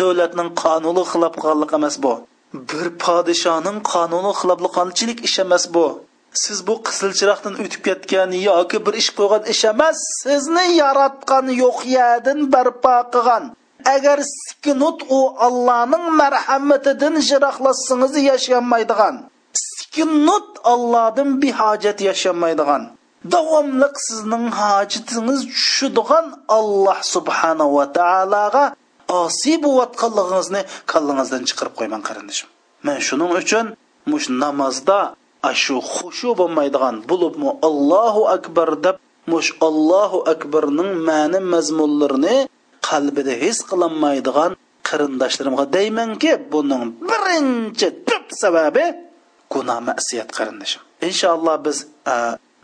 davlatning 0.00 0.50
qonuni 0.62 1.02
xilof 1.10 1.34
qilganlik 1.40 1.72
emas 1.78 1.96
bu. 2.04 2.12
Bir 2.70 2.86
podshoning 3.04 3.78
qonuni 3.92 4.32
xilofliqonchilik 4.40 5.18
ish 5.28 5.38
emas 5.44 5.64
bu. 5.74 5.86
Siz 6.42 6.58
bu 6.66 6.74
qizil 6.86 7.12
chiroqdan 7.18 7.54
o'tib 7.62 7.82
ketgan 7.86 8.30
yoki 8.48 8.78
bir 8.86 8.94
ish 9.02 9.10
qo'ygan 9.18 9.42
ish 9.52 9.64
emas 9.72 9.98
sizni 10.22 10.66
yaratgan 10.82 11.46
yo'q 11.62 11.78
yadin 11.98 12.38
barpo 12.52 12.96
qilgan. 13.14 13.44
Agar 13.94 14.18
sikinut 14.38 14.98
u 15.18 15.20
allohning 15.46 16.04
marhamatidan 16.20 17.14
jiroqlasangiz 17.28 18.14
yashamaydigan. 18.30 19.14
Sikinut 19.66 20.48
allohdan 20.72 21.28
behojat 21.42 21.98
yashamaydigan. 22.08 22.82
Davomliq 23.34 23.94
sizning 24.06 24.46
hojatingiz 24.60 25.40
tushadigan 25.52 26.26
alloh 26.58 26.98
subhanahu 27.14 27.72
va 27.78 27.86
taologa 27.98 28.64
osiy 29.22 29.56
bo'layotganligingizni 29.64 30.60
kallangizdan 30.92 31.42
chiqarib 31.48 31.74
qo'ymang 31.78 32.02
qarindoshim 32.08 32.48
man 32.86 32.98
shuning 33.06 33.32
uchun 33.40 33.66
mush 34.10 34.26
namozda 34.42 34.98
ashu 35.50 35.76
xushu 35.94 36.30
bo'lmaydigan 36.40 36.96
bo'libmi 37.10 37.50
allohu 37.68 38.22
akbar 38.36 38.68
deb 38.86 38.96
mush 39.32 39.50
allohu 39.68 40.18
akbarning 40.34 40.90
ma'ni 41.08 41.40
mazmunlarini 41.54 42.36
qalbida 42.88 43.32
his 43.44 43.58
qilinmaydigan 43.70 44.50
qarindoshlarimga 44.88 45.64
deymanki 45.76 46.32
buning 46.52 46.84
birinchi 47.10 47.88
tub 48.08 48.24
sababi 48.42 48.84
gunoh 49.54 49.78
masiyat 49.88 50.28
qarindoshim 50.38 50.82
inshaalloh 51.08 51.56
biz 51.66 51.78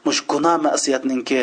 mush 0.07 0.21
gunoh 0.33 0.57
masiyatninki 0.67 1.41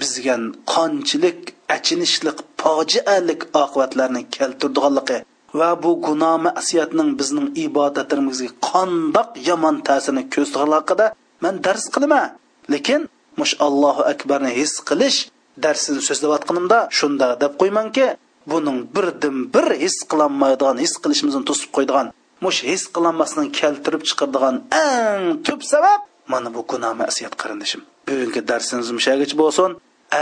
bizga 0.00 0.36
qonchilik 0.72 1.40
achinishlik 1.74 2.38
fojialik 2.60 3.40
oqibatlarni 3.62 4.22
keltirdiganligi 4.36 5.18
va 5.60 5.70
bu 5.82 5.90
gunoh 6.06 6.36
masiyatning 6.48 7.10
bizning 7.20 7.48
ibodatlarimizga 7.66 8.50
qandoq 8.68 9.28
yomon 9.48 9.76
ta'sirini 9.88 10.22
ko'rsatganligida 10.34 11.06
man 11.44 11.54
dars 11.64 11.84
qilaman. 11.94 12.26
Lekin 12.72 13.00
mush 13.40 13.54
allohu 13.66 14.02
akbarni 14.12 14.50
his 14.60 14.72
qilish 14.88 15.18
darsini 15.64 16.00
so'zlayotganimda 16.08 16.78
shunda 16.98 17.28
deb 17.42 17.52
qo'ymanki 17.60 18.06
buning 18.50 18.78
birdan 18.94 19.36
bir 19.54 19.66
his 19.82 19.96
qilolmaydigan 20.10 20.76
his 20.84 20.92
qilishimizni 21.02 21.42
to'sib 21.48 21.70
qo'ydigan 21.76 22.06
mush 22.44 22.60
his 22.70 22.82
qilolmasdan 22.94 23.46
keltirib 23.58 24.02
chiqardigan 24.08 24.56
eng 24.84 25.24
tub 25.46 25.60
sabab 25.72 26.00
mana 26.32 26.48
bu 26.54 26.60
gunoh 26.70 26.92
masiyat 27.02 27.34
qarindishim. 27.40 27.80
Bugungi 28.08 28.40
darsimiz 28.50 28.88
mushagich 28.98 29.34
bo'lsin. 29.42 29.70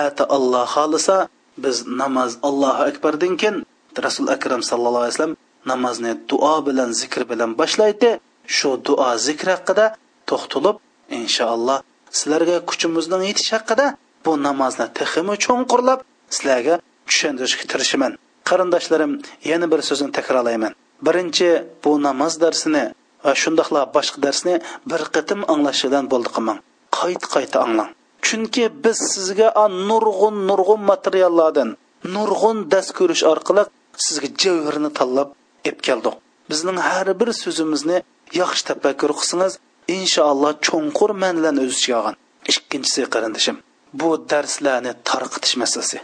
Ata 0.04 0.24
alloh 0.36 0.64
xohlasa 0.74 1.16
biz 1.64 1.76
namoz 2.02 2.32
allohu 2.48 2.82
akbardan 2.90 3.34
keyin 3.40 3.56
rasul 4.04 4.26
akram 4.36 4.62
sallallohu 4.70 5.04
alayhi 5.04 5.14
vasallam 5.14 5.36
namozni 5.72 6.12
duo 6.30 6.54
bilan 6.66 6.90
zikr 7.00 7.22
bilan 7.30 7.50
boshlaydi. 7.60 8.10
Shu 8.56 8.70
duo 8.86 9.10
zikr 9.26 9.46
haqida 9.54 9.86
to'xtalib 10.30 10.76
inshaalloh 11.20 11.78
sizlarga 12.18 12.56
kuchimizning 12.70 13.22
yetishi 13.30 13.52
haqida 13.58 13.86
bu 14.24 14.32
namozni 14.46 14.86
texmi 14.98 15.34
cho'nqurlab 15.44 16.00
sizlarga 16.36 16.74
tushuntirishga 17.08 17.64
tirishaman 17.72 18.12
qarindoshlarim 18.48 19.12
yana 19.50 19.66
bir 19.72 19.80
so'zni 19.88 20.10
takrorlayman. 20.18 20.72
Birinchi 21.06 21.48
bu 21.84 21.92
namoz 22.06 22.32
darsini 22.44 22.84
va 23.24 23.32
shundoqla 23.42 23.82
boshqa 23.96 24.18
darsni 24.26 24.54
bir 24.90 25.02
qatim 25.14 25.40
anglashidan 25.52 26.04
bo'ldi 26.12 26.30
qilmang. 26.36 26.58
Qayta 26.98 27.26
qayta 27.34 27.56
anglang. 27.66 27.90
Chunki 28.28 28.64
biz 28.84 28.98
sizga 29.12 29.48
nurg'un 29.90 30.36
nurg'un 30.48 30.80
materiallardan 30.90 31.68
nurg'un 32.14 32.58
dars 32.72 32.88
ko'rish 32.98 33.24
orqali 33.32 33.62
sizga 34.06 34.28
javhirni 34.42 34.90
tanlab 34.98 35.28
ep 35.70 35.78
keldik. 35.86 36.14
Bizning 36.50 36.78
har 36.88 37.08
bir 37.20 37.28
so'zimizni 37.42 37.98
yaxshi 38.40 38.62
tafakkur 38.70 39.10
qilsangiz 39.18 39.52
inshaalloh 39.96 40.52
cho'nqur 40.66 41.10
ma'nilarni 41.22 41.60
o'z 41.66 41.72
ichiga 41.78 41.96
olgan 42.00 42.16
ikkinchisi 42.52 43.00
qarindishim 43.14 43.56
bu 44.00 44.10
darslarni 44.30 44.92
tarqitish 45.10 45.54
masalasi 45.62 45.98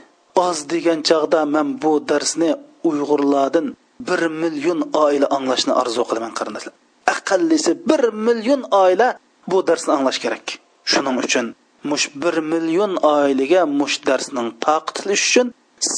oz 0.46 0.58
degan 0.72 0.98
chog'da 1.08 1.40
man 1.54 1.68
bu 1.82 1.92
darsni 2.10 2.50
uyg'urlardan 2.90 3.66
bir 4.08 4.20
million 4.42 4.80
oila 5.04 5.26
anglashni 5.36 5.72
orzu 5.82 6.02
qilaman 6.10 6.32
qarindoshlar 6.38 6.74
aqallisi 7.14 7.72
bir 7.88 8.02
million 8.26 8.62
oila 8.84 9.08
bu 9.50 9.58
darsni 9.68 9.90
anglash 9.96 10.18
kerak. 10.24 10.46
Shuning 10.92 11.16
uchun 11.24 11.46
mush 11.90 12.06
bir 12.22 12.36
million 12.52 12.92
oilaga 13.16 13.62
mush 13.80 13.96
darsning 14.08 14.48
taqitilishi 14.66 15.26
uchun 15.30 15.48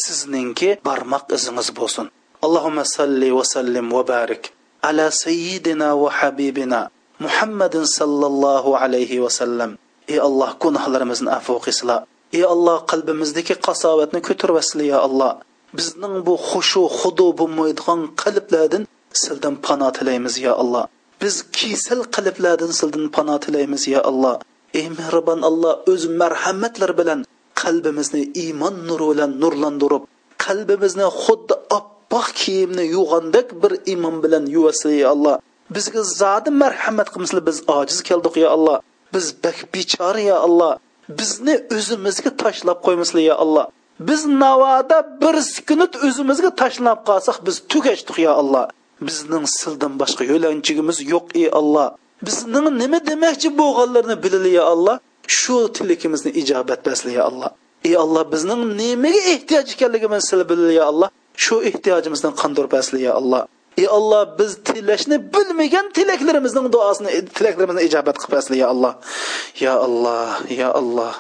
sizningki 0.05 0.71
barmoq 0.87 1.25
izingiz 1.37 1.69
bo'lsin. 1.79 2.07
Allohumma 2.47 2.85
salli 2.97 3.29
va 3.39 3.45
sallim 3.55 3.87
va 3.97 4.03
barik 4.13 4.43
ala 4.89 5.07
sayyidina 5.25 5.89
va 6.03 6.09
habibina 6.19 6.81
muhammadin 7.25 7.85
sallallohu 7.99 8.71
alayhi 8.83 9.23
va 9.25 9.31
sallam. 9.41 9.71
Ey 10.13 10.19
alloh 10.29 10.51
gunohlarimizni 10.63 11.31
afu 11.39 11.55
qilsila 11.67 11.97
ey 12.37 12.45
alloh 12.55 12.79
qalbimizdagi 12.91 13.55
qasovatni 13.67 14.21
ko'tarvasli 14.29 14.85
ya 14.93 14.99
alloh. 15.07 15.33
Bizning 15.79 16.15
bu 16.27 16.35
xushu 16.49 16.83
xudu 16.99 17.27
bo'lmaydigan 17.41 18.01
qalblardan 18.23 18.83
sildan 19.23 19.55
pano 19.67 19.89
tilaymiz 19.97 20.35
ya 20.47 20.53
alloh. 20.63 20.85
Biz 21.23 21.35
kesal 21.59 22.01
qalblardan 22.17 22.73
sildan 22.81 23.07
pano 23.17 23.37
tilaymiz 23.45 23.83
ya 23.95 24.01
alloh. 24.11 24.37
Ey 24.81 24.87
mehribon 24.99 25.41
alloh 25.49 25.73
o'z 25.93 26.03
marhamatlari 26.21 26.95
bilan 27.01 27.21
qalbimizni 27.63 28.23
iymon 28.43 28.75
nuri 28.89 29.07
bilan 29.13 29.31
nurlantirib 29.43 30.03
qalbimizni 30.47 31.07
xuddi 31.23 31.55
oppoq 31.79 32.27
kiyimni 32.41 32.85
yuvgandek 32.97 33.49
bir 33.63 33.73
iymon 33.93 34.17
bilan 34.25 34.45
yuvasi 34.57 34.89
ya 35.03 35.09
alloh. 35.15 35.37
Bizga 35.75 36.03
zodi 36.21 36.51
marhamat 36.63 37.09
qilmisli 37.13 37.41
biz 37.49 37.57
ojiz 37.77 37.99
keldik 38.09 38.35
ya 38.45 38.49
alloh. 38.57 38.79
Biz 39.15 39.27
bak 39.45 39.59
bechora 39.75 40.23
ya 40.31 40.37
alloh. 40.47 40.73
Bizni 41.19 41.55
o'zimizga 41.77 42.31
tashlab 42.43 42.79
qo'ymisli 42.87 43.23
ya 43.31 43.35
alloh. 43.45 43.67
Biz 44.09 44.21
navoda 44.43 44.99
bir 45.23 45.37
sukunat 45.55 45.93
o'zimizga 46.07 46.51
tashlab 46.63 46.99
qolsak 47.09 47.37
biz 47.47 47.57
tugashdik 47.71 48.19
ya 48.27 48.33
alloh. 48.41 48.65
Bizning 49.07 49.45
sildan 49.61 49.93
boshqa 50.01 50.23
yo'lanchigimiz 50.33 50.99
yo'q 51.13 51.27
ey 51.41 51.49
alloh. 51.61 51.89
Bizning 52.23 52.67
nima 52.83 52.99
demoqchi 53.11 53.49
bo'lganlarini 53.61 54.17
bilili 54.25 54.51
ya 54.59 54.65
alloh 54.75 54.97
shu 55.39 55.57
tilakimizni 55.77 56.31
ijobat 56.41 56.81
basli 56.87 57.13
ya 57.19 57.25
alloh 57.31 57.51
ey 57.85 57.95
alloh 58.05 58.25
bizning 58.33 58.63
nimaga 58.81 59.21
ehtiyoj 59.35 59.67
ekanligimizni 59.75 60.27
sil 60.29 60.41
bilili 60.51 60.75
ya 60.81 60.85
alloh 60.91 61.09
shu 61.45 61.57
ehtiyojimizdan 61.69 62.33
qondirib 62.41 62.71
basli 62.77 63.03
ya 63.09 63.13
alloh 63.21 63.43
ey 63.81 63.87
alloh 63.99 64.23
biz 64.39 64.53
tilashni 64.69 65.17
bilmagan 65.35 65.87
tilaklarimizning 65.97 66.67
duosini 66.75 67.11
tilaklarimizni 67.37 67.83
ijobat 67.89 68.17
qilib 68.21 68.33
basli 68.37 68.57
ya 68.63 68.67
alloh 68.75 68.93
ya 69.65 69.75
alloh 69.87 70.31
ya 70.61 70.69
alloh 70.81 71.13